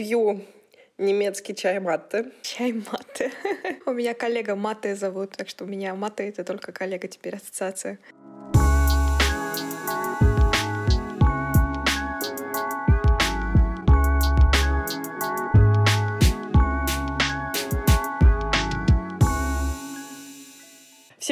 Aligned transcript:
пью 0.00 0.40
немецкий 0.98 1.54
чай 1.54 1.80
матте. 1.80 2.24
Чай 2.42 2.72
матте. 2.72 3.30
У 3.86 3.92
меня 3.92 4.14
коллега 4.14 4.56
Матте 4.56 4.96
зовут, 4.96 5.32
так 5.32 5.48
что 5.48 5.64
у 5.64 5.66
меня 5.66 5.94
Матте— 5.94 6.28
это 6.28 6.42
только 6.42 6.72
коллега 6.72 7.06
теперь 7.08 7.36
ассоциация. 7.36 7.98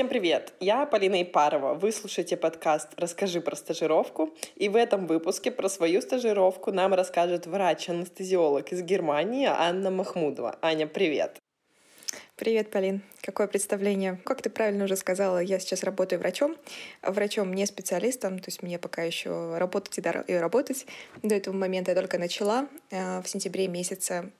Всем 0.08 0.20
привет! 0.20 0.54
Я 0.58 0.86
Полина 0.86 1.22
Ипарова. 1.22 1.74
Вы 1.74 1.92
слушаете 1.92 2.38
подкаст 2.38 2.88
«Расскажи 2.96 3.42
про 3.42 3.54
стажировку». 3.54 4.34
И 4.56 4.70
в 4.70 4.76
этом 4.76 5.06
выпуске 5.06 5.50
про 5.50 5.68
свою 5.68 6.00
стажировку 6.00 6.72
нам 6.72 6.94
расскажет 6.94 7.46
врач-анестезиолог 7.46 8.72
из 8.72 8.80
Германии 8.80 9.44
Анна 9.44 9.90
Махмудова. 9.90 10.58
Аня, 10.62 10.86
привет! 10.86 11.36
Привет, 12.36 12.70
Полин. 12.70 13.02
Какое 13.20 13.48
представление? 13.48 14.18
Как 14.24 14.40
ты 14.40 14.48
правильно 14.48 14.84
уже 14.84 14.96
сказала, 14.96 15.40
я 15.40 15.58
сейчас 15.58 15.82
работаю 15.82 16.20
врачом. 16.20 16.56
Врачом 17.02 17.52
не 17.52 17.66
специалистом, 17.66 18.38
то 18.38 18.48
есть 18.48 18.62
мне 18.62 18.78
пока 18.78 19.02
еще 19.02 19.58
работать 19.58 19.98
и 19.98 20.32
работать. 20.32 20.86
До 21.22 21.34
этого 21.34 21.54
момента 21.54 21.90
я 21.90 21.94
только 21.94 22.16
начала 22.16 22.66
э, 22.90 23.20
в 23.20 23.28
сентябре 23.28 23.68
месяце 23.68 24.32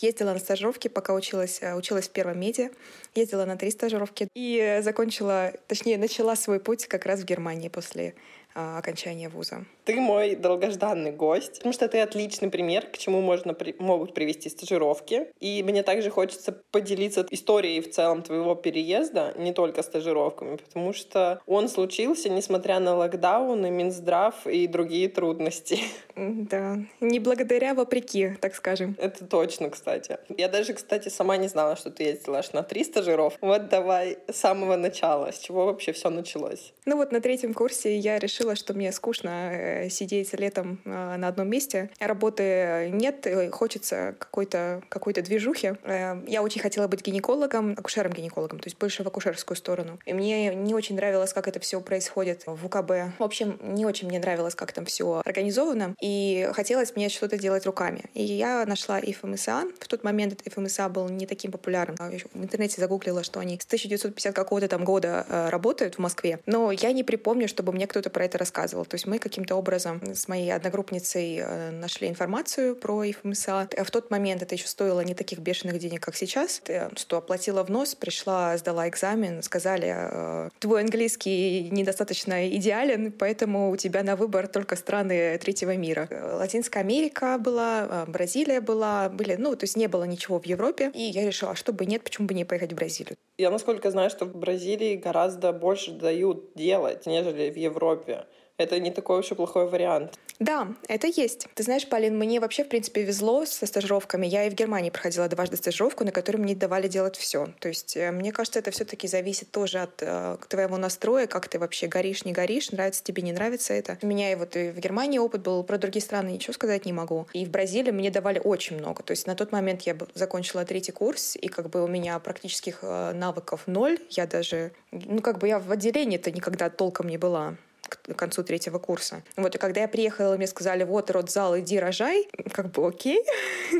ездила 0.00 0.32
на 0.32 0.38
стажировки, 0.38 0.88
пока 0.88 1.14
училась, 1.14 1.62
а, 1.62 1.76
училась 1.76 2.08
в 2.08 2.12
первом 2.12 2.40
меди. 2.40 2.70
Ездила 3.14 3.44
на 3.44 3.56
три 3.56 3.70
стажировки 3.70 4.28
и 4.34 4.80
закончила, 4.82 5.52
точнее, 5.66 5.98
начала 5.98 6.36
свой 6.36 6.60
путь 6.60 6.86
как 6.86 7.04
раз 7.04 7.20
в 7.20 7.24
Германии 7.24 7.68
после 7.68 8.14
а, 8.47 8.47
окончания 8.58 9.28
вуза. 9.28 9.64
Ты 9.84 9.94
мой 10.00 10.34
долгожданный 10.34 11.12
гость, 11.12 11.56
потому 11.58 11.72
что 11.72 11.88
ты 11.88 12.00
отличный 12.00 12.50
пример, 12.50 12.86
к 12.86 12.98
чему 12.98 13.20
можно, 13.20 13.56
могут 13.78 14.14
привести 14.14 14.48
стажировки. 14.48 15.28
И 15.40 15.62
мне 15.62 15.82
также 15.82 16.10
хочется 16.10 16.52
поделиться 16.70 17.26
историей 17.30 17.80
в 17.80 17.90
целом 17.90 18.22
твоего 18.22 18.54
переезда, 18.54 19.34
не 19.36 19.52
только 19.52 19.82
стажировками, 19.82 20.56
потому 20.56 20.92
что 20.92 21.40
он 21.46 21.68
случился, 21.68 22.28
несмотря 22.28 22.80
на 22.80 22.94
локдаун 22.94 23.64
и 23.64 23.70
Минздрав 23.70 24.46
и 24.46 24.66
другие 24.66 25.08
трудности. 25.08 25.80
Да, 26.16 26.78
не 27.00 27.20
благодаря, 27.20 27.74
вопреки, 27.74 28.34
так 28.40 28.54
скажем. 28.54 28.96
Это 28.98 29.24
точно, 29.24 29.70
кстати. 29.70 30.18
Я 30.36 30.48
даже, 30.48 30.74
кстати, 30.74 31.08
сама 31.08 31.36
не 31.36 31.48
знала, 31.48 31.76
что 31.76 31.90
ты 31.90 32.04
ездила 32.04 32.38
аж 32.38 32.52
на 32.52 32.62
три 32.62 32.84
стажировки. 32.84 33.38
Вот 33.40 33.68
давай 33.68 34.18
с 34.28 34.36
самого 34.36 34.76
начала, 34.76 35.32
с 35.32 35.38
чего 35.38 35.66
вообще 35.66 35.92
все 35.92 36.10
началось? 36.10 36.72
Ну 36.84 36.96
вот 36.96 37.12
на 37.12 37.20
третьем 37.20 37.54
курсе 37.54 37.96
я 37.96 38.18
решила 38.18 38.47
решила, 38.48 38.56
что 38.56 38.74
мне 38.74 38.92
скучно 38.92 39.50
э, 39.52 39.88
сидеть 39.90 40.32
летом 40.32 40.80
э, 40.84 41.16
на 41.16 41.28
одном 41.28 41.48
месте. 41.48 41.90
Работы 42.00 42.90
нет, 42.92 43.26
хочется 43.52 44.14
какой-то 44.18 44.82
какой 44.88 45.12
движухи. 45.14 45.72
Э, 45.84 46.22
я 46.26 46.42
очень 46.42 46.60
хотела 46.60 46.86
быть 46.88 47.04
гинекологом, 47.04 47.74
акушером-гинекологом, 47.76 48.58
то 48.58 48.66
есть 48.66 48.78
больше 48.78 49.02
в 49.02 49.06
акушерскую 49.06 49.56
сторону. 49.56 49.98
И 50.06 50.12
мне 50.12 50.54
не 50.54 50.74
очень 50.74 50.96
нравилось, 50.96 51.32
как 51.32 51.48
это 51.48 51.60
все 51.60 51.80
происходит 51.80 52.44
в 52.46 52.66
УКБ. 52.66 53.18
В 53.18 53.22
общем, 53.22 53.58
не 53.62 53.84
очень 53.86 54.08
мне 54.08 54.18
нравилось, 54.18 54.54
как 54.54 54.72
там 54.72 54.84
все 54.84 55.22
организовано. 55.24 55.94
И 56.00 56.48
хотелось 56.54 56.94
мне 56.96 57.08
что-то 57.08 57.38
делать 57.38 57.66
руками. 57.66 58.02
И 58.14 58.22
я 58.22 58.64
нашла 58.66 59.00
ИФМСА. 59.00 59.64
В 59.80 59.88
тот 59.88 60.04
момент 60.04 60.32
этот 60.34 60.46
ИФМСА 60.46 60.88
был 60.88 61.08
не 61.08 61.26
таким 61.26 61.52
популярным. 61.52 61.96
В 61.96 62.42
интернете 62.42 62.80
загуглила, 62.80 63.22
что 63.24 63.40
они 63.40 63.58
с 63.58 63.66
1950 63.66 64.34
какого-то 64.34 64.68
там 64.68 64.84
года 64.84 65.26
работают 65.50 65.96
в 65.96 65.98
Москве. 65.98 66.38
Но 66.46 66.70
я 66.70 66.92
не 66.92 67.02
припомню, 67.02 67.48
чтобы 67.48 67.72
мне 67.72 67.86
кто-то 67.86 68.10
про 68.10 68.24
это 68.28 68.38
рассказывал. 68.38 68.84
То 68.84 68.94
есть 68.94 69.06
мы 69.06 69.18
каким-то 69.18 69.56
образом 69.56 70.00
с 70.14 70.28
моей 70.28 70.52
одногруппницей 70.52 71.38
э, 71.38 71.70
нашли 71.70 72.08
информацию 72.08 72.76
про 72.76 73.10
ИФМСА. 73.10 73.68
В 73.84 73.90
тот 73.90 74.10
момент 74.10 74.42
это 74.42 74.54
еще 74.54 74.66
стоило 74.66 75.00
не 75.00 75.14
таких 75.14 75.38
бешеных 75.40 75.78
денег, 75.78 76.02
как 76.02 76.14
сейчас. 76.14 76.62
Что 76.96 77.16
оплатила 77.16 77.62
взнос, 77.62 77.94
пришла, 77.94 78.56
сдала 78.56 78.88
экзамен, 78.88 79.42
сказали, 79.42 79.94
э, 79.96 80.50
твой 80.58 80.82
английский 80.82 81.68
недостаточно 81.70 82.48
идеален, 82.48 83.12
поэтому 83.12 83.70
у 83.70 83.76
тебя 83.76 84.02
на 84.02 84.16
выбор 84.16 84.46
только 84.46 84.76
страны 84.76 85.38
третьего 85.38 85.76
мира. 85.76 86.08
Латинская 86.34 86.80
Америка 86.80 87.38
была, 87.38 88.04
э, 88.06 88.10
Бразилия 88.10 88.60
была, 88.60 89.08
были, 89.08 89.36
ну, 89.36 89.56
то 89.56 89.64
есть 89.64 89.76
не 89.76 89.88
было 89.88 90.04
ничего 90.04 90.38
в 90.38 90.46
Европе. 90.46 90.90
И 90.94 91.02
я 91.02 91.26
решила, 91.26 91.52
а 91.52 91.56
что 91.56 91.72
бы 91.72 91.86
нет, 91.86 92.02
почему 92.02 92.26
бы 92.26 92.34
не 92.34 92.44
поехать 92.44 92.72
в 92.72 92.76
Бразилию? 92.76 93.16
Я 93.38 93.50
насколько 93.50 93.90
знаю, 93.90 94.10
что 94.10 94.24
в 94.24 94.34
Бразилии 94.34 94.96
гораздо 94.96 95.52
больше 95.52 95.92
дают 95.92 96.52
делать, 96.54 97.06
нежели 97.06 97.50
в 97.50 97.56
Европе 97.56 98.17
это 98.58 98.78
не 98.80 98.90
такой 98.90 99.20
уж 99.20 99.30
и 99.30 99.34
плохой 99.34 99.68
вариант. 99.68 100.18
Да, 100.40 100.68
это 100.86 101.08
есть. 101.08 101.48
Ты 101.54 101.62
знаешь, 101.64 101.88
Полин, 101.88 102.16
мне 102.16 102.38
вообще, 102.38 102.62
в 102.62 102.68
принципе, 102.68 103.02
везло 103.02 103.44
со 103.44 103.66
стажировками. 103.66 104.26
Я 104.26 104.44
и 104.44 104.50
в 104.50 104.54
Германии 104.54 104.90
проходила 104.90 105.28
дважды 105.28 105.56
стажировку, 105.56 106.04
на 106.04 106.12
которой 106.12 106.36
мне 106.36 106.54
давали 106.54 106.86
делать 106.86 107.16
все. 107.16 107.48
То 107.58 107.68
есть, 107.68 107.96
э, 107.96 108.12
мне 108.12 108.30
кажется, 108.30 108.60
это 108.60 108.70
все-таки 108.70 109.08
зависит 109.08 109.50
тоже 109.50 109.78
от 109.78 110.00
э, 110.00 110.36
твоего 110.48 110.76
настроя, 110.76 111.26
как 111.26 111.48
ты 111.48 111.58
вообще 111.58 111.88
горишь, 111.88 112.24
не 112.24 112.32
горишь, 112.32 112.70
нравится 112.70 113.02
тебе, 113.02 113.22
не 113.22 113.32
нравится 113.32 113.74
это. 113.74 113.98
У 114.02 114.06
меня 114.06 114.30
и 114.30 114.36
вот 114.36 114.54
и 114.54 114.70
в 114.70 114.78
Германии 114.78 115.18
опыт 115.18 115.42
был, 115.42 115.64
про 115.64 115.78
другие 115.78 116.02
страны 116.02 116.30
ничего 116.30 116.52
сказать 116.52 116.84
не 116.84 116.92
могу. 116.92 117.26
И 117.32 117.44
в 117.44 117.50
Бразилии 117.50 117.90
мне 117.90 118.10
давали 118.10 118.40
очень 118.42 118.78
много. 118.78 119.02
То 119.02 119.10
есть, 119.12 119.26
на 119.26 119.34
тот 119.34 119.50
момент 119.50 119.82
я 119.82 119.96
закончила 120.14 120.64
третий 120.64 120.92
курс, 120.92 121.36
и 121.36 121.48
как 121.48 121.68
бы 121.70 121.82
у 121.82 121.88
меня 121.88 122.18
практических 122.20 122.78
э, 122.82 123.12
навыков 123.12 123.62
ноль. 123.66 123.98
Я 124.10 124.26
даже, 124.26 124.70
ну, 124.92 125.20
как 125.20 125.38
бы 125.38 125.48
я 125.48 125.58
в 125.58 125.70
отделении-то 125.72 126.30
никогда 126.30 126.70
толком 126.70 127.08
не 127.08 127.18
была 127.18 127.56
к 127.88 128.14
концу 128.14 128.42
третьего 128.42 128.78
курса. 128.78 129.22
Вот, 129.36 129.54
и 129.54 129.58
когда 129.58 129.82
я 129.82 129.88
приехала, 129.88 130.36
мне 130.36 130.46
сказали, 130.46 130.84
вот, 130.84 131.10
родзал, 131.10 131.58
иди 131.58 131.78
рожай, 131.78 132.28
как 132.52 132.70
бы 132.72 132.86
окей. 132.86 133.24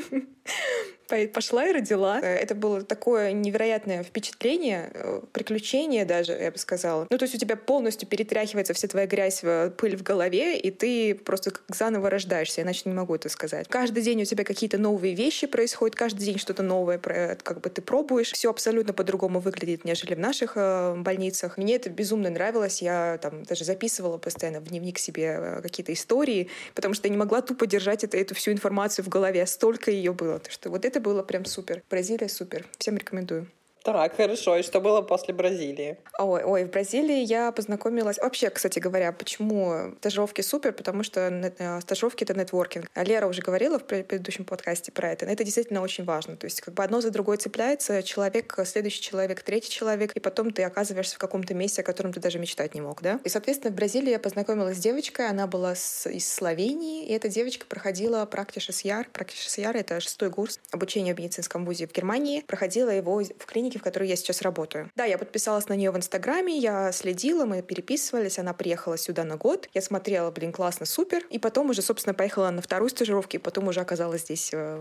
пошла 1.33 1.67
и 1.67 1.73
родила. 1.73 2.21
Э, 2.21 2.37
это 2.37 2.55
было 2.55 2.83
такое 2.83 3.33
невероятное 3.33 4.03
впечатление, 4.03 4.91
э, 4.93 5.21
приключение 5.33 6.05
даже, 6.05 6.33
я 6.33 6.51
бы 6.51 6.59
сказала. 6.59 7.07
Ну, 7.11 7.19
то 7.19 7.25
есть 7.25 7.35
у 7.35 7.39
тебя 7.39 7.57
полностью 7.57 8.09
перетряхивается 8.09 8.75
вся 8.75 8.89
твоя 8.89 9.07
грязь, 9.07 9.41
э, 9.43 9.71
пыль 9.77 9.97
в 9.97 10.03
голове, 10.03 10.59
и 10.59 10.71
ты 10.71 11.15
просто 11.15 11.51
как 11.51 11.75
заново 11.75 12.11
рождаешься, 12.11 12.63
иначе 12.63 12.83
не 12.85 12.93
могу 12.93 13.15
это 13.15 13.29
сказать. 13.29 13.67
Каждый 13.69 14.03
день 14.03 14.23
у 14.23 14.25
тебя 14.25 14.45
какие-то 14.45 14.79
новые 14.79 15.15
вещи 15.15 15.47
происходят, 15.47 15.97
каждый 15.97 16.25
день 16.25 16.39
что-то 16.39 16.63
новое 16.63 16.99
как 16.99 17.61
бы 17.61 17.71
ты 17.71 17.81
пробуешь. 17.81 18.33
Все 18.33 18.51
абсолютно 18.51 18.93
по-другому 18.93 19.41
выглядит, 19.41 19.85
нежели 19.85 20.15
в 20.15 20.19
наших 20.19 20.57
больницах. 20.57 21.57
Мне 21.57 21.77
это 21.77 21.91
безумно 21.91 22.31
нравилось. 22.31 22.83
Я 22.83 23.19
там 23.23 23.45
даже 23.45 23.65
записывала 23.65 24.19
постоянно 24.19 24.61
в 24.61 24.65
дневник 24.65 24.99
себе 24.99 25.61
какие-то 25.63 25.93
истории, 25.93 26.49
потому 26.75 26.95
что 26.95 27.07
я 27.09 27.13
не 27.13 27.17
могла 27.19 27.41
тупо 27.41 27.67
держать 27.67 28.05
это, 28.05 28.17
эту 28.17 28.35
всю 28.35 28.53
информацию 28.53 29.05
в 29.05 29.09
голове. 29.09 29.47
Столько 29.47 29.91
ее 29.91 30.13
было. 30.13 30.38
Что 30.49 30.71
вот 30.71 30.85
это 30.85 31.01
было 31.01 31.23
прям 31.23 31.45
супер. 31.45 31.83
Бразилия 31.91 32.29
супер. 32.29 32.67
Всем 32.79 32.97
рекомендую. 32.97 33.49
Так, 33.93 34.17
хорошо. 34.17 34.57
И 34.57 34.63
что 34.63 34.83
было 34.83 35.01
после 35.01 35.33
Бразилии? 35.33 35.97
Ой, 36.19 36.43
ой, 36.45 36.65
в 36.65 36.71
Бразилии 36.71 37.25
я 37.25 37.53
познакомилась... 37.53 38.19
Вообще, 38.19 38.51
кстати 38.51 38.79
говоря, 38.79 39.13
почему 39.13 39.95
стажировки 40.01 40.43
супер? 40.43 40.73
Потому 40.73 41.03
что 41.03 41.21
э, 41.59 41.81
стажировки— 41.81 42.23
это 42.25 42.35
нетворкинг. 42.35 42.91
А 42.93 43.03
Лера 43.03 43.27
уже 43.27 43.41
говорила 43.41 43.79
в 43.79 43.85
предыдущем 43.85 44.45
подкасте 44.45 44.93
про 44.93 45.13
это. 45.13 45.25
Это 45.25 45.43
действительно 45.43 45.81
очень 45.81 46.05
важно. 46.05 46.37
То 46.37 46.45
есть 46.45 46.61
как 46.61 46.75
бы 46.75 46.85
одно 46.85 47.01
за 47.01 47.11
другое 47.11 47.39
цепляется. 47.39 48.03
Человек, 48.03 48.59
следующий 48.67 49.01
человек, 49.01 49.41
третий 49.43 49.71
человек. 49.71 50.13
И 50.13 50.21
потом 50.21 50.53
ты 50.53 50.65
оказываешься 50.65 51.15
в 51.15 51.19
каком-то 51.19 51.55
месте, 51.55 51.81
о 51.81 51.85
котором 51.85 52.13
ты 52.13 52.21
даже 52.21 52.39
мечтать 52.39 52.75
не 52.75 52.83
мог, 52.83 53.01
да? 53.01 53.21
И, 53.25 53.31
соответственно, 53.31 53.73
в 53.73 53.77
Бразилии 53.77 54.11
я 54.11 54.19
познакомилась 54.19 54.77
с 54.77 54.81
девочкой. 54.81 55.31
Она 55.31 55.47
была 55.47 55.75
с, 55.75 56.07
из 56.11 56.31
Словении. 56.31 57.07
И 57.07 57.13
эта 57.15 57.29
девочка 57.29 57.65
проходила 57.67 58.27
практиш 58.27 58.69
яр. 58.85 59.07
Практиш 59.15 59.57
яр— 59.57 59.75
это 59.79 59.99
шестой 60.01 60.31
курс 60.31 60.61
обучения 60.73 61.15
в 61.15 61.19
медицинском 61.19 61.65
вузе 61.65 61.87
в 61.87 61.93
Германии. 61.93 62.45
Проходила 62.47 62.91
его 62.91 63.23
в 63.23 63.47
клинике 63.47 63.78
в 63.79 63.83
которой 63.83 64.09
я 64.09 64.17
сейчас 64.17 64.43
работаю. 64.43 64.91
Да, 64.97 65.05
я 65.05 65.19
подписалась 65.19 65.69
на 65.69 65.75
нее 65.75 65.91
в 65.91 65.97
Инстаграме, 65.97 66.57
я 66.57 66.93
следила, 66.93 67.45
мы 67.45 67.63
переписывались, 67.63 68.39
она 68.39 68.53
приехала 68.53 68.97
сюда 68.97 69.25
на 69.25 69.37
год, 69.37 69.69
я 69.75 69.83
смотрела, 69.83 70.31
блин, 70.31 70.53
классно, 70.53 70.87
супер, 70.87 71.25
и 71.31 71.39
потом 71.39 71.71
уже, 71.71 71.83
собственно, 71.83 72.15
поехала 72.15 72.51
на 72.51 72.63
вторую 72.63 72.91
стажировку, 72.91 73.37
и 73.37 73.39
потом 73.39 73.69
уже 73.69 73.81
оказалась 73.81 74.23
здесь 74.23 74.51
э, 74.53 74.81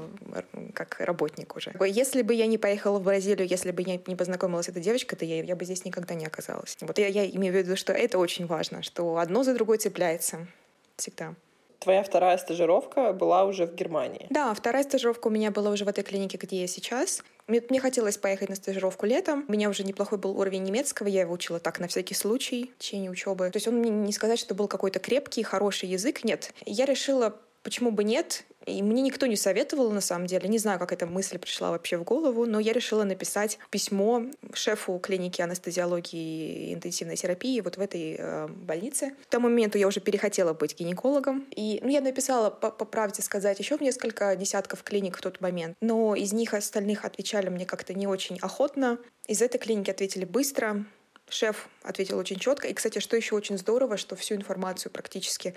как 0.73 0.99
работник 0.99 1.55
уже. 1.55 1.73
Если 1.85 2.21
бы 2.21 2.33
я 2.33 2.47
не 2.47 2.57
поехала 2.57 2.99
в 2.99 3.03
Бразилию, 3.03 3.47
если 3.47 3.71
бы 3.71 3.81
я 3.81 3.99
не 4.05 4.15
познакомилась 4.15 4.65
с 4.65 4.69
этой 4.69 4.81
девочкой, 4.81 5.17
то 5.17 5.25
я, 5.25 5.43
я 5.43 5.55
бы 5.55 5.65
здесь 5.65 5.85
никогда 5.85 6.15
не 6.15 6.25
оказалась. 6.25 6.77
Вот 6.81 6.97
я, 6.97 7.07
я 7.07 7.25
имею 7.25 7.53
в 7.53 7.57
виду, 7.57 7.75
что 7.75 7.93
это 7.93 8.17
очень 8.17 8.45
важно, 8.45 8.83
что 8.83 9.17
одно 9.17 9.43
за 9.43 9.53
другое 9.53 9.77
цепляется 9.77 10.47
всегда. 10.95 11.35
Твоя 11.79 12.03
вторая 12.03 12.37
стажировка 12.37 13.13
была 13.13 13.45
уже 13.45 13.67
в 13.67 13.75
Германии. 13.75 14.25
Да, 14.29 14.53
вторая 14.53 14.83
стажировка 14.83 15.27
у 15.27 15.29
меня 15.29 15.51
была 15.51 15.69
уже 15.69 15.85
в 15.85 15.87
этой 15.87 16.03
клинике, 16.03 16.37
где 16.37 16.61
я 16.61 16.67
сейчас. 16.67 17.23
Мне, 17.47 17.61
мне 17.69 17.79
хотелось 17.79 18.17
поехать 18.17 18.49
на 18.49 18.55
стажировку 18.55 19.05
летом. 19.05 19.45
У 19.47 19.51
меня 19.53 19.69
уже 19.69 19.83
неплохой 19.83 20.17
был 20.17 20.37
уровень 20.37 20.63
немецкого, 20.63 21.07
я 21.07 21.21
его 21.21 21.33
учила 21.33 21.59
так 21.59 21.79
на 21.79 21.87
всякий 21.87 22.13
случай 22.13 22.73
в 22.75 22.79
течение 22.79 23.09
учебы. 23.09 23.49
То 23.49 23.57
есть 23.57 23.67
он 23.67 23.75
мне 23.75 23.89
не 23.89 24.11
сказать, 24.11 24.37
что 24.37 24.53
был 24.53 24.67
какой-то 24.67 24.99
крепкий, 24.99 25.43
хороший 25.43 25.87
язык, 25.87 26.25
нет. 26.25 26.53
Я 26.65 26.85
решила, 26.85 27.39
почему 27.63 27.91
бы 27.91 28.03
нет, 28.03 28.43
И 28.67 28.83
мне 28.83 29.01
никто 29.01 29.27
не 29.27 29.37
советовал, 29.37 29.91
на 29.91 30.01
самом 30.01 30.27
деле. 30.27 30.49
Не 30.49 30.57
знаю, 30.57 30.77
как 30.77 30.91
эта 30.91 31.05
мысль 31.05 31.39
пришла 31.39 31.71
вообще 31.71 31.95
в 31.95 32.03
голову, 32.03 32.45
но 32.45 32.59
я 32.59 32.73
решила 32.73 33.05
написать 33.05 33.59
письмо 33.69 34.23
шефу 34.53 34.99
клиники 34.99 35.41
анестезиологии 35.41 36.69
и 36.69 36.73
интенсивной 36.73 37.15
терапии 37.15 37.61
вот 37.61 37.77
в 37.77 37.81
этой 37.81 38.17
э, 38.19 38.47
больнице. 38.47 39.13
К 39.23 39.31
тому 39.31 39.47
моменту 39.47 39.77
я 39.77 39.87
уже 39.87 40.01
перехотела 40.01 40.53
быть 40.53 40.77
гинекологом. 40.77 41.47
И 41.55 41.79
ну, 41.81 41.89
я 41.89 42.01
написала, 42.01 42.49
по, 42.49 42.69
по 42.69 42.83
правде 42.83 43.21
сказать, 43.21 43.57
еще 43.57 43.77
в 43.77 43.81
несколько 43.81 44.35
десятков 44.35 44.83
клиник 44.83 45.17
в 45.17 45.21
тот 45.21 45.39
момент. 45.39 45.77
Но 45.79 46.13
из 46.13 46.33
них 46.33 46.53
остальных 46.53 47.05
отвечали 47.05 47.47
мне 47.47 47.65
как-то 47.65 47.93
не 47.93 48.05
очень 48.05 48.37
охотно. 48.39 48.97
Из 49.27 49.41
этой 49.41 49.59
клиники 49.59 49.91
ответили 49.91 50.25
быстро. 50.25 50.83
Шеф 51.29 51.69
ответил 51.83 52.17
очень 52.17 52.37
четко. 52.37 52.67
И, 52.67 52.73
кстати, 52.73 52.99
что 52.99 53.15
еще 53.15 53.35
очень 53.35 53.57
здорово, 53.57 53.95
что 53.95 54.17
всю 54.17 54.35
информацию 54.35 54.91
практически 54.91 55.55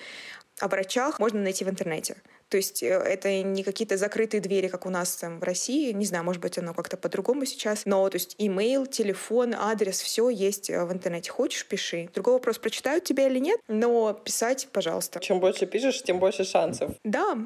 о 0.60 0.68
врачах 0.68 1.18
можно 1.18 1.40
найти 1.40 1.64
в 1.64 1.68
интернете. 1.68 2.16
То 2.50 2.56
есть 2.56 2.82
э, 2.82 2.88
это 2.88 3.42
не 3.42 3.62
какие-то 3.62 3.96
закрытые 3.96 4.40
двери, 4.40 4.68
как 4.68 4.84
у 4.84 4.90
нас 4.90 5.16
там 5.16 5.38
в 5.38 5.44
России. 5.44 5.92
Не 5.92 6.04
знаю, 6.04 6.24
может 6.24 6.42
быть, 6.42 6.58
оно 6.58 6.74
как-то 6.74 6.96
по-другому 6.96 7.46
сейчас. 7.46 7.86
Но 7.86 8.08
то 8.10 8.16
есть 8.16 8.34
имейл, 8.38 8.86
телефон, 8.86 9.54
адрес, 9.54 10.00
все 10.00 10.28
есть 10.28 10.68
э, 10.68 10.84
в 10.84 10.92
интернете. 10.92 11.30
Хочешь, 11.30 11.64
пиши. 11.64 12.10
Другой 12.12 12.34
вопрос, 12.34 12.58
прочитают 12.58 13.04
тебя 13.04 13.28
или 13.28 13.38
нет, 13.38 13.60
но 13.68 14.12
писать, 14.12 14.68
пожалуйста. 14.72 15.20
Чем 15.20 15.40
больше 15.40 15.66
пишешь, 15.66 16.02
тем 16.02 16.18
больше 16.18 16.44
шансов. 16.44 16.90
Да, 17.04 17.38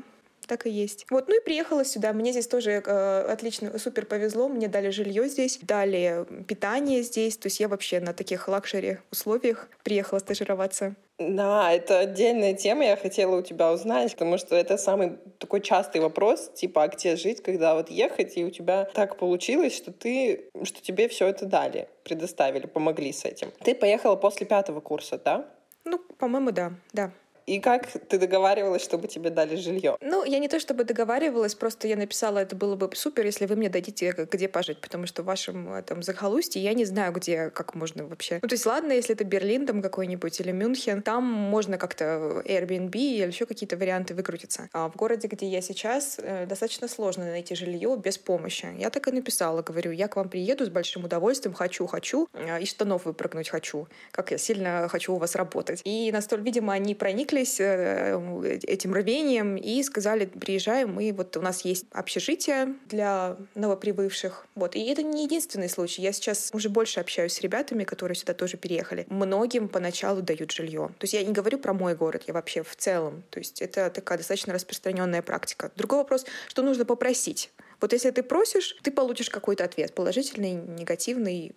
так 0.47 0.67
и 0.67 0.71
есть. 0.71 1.07
Вот, 1.11 1.29
ну 1.29 1.39
и 1.39 1.45
приехала 1.45 1.85
сюда. 1.85 2.13
Мне 2.13 2.33
здесь 2.33 2.47
тоже 2.47 2.83
э, 2.85 3.21
отлично, 3.31 3.79
супер 3.79 4.07
повезло. 4.07 4.49
Мне 4.49 4.69
дали 4.69 4.91
жилье 4.91 5.29
здесь, 5.29 5.59
дали 5.61 6.27
питание 6.47 7.03
здесь. 7.03 7.37
То 7.37 7.47
есть 7.47 7.61
я 7.61 7.69
вообще 7.69 8.01
на 8.01 8.13
таких 8.15 8.49
luxury 8.49 8.99
условиях 9.11 9.69
приехала 9.83 10.19
стажироваться. 10.19 10.95
Да, 11.19 11.73
это 11.73 12.01
отдельная 12.01 12.55
тема, 12.55 12.85
я 12.85 12.97
хотела 12.97 13.37
у 13.37 13.43
тебя 13.43 13.73
узнать, 13.73 14.13
потому 14.13 14.37
что 14.37 14.57
это 14.57 14.77
самый 14.77 15.19
такой 15.39 15.61
частый 15.61 16.01
вопрос, 16.01 16.51
типа, 16.55 16.83
а 16.83 16.89
где 16.89 17.15
жить, 17.15 17.41
когда 17.41 17.75
вот 17.75 17.89
ехать, 17.89 18.37
и 18.37 18.45
у 18.45 18.51
тебя 18.51 18.89
так 18.95 19.17
получилось, 19.17 19.77
что 19.77 19.93
ты, 19.93 20.51
что 20.65 20.83
тебе 20.83 21.09
все 21.09 21.29
это 21.29 21.47
дали, 21.47 21.89
предоставили, 22.03 22.67
помогли 22.67 23.13
с 23.13 23.25
этим. 23.25 23.53
Ты 23.63 23.77
поехала 23.77 24.17
после 24.17 24.45
пятого 24.47 24.81
курса, 24.81 25.21
да? 25.25 25.47
Ну, 25.85 25.99
по-моему, 26.19 26.51
да, 26.51 26.73
да. 26.93 27.13
И 27.47 27.61
как 27.61 27.87
ты 27.87 28.19
договаривалась, 28.19 28.83
чтобы 28.83 29.09
тебе 29.09 29.31
дали 29.31 29.57
жилье? 29.57 29.97
Ну, 30.01 30.25
я 30.25 30.39
не 30.39 30.49
то 30.49 30.59
чтобы 30.61 30.85
договаривалась, 30.85 31.55
просто 31.55 31.89
я 31.89 31.97
написала, 31.97 32.39
это 32.39 32.57
было 32.57 32.77
бы 32.77 32.91
супер, 32.95 33.27
если 33.27 33.47
вы 33.47 33.57
мне 33.57 33.69
дадите 33.69 34.15
где 34.31 34.49
пожить, 34.49 34.81
потому 34.81 35.07
что 35.07 35.23
в 35.23 35.27
вашем 35.27 35.83
там 35.85 36.03
захолустье 36.03 36.63
я 36.63 36.75
не 36.75 36.85
знаю, 36.85 37.13
где, 37.13 37.51
как 37.51 37.75
можно 37.75 38.07
вообще. 38.07 38.39
Ну, 38.43 38.49
то 38.49 38.55
есть, 38.55 38.67
ладно, 38.67 38.93
если 38.93 39.15
это 39.15 39.25
Берлин 39.25 39.67
там 39.67 39.83
какой-нибудь 39.83 40.41
или 40.41 40.53
Мюнхен, 40.53 41.03
там 41.03 41.25
можно 41.25 41.79
как-то 41.79 42.43
Airbnb 42.47 42.97
или 42.97 43.27
еще 43.27 43.47
какие-то 43.47 43.77
варианты 43.77 44.15
выкрутиться. 44.15 44.69
А 44.73 44.89
в 44.89 44.97
городе, 44.97 45.29
где 45.29 45.47
я 45.47 45.61
сейчас, 45.61 46.19
э, 46.23 46.47
достаточно 46.47 46.89
сложно 46.89 47.25
найти 47.25 47.55
жилье 47.55 47.97
без 47.97 48.19
помощи. 48.19 48.69
Я 48.79 48.91
так 48.91 49.09
и 49.09 49.13
написала, 49.13 49.63
говорю, 49.63 49.91
я 49.91 50.09
к 50.09 50.17
вам 50.17 50.29
приеду 50.29 50.65
с 50.65 50.69
большим 50.69 51.05
удовольствием, 51.05 51.55
хочу, 51.55 51.87
хочу, 51.87 52.29
э, 52.33 52.63
из 52.63 52.69
штанов 52.69 53.05
выпрыгнуть 53.05 53.49
хочу, 53.49 53.89
как 54.11 54.31
я 54.31 54.39
сильно 54.39 54.89
хочу 54.89 55.15
у 55.15 55.19
вас 55.19 55.35
работать. 55.35 55.81
И 55.85 56.11
настолько, 56.13 56.45
видимо, 56.45 56.73
они 56.73 56.95
проникли 56.95 57.34
прониклись 57.35 57.61
э, 57.61 58.59
этим 58.63 58.95
рвением 58.95 59.57
и 59.57 59.83
сказали, 59.83 60.27
приезжаем, 60.27 60.95
мы 60.95 61.13
вот 61.13 61.37
у 61.37 61.41
нас 61.41 61.65
есть 61.65 61.87
общежитие 61.93 62.75
для 62.89 63.37
новоприбывших. 63.55 64.47
Вот. 64.55 64.77
И 64.77 64.85
это 64.85 65.03
не 65.03 65.25
единственный 65.25 65.69
случай. 65.69 66.03
Я 66.03 66.13
сейчас 66.13 66.51
уже 66.53 66.69
больше 66.69 67.01
общаюсь 67.01 67.33
с 67.33 67.41
ребятами, 67.41 67.85
которые 67.85 68.17
сюда 68.17 68.35
тоже 68.35 68.57
переехали. 68.57 69.07
Многим 69.09 69.69
поначалу 69.69 70.23
дают 70.23 70.53
жилье. 70.53 70.89
То 70.99 71.05
есть 71.05 71.15
я 71.15 71.23
не 71.23 71.33
говорю 71.33 71.59
про 71.59 71.73
мой 71.73 71.95
город, 71.95 72.25
я 72.27 72.35
вообще 72.35 72.63
в 72.63 72.77
целом. 72.77 73.23
То 73.31 73.41
есть 73.41 73.63
это 73.63 73.91
такая 73.91 74.19
достаточно 74.19 74.53
распространенная 74.53 75.23
практика. 75.23 75.71
Другой 75.77 75.99
вопрос, 75.99 76.25
что 76.49 76.63
нужно 76.63 76.85
попросить. 76.85 77.51
Вот 77.85 77.93
если 77.93 78.11
ты 78.13 78.23
просишь, 78.23 78.79
ты 78.81 78.91
получишь 78.91 79.29
какой-то 79.29 79.63
ответ, 79.63 79.95
положительный, 79.95 80.53
негативный, 80.55 81.55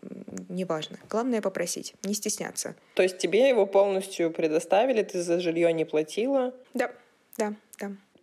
неважно. 0.49 0.99
Главное 1.09 1.41
попросить, 1.41 1.93
не 2.03 2.13
стесняться. 2.13 2.75
То 2.95 3.03
есть 3.03 3.17
тебе 3.17 3.47
его 3.47 3.65
полностью 3.65 4.29
предоставили, 4.29 5.03
ты 5.03 5.21
за 5.21 5.39
жилье 5.39 5.71
не 5.71 5.85
платила? 5.85 6.53
Да, 6.73 6.91
да, 7.37 7.53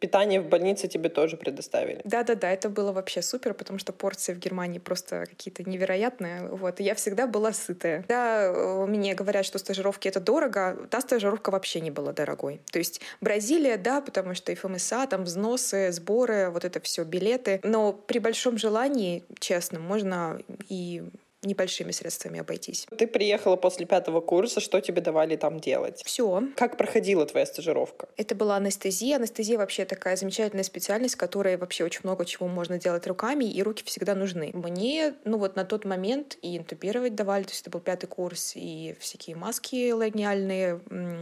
питание 0.05 0.39
в 0.39 0.49
больнице 0.49 0.87
тебе 0.87 1.09
тоже 1.09 1.39
предоставили. 1.39 2.03
Да-да-да, 2.05 2.51
это 2.51 2.69
было 2.69 2.93
вообще 2.93 3.23
супер, 3.23 3.55
потому 3.55 3.79
что 3.79 3.95
порции 3.95 4.35
в 4.35 4.39
Германии 4.39 4.79
просто 4.79 5.25
какие-то 5.25 5.63
невероятные. 5.63 6.49
Вот, 6.49 6.79
и 6.81 6.85
я 6.85 6.95
всегда 6.95 7.27
была 7.27 7.55
сытая. 7.55 8.05
Да, 8.07 8.87
мне 8.87 9.15
говорят, 9.15 9.47
что 9.47 9.59
стажировки 9.59 10.07
это 10.07 10.21
дорого, 10.21 10.77
та 10.91 11.01
стажировка 11.01 11.51
вообще 11.51 11.81
не 11.81 11.91
была 11.91 12.13
дорогой. 12.13 12.61
То 12.71 12.79
есть 12.79 13.01
Бразилия, 13.23 13.79
да, 13.79 14.03
потому 14.03 14.35
что 14.35 14.55
ФМСА, 14.55 15.07
там 15.07 15.25
взносы, 15.25 15.91
сборы, 15.91 16.51
вот 16.51 16.67
это 16.67 16.81
все, 16.81 17.05
билеты. 17.05 17.61
Но 17.63 17.95
при 17.95 18.19
большом 18.19 18.59
желании, 18.59 19.25
честно, 19.39 19.81
можно 19.81 20.39
и 20.69 21.03
небольшими 21.47 21.93
средствами 21.93 22.41
обойтись. 22.41 22.87
Ты 22.97 23.07
приехала 23.07 23.57
после 23.57 23.87
пятого 23.87 24.21
курса, 24.21 24.61
что 24.61 24.81
тебе 24.81 25.01
давали 25.01 25.37
там 25.37 25.61
делать? 25.61 26.03
Все. 26.05 26.43
Как 26.57 26.77
проходила 26.77 27.27
твоя 27.27 27.47
стажировка? 27.47 28.09
Это 28.17 28.35
была 28.35 28.57
анестезия. 28.57 29.17
Анестезия 29.17 29.59
вообще 29.59 29.85
такая 29.85 30.17
замечательная 30.17 30.65
специальность, 30.65 31.15
в 31.15 31.19
которой 31.19 31.57
вообще 31.57 31.85
очень 31.85 32.01
много 32.05 32.25
чего 32.25 32.49
можно 32.49 32.79
делать 32.79 33.07
руками, 33.07 33.45
и 33.45 33.63
руки 33.63 33.85
всегда 33.85 34.15
нужны. 34.15 34.51
Мне, 34.55 35.15
ну 35.25 35.39
вот 35.39 35.57
на 35.57 35.65
тот 35.65 35.85
момент 35.85 36.39
и 36.43 36.57
интубировать 36.57 37.15
давали, 37.15 37.45
то 37.45 37.51
есть 37.51 37.63
это 37.63 37.71
был 37.71 37.81
пятый 37.81 38.07
курс, 38.07 38.53
и 38.55 38.97
всякие 39.01 39.37
маски 39.37 39.93
логниальные 39.93 40.81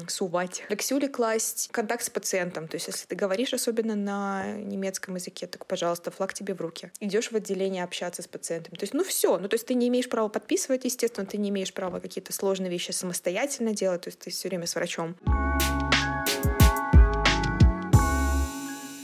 сувать, 0.08 0.64
лексюли 0.68 1.06
класть, 1.06 1.68
контакт 1.72 2.04
с 2.04 2.10
пациентом. 2.10 2.68
То 2.68 2.76
есть 2.76 2.86
если 2.86 3.06
ты 3.06 3.16
говоришь 3.16 3.52
особенно 3.54 3.94
на 3.94 4.52
немецком 4.52 5.14
языке, 5.16 5.46
так, 5.46 5.66
пожалуйста, 5.66 6.10
флаг 6.10 6.34
тебе 6.34 6.54
в 6.54 6.60
руки. 6.60 6.90
Идешь 7.00 7.30
в 7.30 7.36
отделение 7.36 7.84
общаться 7.84 8.22
с 8.22 8.28
пациентом. 8.28 8.76
То 8.76 8.84
есть, 8.84 8.94
ну 8.94 9.04
все. 9.04 9.38
Ну 9.38 9.48
то 9.48 9.54
есть 9.54 9.66
ты 9.66 9.74
не 9.74 9.88
имеешь 9.88 10.08
права 10.12 10.28
подписывать, 10.28 10.84
естественно, 10.84 11.26
ты 11.26 11.38
не 11.38 11.48
имеешь 11.48 11.72
права 11.72 11.98
какие-то 11.98 12.34
сложные 12.34 12.70
вещи 12.70 12.90
самостоятельно 12.90 13.72
делать, 13.72 14.02
то 14.02 14.08
есть 14.08 14.18
ты 14.20 14.30
все 14.30 14.48
время 14.48 14.66
с 14.66 14.74
врачом. 14.74 15.16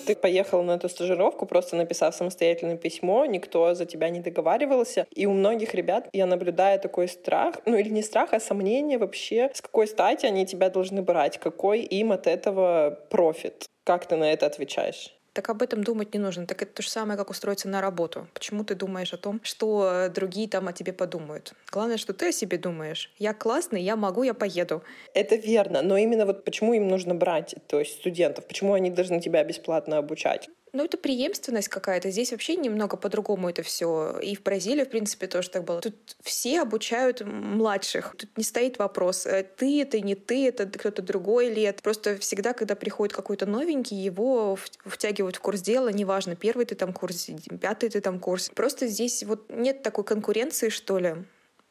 ты 0.07 0.15
поехала 0.15 0.63
на 0.63 0.73
эту 0.73 0.89
стажировку, 0.89 1.45
просто 1.45 1.77
написав 1.77 2.15
самостоятельное 2.15 2.79
письмо, 2.79 3.27
никто 3.27 3.75
за 3.75 3.85
тебя 3.85 4.09
не 4.09 4.21
договаривался. 4.21 5.07
И 5.15 5.27
у 5.27 5.33
многих 5.33 5.75
ребят 5.75 6.09
я 6.15 6.25
наблюдаю 6.25 6.81
такой 6.81 7.09
страх, 7.09 7.57
ну 7.67 7.77
или 7.77 7.91
не 7.91 8.03
страх, 8.03 8.33
а 8.33 8.41
сомнение 8.41 8.97
вообще, 8.97 9.51
с 9.53 9.61
какой 9.61 9.87
стати 9.87 10.25
они 10.25 10.47
тебя 10.47 10.71
должны 10.71 11.03
брать, 11.03 11.37
какой 11.37 11.81
им 11.81 12.13
от 12.13 12.27
этого 12.27 12.99
профит. 13.11 13.67
Как 13.85 14.07
ты 14.07 14.17
на 14.17 14.33
это 14.33 14.47
отвечаешь? 14.47 15.18
Так 15.39 15.51
об 15.51 15.63
этом 15.63 15.85
думать 15.85 16.13
не 16.15 16.19
нужно. 16.19 16.49
Так 16.49 16.63
это 16.63 16.73
то 16.75 16.83
же 16.83 16.91
самое, 16.91 17.17
как 17.17 17.31
устроиться 17.31 17.69
на 17.69 17.81
работу. 17.81 18.27
Почему 18.35 18.65
ты 18.65 18.75
думаешь 18.75 19.15
о 19.15 19.17
том, 19.17 19.39
что 19.45 20.09
другие 20.13 20.49
там 20.49 20.67
о 20.67 20.73
тебе 20.73 20.93
подумают? 20.93 21.53
Главное, 21.71 21.97
что 21.97 22.13
ты 22.13 22.31
о 22.31 22.33
себе 22.33 22.59
думаешь. 22.59 23.13
Я 23.19 23.35
классный, 23.35 23.81
я 23.81 23.95
могу, 23.95 24.25
я 24.25 24.35
поеду. 24.35 24.83
Это 25.15 25.37
верно, 25.37 25.81
но 25.83 25.97
именно 25.97 26.27
вот 26.27 26.45
почему 26.45 26.75
им 26.75 26.89
нужно 26.89 27.15
брать, 27.15 27.55
то 27.69 27.79
есть 27.79 28.01
студентов, 28.01 28.49
почему 28.49 28.73
они 28.73 28.91
должны 28.91 29.21
тебя 29.21 29.45
бесплатно 29.45 29.99
обучать? 29.99 30.49
Ну, 30.73 30.85
это 30.85 30.97
преемственность 30.97 31.69
какая-то. 31.69 32.11
Здесь 32.11 32.33
вообще 32.33 32.57
немного 32.57 32.97
по-другому 32.97 33.49
это 33.49 33.63
все. 33.63 34.19
И 34.23 34.37
в 34.37 34.43
Бразилии, 34.43 34.85
в 34.85 34.91
принципе, 34.91 35.27
тоже 35.27 35.51
так 35.51 35.65
было. 35.65 35.81
Тут 35.81 35.95
все 36.23 36.61
обучают 36.61 37.23
младших. 37.23 38.15
Тут 38.17 38.37
не 38.37 38.45
стоит 38.45 38.79
вопрос, 38.79 39.27
э, 39.27 39.45
ты 39.57 39.83
это, 39.83 40.01
не 40.01 40.15
ты, 40.15 40.49
это 40.49 40.67
кто-то 40.67 41.03
другой 41.03 41.51
лет. 41.51 41.83
Просто 41.83 42.17
всегда, 42.19 42.53
когда 42.53 42.75
приходит 42.75 43.15
какой-то 43.15 43.47
новенький, 43.47 43.97
его 43.97 44.59
втягивают 44.85 45.37
в 45.37 45.41
курс 45.41 45.61
дела, 45.61 45.89
неважно, 45.89 46.37
первый 46.37 46.67
ты 46.67 46.75
там 46.75 46.93
курс, 46.93 47.29
пятый 47.61 47.89
ты 47.89 48.01
там 48.01 48.19
курс. 48.21 48.51
Просто 48.55 48.87
здесь 48.87 49.23
вот 49.25 49.49
нет 49.49 49.83
такой 49.83 50.05
конкуренции, 50.05 50.69
что 50.69 50.99
ли 50.99 51.17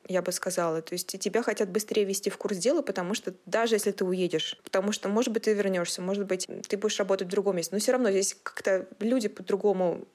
я 0.08 0.22
бы 0.22 0.32
сказала. 0.32 0.82
То 0.82 0.94
есть 0.94 1.20
тебя 1.20 1.44
хотят 1.44 1.70
быстрее 1.70 2.06
вести 2.06 2.30
в 2.30 2.38
курс 2.38 2.58
дела, 2.58 2.82
потому 2.82 3.14
что 3.14 3.34
даже 3.46 3.76
если 3.76 3.92
ты 3.92 4.06
уедешь, 4.06 4.60
потому 4.64 4.92
что, 4.92 5.10
может 5.10 5.34
быть, 5.34 5.44
ты 5.44 5.54
вернешься, 5.54 6.02
может 6.02 6.26
быть, 6.26 6.48
ты 6.68 6.78
будешь 6.78 7.00
работать 7.00 7.28
в 7.28 7.32
другом 7.32 7.58
месте, 7.58 7.76
но 7.76 7.80
все 7.80 7.92
равно 7.92 8.12
здесь 8.12 8.38
как-то 8.44 8.88
люди 9.00 9.28
по-другому 9.28 10.08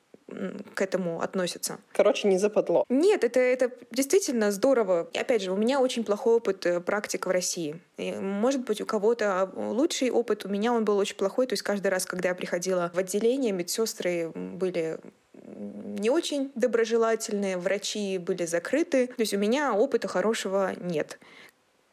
к 0.74 0.80
этому 0.80 1.20
относятся. 1.20 1.78
Короче, 1.92 2.28
не 2.28 2.38
западло. 2.38 2.84
Нет, 2.88 3.24
это, 3.24 3.40
это 3.40 3.70
действительно 3.90 4.50
здорово. 4.50 5.08
И 5.12 5.18
опять 5.18 5.42
же, 5.42 5.52
у 5.52 5.56
меня 5.56 5.80
очень 5.80 6.04
плохой 6.04 6.36
опыт 6.36 6.64
э, 6.66 6.80
практик 6.80 7.26
в 7.26 7.30
России. 7.30 7.80
И, 7.96 8.12
может 8.12 8.64
быть, 8.64 8.80
у 8.80 8.86
кого-то 8.86 9.42
а, 9.42 9.52
лучший 9.54 10.10
опыт, 10.10 10.44
у 10.44 10.48
меня 10.48 10.72
он 10.72 10.84
был 10.84 10.96
очень 10.96 11.16
плохой. 11.16 11.46
То 11.46 11.52
есть 11.52 11.62
каждый 11.62 11.88
раз, 11.88 12.06
когда 12.06 12.30
я 12.30 12.34
приходила 12.34 12.90
в 12.94 12.98
отделение, 12.98 13.52
медсестры 13.52 14.30
были 14.34 14.98
не 15.44 16.10
очень 16.10 16.50
доброжелательные, 16.54 17.56
врачи 17.56 18.18
были 18.18 18.46
закрыты. 18.46 19.08
То 19.08 19.20
есть 19.20 19.34
у 19.34 19.38
меня 19.38 19.74
опыта 19.74 20.08
хорошего 20.08 20.72
нет. 20.80 21.18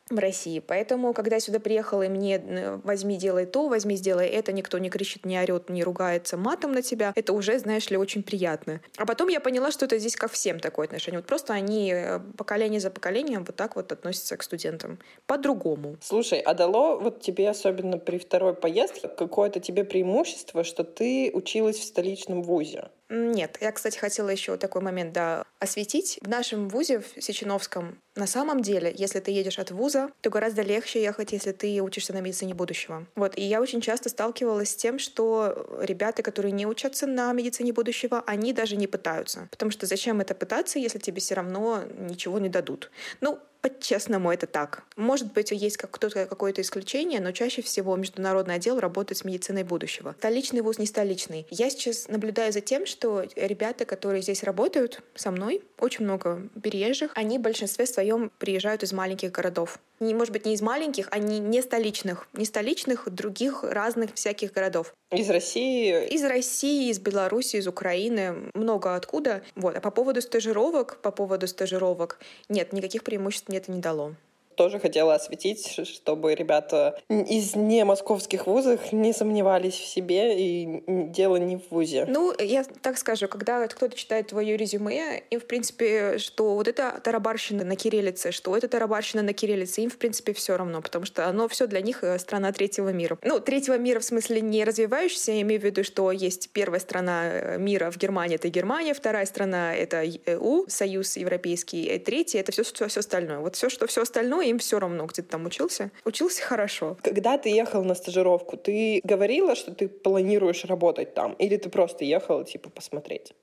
в 0.09 0.17
России. 0.17 0.59
Поэтому, 0.59 1.13
когда 1.13 1.39
сюда 1.39 1.59
приехала, 1.59 2.03
и 2.03 2.09
мне 2.09 2.37
э, 2.37 2.79
возьми, 2.83 3.17
делай 3.17 3.45
то, 3.45 3.67
возьми, 3.67 3.95
сделай 3.95 4.27
это, 4.27 4.51
никто 4.51 4.77
не 4.77 4.89
кричит, 4.89 5.25
не 5.25 5.39
орет, 5.39 5.69
не 5.69 5.83
ругается 5.83 6.37
матом 6.37 6.71
на 6.71 6.81
тебя, 6.81 7.13
это 7.15 7.33
уже, 7.33 7.59
знаешь 7.59 7.89
ли, 7.89 7.97
очень 7.97 8.23
приятно. 8.23 8.81
А 8.97 9.05
потом 9.05 9.27
я 9.29 9.39
поняла, 9.39 9.71
что 9.71 9.85
это 9.85 9.99
здесь 9.99 10.15
ко 10.15 10.27
всем 10.27 10.59
такое 10.59 10.87
отношение. 10.87 11.19
Вот 11.19 11.27
просто 11.27 11.53
они 11.53 11.91
э, 11.93 12.19
поколение 12.37 12.79
за 12.79 12.89
поколением 12.89 13.43
вот 13.43 13.55
так 13.55 13.75
вот 13.75 13.91
относятся 13.91 14.35
к 14.37 14.43
студентам. 14.43 14.99
По-другому. 15.27 15.97
Слушай, 16.01 16.39
а 16.39 16.53
дало 16.53 16.97
вот 16.97 17.21
тебе, 17.21 17.49
особенно 17.49 17.97
при 17.97 18.17
второй 18.17 18.53
поездке, 18.53 19.07
какое-то 19.07 19.59
тебе 19.59 19.83
преимущество, 19.83 20.63
что 20.63 20.83
ты 20.83 21.29
училась 21.33 21.77
в 21.77 21.83
столичном 21.83 22.41
вузе? 22.41 22.89
Нет, 23.09 23.57
я, 23.59 23.71
кстати, 23.71 23.97
хотела 23.97 24.29
еще 24.29 24.55
такой 24.57 24.81
момент 24.81 25.13
да, 25.13 25.43
осветить. 25.59 26.19
В 26.21 26.29
нашем 26.29 26.69
вузе, 26.69 26.99
в 26.99 27.21
Сеченовском, 27.21 27.97
на 28.15 28.27
самом 28.27 28.61
деле, 28.61 28.93
если 28.95 29.19
ты 29.19 29.31
едешь 29.31 29.57
от 29.59 29.71
вуза, 29.71 30.11
то 30.21 30.29
гораздо 30.29 30.61
легче 30.61 31.01
ехать, 31.01 31.31
если 31.31 31.51
ты 31.51 31.81
учишься 31.81 32.13
на 32.13 32.21
медицине 32.21 32.53
будущего. 32.53 33.07
Вот, 33.15 33.37
и 33.37 33.41
я 33.41 33.61
очень 33.61 33.81
часто 33.81 34.09
сталкивалась 34.09 34.71
с 34.71 34.75
тем, 34.75 34.99
что 34.99 35.79
ребята, 35.81 36.21
которые 36.21 36.51
не 36.51 36.67
учатся 36.67 37.07
на 37.07 37.31
медицине 37.33 37.73
будущего, 37.73 38.23
они 38.27 38.53
даже 38.53 38.75
не 38.75 38.87
пытаются. 38.87 39.47
Потому 39.51 39.71
что 39.71 39.85
зачем 39.85 40.21
это 40.21 40.35
пытаться, 40.35 40.77
если 40.77 40.99
тебе 40.99 41.19
все 41.19 41.35
равно 41.35 41.83
ничего 41.97 42.39
не 42.39 42.49
дадут? 42.49 42.91
Ну, 43.21 43.39
по-честному 43.61 44.31
это 44.31 44.47
так. 44.47 44.83
Может 44.95 45.33
быть, 45.33 45.51
есть 45.51 45.77
как 45.77 45.91
кто-то 45.91 46.25
какое-то 46.25 46.61
исключение, 46.61 47.19
но 47.19 47.31
чаще 47.31 47.61
всего 47.61 47.95
международный 47.95 48.55
отдел 48.55 48.79
работает 48.79 49.17
с 49.17 49.25
медициной 49.25 49.63
будущего. 49.63 50.15
Столичный 50.19 50.61
вуз 50.61 50.77
не 50.77 50.85
столичный. 50.85 51.45
Я 51.49 51.69
сейчас 51.69 52.07
наблюдаю 52.07 52.53
за 52.53 52.61
тем, 52.61 52.85
что 52.85 53.25
ребята, 53.35 53.85
которые 53.85 54.21
здесь 54.21 54.43
работают 54.43 55.01
со 55.15 55.31
мной, 55.31 55.61
очень 55.77 56.05
много 56.05 56.47
переезжих, 56.61 57.11
они 57.15 57.37
в 57.37 57.41
большинстве 57.41 57.85
своем 57.85 58.31
приезжают 58.37 58.83
из 58.83 58.93
маленьких 58.93 59.31
городов 59.31 59.79
не, 59.99 60.13
может 60.13 60.33
быть, 60.33 60.45
не 60.45 60.53
из 60.53 60.61
маленьких, 60.61 61.07
а 61.11 61.19
не, 61.19 61.39
не 61.39 61.61
столичных, 61.61 62.27
не 62.33 62.45
столичных, 62.45 63.09
других 63.09 63.63
разных 63.63 64.13
всяких 64.15 64.53
городов. 64.53 64.93
Из 65.11 65.29
России? 65.29 66.07
Из 66.07 66.23
России, 66.23 66.89
из 66.89 66.99
Беларуси, 66.99 67.57
из 67.57 67.67
Украины, 67.67 68.51
много 68.53 68.95
откуда. 68.95 69.43
Вот. 69.55 69.75
А 69.75 69.81
по 69.81 69.91
поводу 69.91 70.21
стажировок, 70.21 70.97
по 71.01 71.11
поводу 71.11 71.47
стажировок, 71.47 72.19
нет, 72.47 72.73
никаких 72.73 73.03
преимуществ 73.03 73.49
мне 73.49 73.57
это 73.57 73.71
не 73.71 73.79
дало 73.79 74.13
тоже 74.59 74.77
хотела 74.77 75.15
осветить, 75.15 75.79
чтобы 75.87 76.35
ребята 76.35 76.99
из 77.09 77.55
не 77.55 77.85
московских 77.85 78.45
вузов 78.45 78.91
не 78.91 79.13
сомневались 79.13 79.75
в 79.75 79.85
себе 79.87 80.37
и 80.37 80.83
дело 80.85 81.37
не 81.37 81.55
в 81.55 81.61
вузе. 81.69 82.05
Ну, 82.09 82.33
я 82.37 82.65
так 82.81 82.97
скажу, 82.97 83.29
когда 83.29 83.65
кто-то 83.69 83.95
читает 83.95 84.27
твое 84.27 84.57
резюме, 84.57 85.23
им, 85.29 85.39
в 85.39 85.45
принципе, 85.45 86.17
что 86.17 86.55
вот 86.55 86.67
это 86.67 86.99
тарабарщина 87.01 87.63
на 87.63 87.77
кириллице, 87.77 88.33
что 88.33 88.57
это 88.57 88.67
тарабарщина 88.67 89.23
на 89.23 89.31
кириллице, 89.31 89.79
им, 89.79 89.89
в 89.89 89.97
принципе, 89.97 90.33
все 90.33 90.57
равно, 90.57 90.81
потому 90.81 91.05
что 91.05 91.25
оно 91.25 91.47
все 91.47 91.65
для 91.65 91.79
них 91.79 92.03
э, 92.03 92.19
страна 92.19 92.51
третьего 92.51 92.89
мира. 92.89 93.17
Ну, 93.23 93.39
третьего 93.39 93.77
мира 93.77 94.01
в 94.01 94.03
смысле 94.03 94.41
не 94.41 94.65
развивающаяся, 94.65 95.31
я 95.31 95.41
имею 95.43 95.61
в 95.61 95.63
виду, 95.63 95.85
что 95.85 96.11
есть 96.11 96.49
первая 96.49 96.81
страна 96.81 97.29
э, 97.31 97.57
мира 97.57 97.91
в 97.91 97.97
Германии, 97.97 98.35
это 98.35 98.49
Германия, 98.49 98.93
вторая 98.93 99.25
страна— 99.25 99.73
это 99.75 100.03
ЕУ, 100.03 100.65
Союз 100.67 101.15
Европейский, 101.15 101.85
и 101.85 101.97
третья— 101.97 102.39
это 102.41 102.51
все, 102.51 102.63
все, 102.63 102.89
все 102.89 102.99
остальное. 102.99 103.39
Вот 103.39 103.55
все, 103.55 103.69
что 103.69 103.87
все 103.87 104.01
остальное, 104.01 104.48
им 104.49 104.59
все 104.59 104.79
равно, 104.79 105.05
где 105.05 105.21
ты 105.21 105.29
там 105.29 105.45
учился. 105.45 105.91
Учился 106.05 106.41
хорошо. 106.41 106.97
Когда 107.01 107.37
ты 107.37 107.49
ехал 107.49 107.83
на 107.83 107.95
стажировку, 107.95 108.57
ты 108.57 109.01
говорила, 109.03 109.55
что 109.55 109.73
ты 109.73 109.87
планируешь 109.87 110.65
работать 110.65 111.13
там? 111.13 111.33
Или 111.33 111.57
ты 111.57 111.69
просто 111.69 112.05
ехала, 112.05 112.43
типа, 112.43 112.69
посмотреть? 112.69 113.33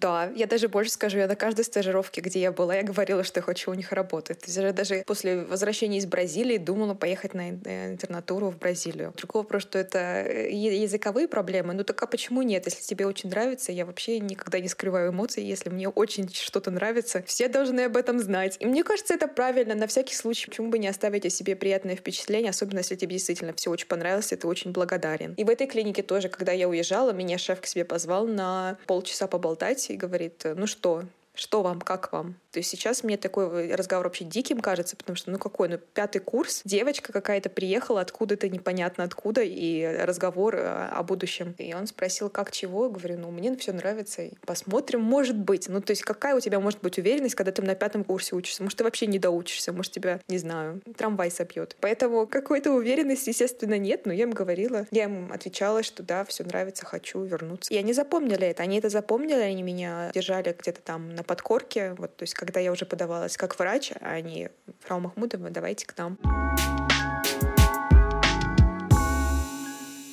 Да, 0.00 0.30
я 0.36 0.46
даже 0.46 0.68
больше 0.68 0.90
скажу, 0.90 1.18
я 1.18 1.26
на 1.26 1.36
каждой 1.36 1.64
стажировке, 1.64 2.20
где 2.20 2.40
я 2.40 2.52
была, 2.52 2.74
я 2.74 2.82
говорила, 2.82 3.24
что 3.24 3.38
я 3.38 3.42
хочу 3.42 3.70
у 3.70 3.74
них 3.74 3.92
работать. 3.92 4.42
Есть 4.46 4.74
даже 4.74 5.02
после 5.06 5.44
возвращения 5.44 5.98
из 5.98 6.06
Бразилии 6.06 6.58
думала 6.58 6.92
поехать 6.92 7.32
на 7.32 7.52
э, 7.64 7.92
интернатуру 7.92 8.50
в 8.50 8.58
Бразилию. 8.58 9.14
Другой 9.16 9.42
вопрос, 9.42 9.62
что 9.62 9.78
это 9.78 9.98
э, 9.98 10.50
языковые 10.52 11.28
проблемы. 11.28 11.72
Ну 11.72 11.82
так 11.82 12.02
а 12.02 12.06
почему 12.06 12.42
нет? 12.42 12.66
Если 12.66 12.82
тебе 12.82 13.06
очень 13.06 13.30
нравится, 13.30 13.72
я 13.72 13.86
вообще 13.86 14.20
никогда 14.20 14.60
не 14.60 14.68
скрываю 14.68 15.12
эмоций. 15.12 15.42
Если 15.42 15.70
мне 15.70 15.88
очень 15.88 16.28
что-то 16.30 16.70
нравится, 16.70 17.22
все 17.26 17.48
должны 17.48 17.80
об 17.82 17.96
этом 17.96 18.18
знать. 18.18 18.56
И 18.60 18.66
мне 18.66 18.84
кажется, 18.84 19.14
это 19.14 19.28
правильно. 19.28 19.74
На 19.74 19.86
всякий 19.86 20.14
случай, 20.14 20.50
почему 20.50 20.68
бы 20.68 20.78
не 20.78 20.88
оставить 20.88 21.24
о 21.24 21.30
себе 21.30 21.56
приятное 21.56 21.96
впечатление, 21.96 22.50
особенно 22.50 22.78
если 22.78 22.96
тебе 22.96 23.12
действительно 23.12 23.54
все 23.54 23.70
очень 23.70 23.86
понравилось, 23.86 24.26
ты 24.26 24.46
очень 24.46 24.72
благодарен. 24.72 25.32
И 25.38 25.44
в 25.44 25.48
этой 25.48 25.66
клинике 25.66 26.02
тоже, 26.02 26.28
когда 26.28 26.52
я 26.52 26.68
уезжала, 26.68 27.12
меня 27.12 27.38
шеф 27.38 27.62
к 27.62 27.66
себе 27.66 27.86
позвал 27.86 28.26
на 28.26 28.76
полчаса 28.86 29.26
поболтать 29.26 29.85
и 29.90 29.96
говорит, 29.96 30.42
ну 30.44 30.66
что, 30.66 31.04
что 31.36 31.62
вам, 31.62 31.80
как 31.80 32.12
вам? 32.12 32.36
То 32.50 32.58
есть 32.58 32.70
сейчас 32.70 33.04
мне 33.04 33.16
такой 33.18 33.74
разговор 33.74 34.06
вообще 34.06 34.24
диким 34.24 34.60
кажется, 34.60 34.96
потому 34.96 35.16
что, 35.16 35.30
ну 35.30 35.38
какой, 35.38 35.68
ну 35.68 35.78
пятый 35.78 36.20
курс, 36.20 36.62
девочка 36.64 37.12
какая-то 37.12 37.50
приехала 37.50 38.00
откуда-то 38.00 38.48
непонятно 38.48 39.04
откуда, 39.04 39.42
и 39.42 39.84
разговор 39.86 40.56
э, 40.56 40.88
о 40.88 41.02
будущем. 41.02 41.54
И 41.58 41.74
он 41.74 41.86
спросил, 41.86 42.30
как 42.30 42.50
чего? 42.52 42.86
Я 42.86 42.90
говорю, 42.90 43.18
ну 43.18 43.30
мне 43.30 43.54
все 43.56 43.72
нравится, 43.72 44.22
посмотрим, 44.46 45.02
может 45.02 45.36
быть. 45.36 45.68
Ну 45.68 45.82
то 45.82 45.90
есть 45.90 46.02
какая 46.02 46.34
у 46.34 46.40
тебя 46.40 46.58
может 46.58 46.80
быть 46.80 46.98
уверенность, 46.98 47.34
когда 47.34 47.52
ты 47.52 47.60
на 47.60 47.74
пятом 47.74 48.04
курсе 48.04 48.34
учишься? 48.34 48.62
Может, 48.62 48.78
ты 48.78 48.84
вообще 48.84 49.06
не 49.06 49.18
доучишься, 49.18 49.72
может, 49.72 49.92
тебя, 49.92 50.20
не 50.28 50.38
знаю, 50.38 50.80
трамвай 50.96 51.30
собьет. 51.30 51.76
Поэтому 51.80 52.26
какой-то 52.26 52.72
уверенности, 52.72 53.28
естественно, 53.28 53.76
нет, 53.76 54.06
но 54.06 54.14
я 54.14 54.22
им 54.22 54.30
говорила, 54.30 54.86
я 54.90 55.04
им 55.04 55.30
отвечала, 55.30 55.82
что 55.82 56.02
да, 56.02 56.24
все 56.24 56.42
нравится, 56.44 56.86
хочу 56.86 57.22
вернуться. 57.22 57.72
И 57.72 57.76
они 57.76 57.92
запомнили 57.92 58.46
это, 58.46 58.62
они 58.62 58.78
это 58.78 58.88
запомнили, 58.88 59.40
они 59.40 59.62
меня 59.62 60.10
держали 60.14 60.56
где-то 60.58 60.80
там 60.80 61.14
на 61.14 61.22
подкорке, 61.26 61.94
вот, 61.98 62.16
то 62.16 62.22
есть 62.22 62.34
когда 62.34 62.60
я 62.60 62.72
уже 62.72 62.86
подавалась 62.86 63.36
как 63.36 63.58
врач, 63.58 63.92
а 64.00 64.12
они, 64.12 64.48
фрау 64.80 65.00
Махмудова, 65.00 65.50
давайте 65.50 65.86
к 65.86 65.96
нам. 65.98 66.18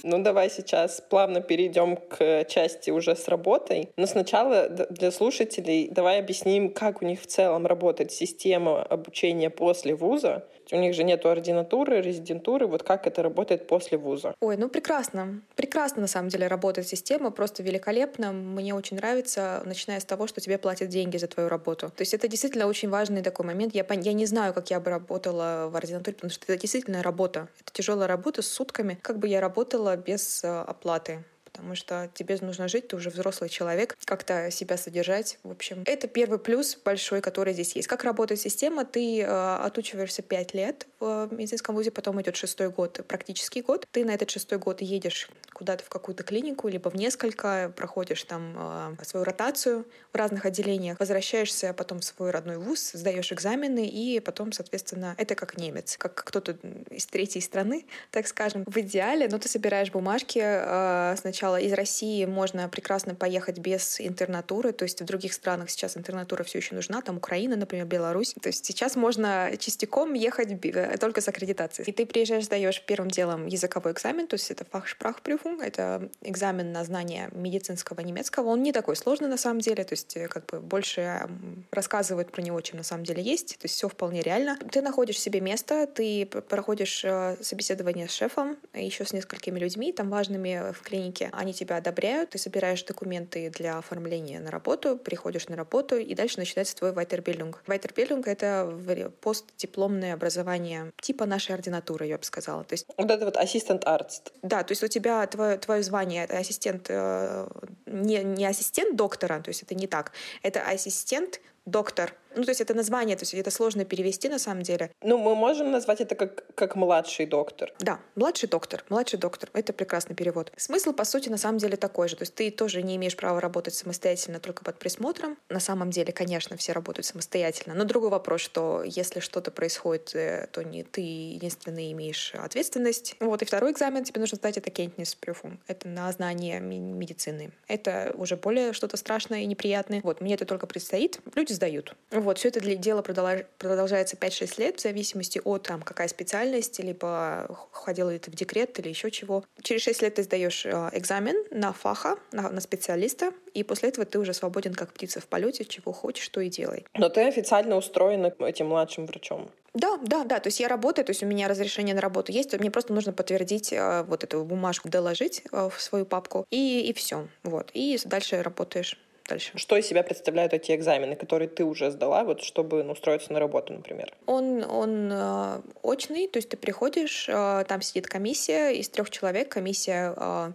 Ну, 0.05 0.21
давай 0.21 0.49
сейчас 0.49 0.99
плавно 0.99 1.39
перейдем 1.39 1.95
к 1.95 2.43
части 2.49 2.91
уже 2.91 3.15
с 3.15 3.29
работой. 3.29 3.89
Но 3.95 4.05
сначала 4.05 4.67
для 4.67 5.11
слушателей 5.11 5.87
давай 5.89 6.19
объясним, 6.19 6.73
как 6.73 7.01
у 7.01 7.05
них 7.05 7.21
в 7.21 7.25
целом 7.25 7.65
работает 7.65 8.11
система 8.11 8.83
обучения 8.83 9.49
после 9.49 9.95
вуза. 9.95 10.45
У 10.71 10.77
них 10.77 10.93
же 10.93 11.03
нету 11.03 11.29
ординатуры, 11.29 12.01
резидентуры. 12.01 12.67
Вот 12.67 12.83
как 12.83 13.07
это 13.07 13.21
работает 13.21 13.67
после 13.67 13.97
вуза? 13.97 14.33
Ой, 14.39 14.57
ну 14.57 14.69
прекрасно. 14.69 15.41
Прекрасно, 15.55 16.01
на 16.01 16.07
самом 16.07 16.29
деле, 16.29 16.47
работает 16.47 16.87
система. 16.87 17.31
Просто 17.31 17.63
великолепно. 17.63 18.31
Мне 18.31 18.73
очень 18.73 18.97
нравится, 18.97 19.61
начиная 19.65 19.99
с 19.99 20.05
того, 20.05 20.27
что 20.27 20.41
тебе 20.41 20.57
платят 20.57 20.89
деньги 20.89 21.17
за 21.17 21.27
твою 21.27 21.49
работу. 21.49 21.89
То 21.89 22.01
есть 22.01 22.13
это 22.13 22.27
действительно 22.27 22.67
очень 22.67 22.89
важный 22.89 23.21
такой 23.21 23.45
момент. 23.45 23.75
Я, 23.75 23.85
я 23.89 24.13
не 24.13 24.25
знаю, 24.25 24.53
как 24.53 24.69
я 24.69 24.79
бы 24.79 24.89
работала 24.89 25.69
в 25.69 25.75
ординатуре, 25.75 26.15
потому 26.15 26.31
что 26.31 26.43
это 26.45 26.57
действительно 26.61 27.03
работа. 27.03 27.49
Это 27.61 27.73
тяжелая 27.73 28.07
работа 28.07 28.41
с 28.41 28.47
сутками. 28.47 28.97
Как 29.01 29.19
бы 29.19 29.27
я 29.27 29.41
работала 29.41 29.95
без 29.97 30.43
э, 30.43 30.47
оплаты 30.47 31.23
потому 31.53 31.75
что 31.75 32.09
тебе 32.13 32.37
нужно 32.41 32.67
жить, 32.67 32.89
ты 32.89 32.95
уже 32.95 33.09
взрослый 33.09 33.49
человек, 33.49 33.95
как-то 34.05 34.51
себя 34.51 34.75
содержать. 34.75 35.39
В 35.43 35.51
общем, 35.51 35.83
это 35.85 36.07
первый 36.07 36.39
плюс 36.39 36.77
большой, 36.83 37.21
который 37.21 37.53
здесь 37.53 37.75
есть. 37.75 37.87
Как 37.87 38.03
работает 38.03 38.41
система? 38.41 38.83
Ты 38.83 39.21
э, 39.21 39.55
отучиваешься 39.57 40.21
5 40.21 40.53
лет 40.53 40.87
в 40.99 41.29
медицинском 41.31 41.75
вузе, 41.75 41.91
потом 41.91 42.21
идет 42.21 42.35
шестой 42.35 42.69
год, 42.69 43.01
практический 43.07 43.61
год. 43.61 43.87
Ты 43.91 44.03
на 44.03 44.11
этот 44.11 44.29
шестой 44.29 44.57
год 44.57 44.81
едешь 44.81 45.29
куда-то 45.53 45.83
в 45.83 45.89
какую-то 45.89 46.23
клинику, 46.23 46.67
либо 46.67 46.89
в 46.89 46.95
несколько, 46.95 47.71
проходишь 47.75 48.23
там 48.23 48.97
э, 48.99 49.03
свою 49.05 49.23
ротацию 49.23 49.85
в 50.11 50.17
разных 50.17 50.45
отделениях, 50.45 50.99
возвращаешься 50.99 51.73
потом 51.73 51.99
в 51.99 52.03
свой 52.03 52.31
родной 52.31 52.57
вуз, 52.57 52.91
сдаешь 52.93 53.31
экзамены, 53.31 53.87
и 53.87 54.19
потом, 54.19 54.51
соответственно, 54.51 55.15
это 55.17 55.35
как 55.35 55.57
немец, 55.57 55.97
как 55.97 56.15
кто-то 56.15 56.57
из 56.89 57.05
третьей 57.05 57.41
страны, 57.41 57.85
так 58.11 58.27
скажем. 58.27 58.63
В 58.65 58.77
идеале, 58.79 59.27
но 59.29 59.37
ты 59.37 59.47
собираешь 59.47 59.91
бумажки 59.91 60.41
э, 60.43 61.15
сначала 61.17 61.42
сначала 61.43 61.59
из 61.59 61.73
России 61.73 62.23
можно 62.23 62.69
прекрасно 62.69 63.15
поехать 63.15 63.59
без 63.59 63.99
интернатуры, 63.99 64.71
то 64.71 64.83
есть 64.83 65.01
в 65.01 65.05
других 65.05 65.33
странах 65.33 65.69
сейчас 65.69 65.97
интернатура 65.97 66.43
все 66.43 66.59
еще 66.59 66.73
нужна, 66.73 67.01
там 67.01 67.17
Украина, 67.17 67.57
например, 67.57 67.85
Беларусь. 67.85 68.33
То 68.41 68.47
есть 68.47 68.65
сейчас 68.65 68.95
можно 68.95 69.51
частиком 69.59 70.13
ехать 70.13 70.65
э, 70.65 70.97
только 70.97 71.19
с 71.19 71.27
аккредитацией. 71.27 71.89
И 71.89 71.91
ты 71.91 72.05
приезжаешь, 72.05 72.45
сдаешь 72.45 72.81
первым 72.85 73.09
делом 73.09 73.47
языковой 73.47 73.91
экзамен, 73.91 74.27
то 74.27 74.35
есть 74.35 74.51
это 74.51 74.63
Fachsprachprüfung, 74.63 75.61
это 75.61 76.09
экзамен 76.21 76.71
на 76.71 76.85
знание 76.85 77.27
медицинского 77.33 77.99
немецкого. 77.99 78.47
Он 78.47 78.63
не 78.63 78.71
такой 78.71 78.95
сложный 78.95 79.27
на 79.27 79.37
самом 79.37 79.59
деле, 79.59 79.83
то 79.83 79.93
есть 79.93 80.15
э, 80.15 80.29
как 80.29 80.45
бы 80.45 80.61
больше 80.61 81.27
рассказывают 81.71 82.31
про 82.31 82.41
него, 82.41 82.61
чем 82.61 82.77
на 82.77 82.83
самом 82.83 83.03
деле 83.03 83.21
есть, 83.21 83.57
то 83.59 83.65
есть 83.65 83.75
все 83.75 83.89
вполне 83.89 84.21
реально. 84.21 84.57
Ты 84.71 84.81
находишь 84.81 85.19
себе 85.19 85.41
место, 85.41 85.87
ты 85.87 86.25
проходишь 86.25 87.03
э, 87.03 87.35
собеседование 87.41 88.07
с 88.07 88.13
шефом, 88.13 88.55
еще 88.73 89.03
с 89.03 89.11
несколькими 89.11 89.59
людьми, 89.59 89.91
там 89.91 90.09
важными 90.09 90.71
в 90.71 90.81
клинике 90.83 91.31
они 91.35 91.53
тебя 91.53 91.77
одобряют, 91.77 92.31
ты 92.31 92.37
собираешь 92.37 92.83
документы 92.83 93.49
для 93.49 93.77
оформления 93.77 94.39
на 94.39 94.51
работу, 94.51 94.97
приходишь 94.97 95.47
на 95.47 95.55
работу, 95.55 95.97
и 95.97 96.13
дальше 96.15 96.39
начинается 96.39 96.75
твой 96.75 96.91
вайтербильдинг. 96.91 97.63
Вайтербильдинг— 97.67 98.27
это 98.27 99.11
постдипломное 99.21 100.13
образование, 100.13 100.91
типа 101.01 101.25
нашей 101.25 101.55
ординатуры, 101.55 102.07
я 102.07 102.17
бы 102.17 102.23
сказала. 102.23 102.63
То 102.63 102.73
есть... 102.73 102.85
Вот 102.97 103.09
это 103.09 103.25
вот 103.25 103.37
ассистент 103.37 103.85
артст. 103.85 104.31
Да, 104.41 104.63
то 104.63 104.71
есть 104.71 104.83
у 104.83 104.87
тебя 104.87 105.25
твое, 105.27 105.57
твое 105.57 105.83
звание— 105.83 106.23
это 106.25 106.37
ассистент, 106.37 106.87
э, 106.89 107.47
не, 107.85 108.23
не 108.23 108.45
ассистент 108.45 108.95
доктора, 108.95 109.39
то 109.41 109.49
есть 109.49 109.63
это 109.63 109.75
не 109.75 109.87
так, 109.87 110.11
это 110.41 110.61
ассистент 110.61 111.39
доктор. 111.65 112.13
Ну, 112.35 112.43
то 112.43 112.49
есть 112.49 112.61
это 112.61 112.73
название, 112.73 113.15
то 113.15 113.23
есть 113.23 113.33
это 113.33 113.51
сложно 113.51 113.85
перевести 113.85 114.27
на 114.27 114.39
самом 114.39 114.63
деле. 114.63 114.91
Ну, 115.01 115.17
мы 115.17 115.35
можем 115.35 115.71
назвать 115.71 116.01
это 116.01 116.15
как, 116.15 116.43
как 116.55 116.75
младший 116.75 117.25
доктор. 117.25 117.71
Да, 117.79 117.99
младший 118.15 118.49
доктор, 118.49 118.83
младший 118.89 119.19
доктор. 119.19 119.49
Это 119.53 119.71
прекрасный 119.71 120.15
перевод. 120.15 120.51
Смысл, 120.57 120.93
по 120.93 121.03
сути, 121.05 121.29
на 121.29 121.37
самом 121.37 121.59
деле 121.59 121.77
такой 121.77 122.09
же. 122.09 122.15
То 122.15 122.23
есть 122.23 122.33
ты 122.33 122.49
тоже 122.49 122.81
не 122.81 122.95
имеешь 122.95 123.15
права 123.15 123.39
работать 123.39 123.75
самостоятельно 123.75 124.39
только 124.39 124.63
под 124.63 124.79
присмотром. 124.79 125.37
На 125.49 125.59
самом 125.59 125.91
деле, 125.91 126.11
конечно, 126.11 126.57
все 126.57 126.71
работают 126.71 127.05
самостоятельно. 127.05 127.75
Но 127.75 127.83
другой 127.83 128.09
вопрос, 128.09 128.41
что 128.41 128.83
если 128.83 129.19
что-то 129.19 129.51
происходит, 129.51 130.15
э, 130.15 130.47
то 130.51 130.63
не 130.63 130.83
ты 130.83 131.01
единственный 131.01 131.91
имеешь 131.91 132.33
ответственность. 132.35 133.15
Вот, 133.19 133.41
и 133.41 133.45
второй 133.45 133.71
экзамен 133.71 134.03
тебе 134.03 134.21
нужно 134.21 134.37
сдать, 134.37 134.57
это 134.57 134.71
Кентнис 134.71 135.13
Прюфум. 135.15 135.59
Это 135.67 135.87
на 135.87 136.11
знание 136.11 136.59
медицины. 136.59 137.51
Это 137.67 138.13
уже 138.17 138.37
более 138.37 138.73
что-то 138.73 138.97
страшное 138.97 139.41
и 139.41 139.45
неприятное. 139.45 140.01
Вот, 140.03 140.19
мне 140.19 140.33
это 140.33 140.45
только 140.45 140.65
предстоит. 140.65 141.19
Люди 141.35 141.52
сдают. 141.53 141.95
Вот, 142.11 142.37
все 142.37 142.49
это 142.49 142.59
для 142.59 142.75
дело 142.75 143.01
продолжается 143.01 144.15
5-6 144.15 144.59
лет 144.59 144.77
в 144.77 144.81
зависимости 144.81 145.41
от 145.43 145.63
там, 145.63 145.81
какая 145.81 146.07
специальность, 146.07 146.79
либо 146.79 147.47
ходила 147.71 148.09
ли 148.09 148.19
ты 148.19 148.31
в 148.31 148.35
декрет 148.35 148.77
или 148.79 148.89
еще 148.89 149.11
чего. 149.11 149.43
Через 149.61 149.81
6 149.83 150.01
лет 150.01 150.15
ты 150.15 150.23
сдаешь 150.23 150.65
э, 150.65 150.89
экзамен 150.93 151.35
на 151.51 151.73
фаха, 151.73 152.17
на, 152.31 152.49
на 152.49 152.61
специалиста, 152.61 153.31
и 153.53 153.63
после 153.63 153.89
этого 153.89 154.05
ты 154.05 154.19
уже 154.19 154.33
свободен 154.33 154.73
как 154.73 154.93
птица 154.93 155.19
в 155.19 155.27
полете, 155.27 155.65
чего 155.65 155.91
хочешь, 155.91 156.27
то 156.29 156.41
и 156.41 156.49
делай. 156.49 156.85
Но 156.95 157.09
ты 157.09 157.21
официально 157.21 157.75
устроена 157.75 158.33
этим 158.39 158.67
младшим 158.67 159.05
врачом. 159.05 159.49
Да, 159.73 159.97
да, 159.97 160.23
да. 160.23 160.39
То 160.39 160.47
есть 160.47 160.59
я 160.59 160.67
работаю, 160.67 161.03
то 161.05 161.11
есть 161.11 161.23
у 161.23 161.25
меня 161.25 161.47
разрешение 161.47 161.95
на 161.95 162.01
работу 162.01 162.31
есть, 162.31 162.57
мне 162.59 162.69
просто 162.69 162.93
нужно 162.93 163.11
подтвердить 163.11 163.73
э, 163.73 164.03
вот 164.03 164.23
эту 164.23 164.43
бумажку, 164.43 164.87
доложить 164.89 165.43
э, 165.51 165.69
в 165.69 165.81
свою 165.81 166.05
папку, 166.05 166.45
и, 166.51 166.81
и 166.81 166.93
все. 166.93 167.27
Вот. 167.43 167.71
И 167.73 167.99
дальше 168.05 168.41
работаешь 168.43 168.99
дальше. 169.27 169.51
Что 169.55 169.77
из 169.77 169.85
себя 169.85 170.03
представляют 170.03 170.53
эти 170.53 170.75
экзамены, 170.75 171.15
которые 171.15 171.47
ты 171.47 171.63
уже 171.63 171.91
сдала, 171.91 172.23
вот 172.23 172.41
чтобы 172.41 172.83
ну, 172.83 172.93
устроиться 172.93 173.31
на 173.33 173.39
работу, 173.39 173.73
например? 173.73 174.13
Он, 174.25 174.63
он 174.63 175.09
э, 175.11 175.61
очный, 175.81 176.27
то 176.27 176.37
есть 176.37 176.49
ты 176.49 176.57
приходишь, 176.57 177.27
э, 177.29 177.65
там 177.67 177.81
сидит 177.81 178.07
комиссия 178.07 178.71
из 178.71 178.89
трех 178.89 179.09
человек, 179.09 179.49
комиссия 179.49 180.13
э, 180.15 180.51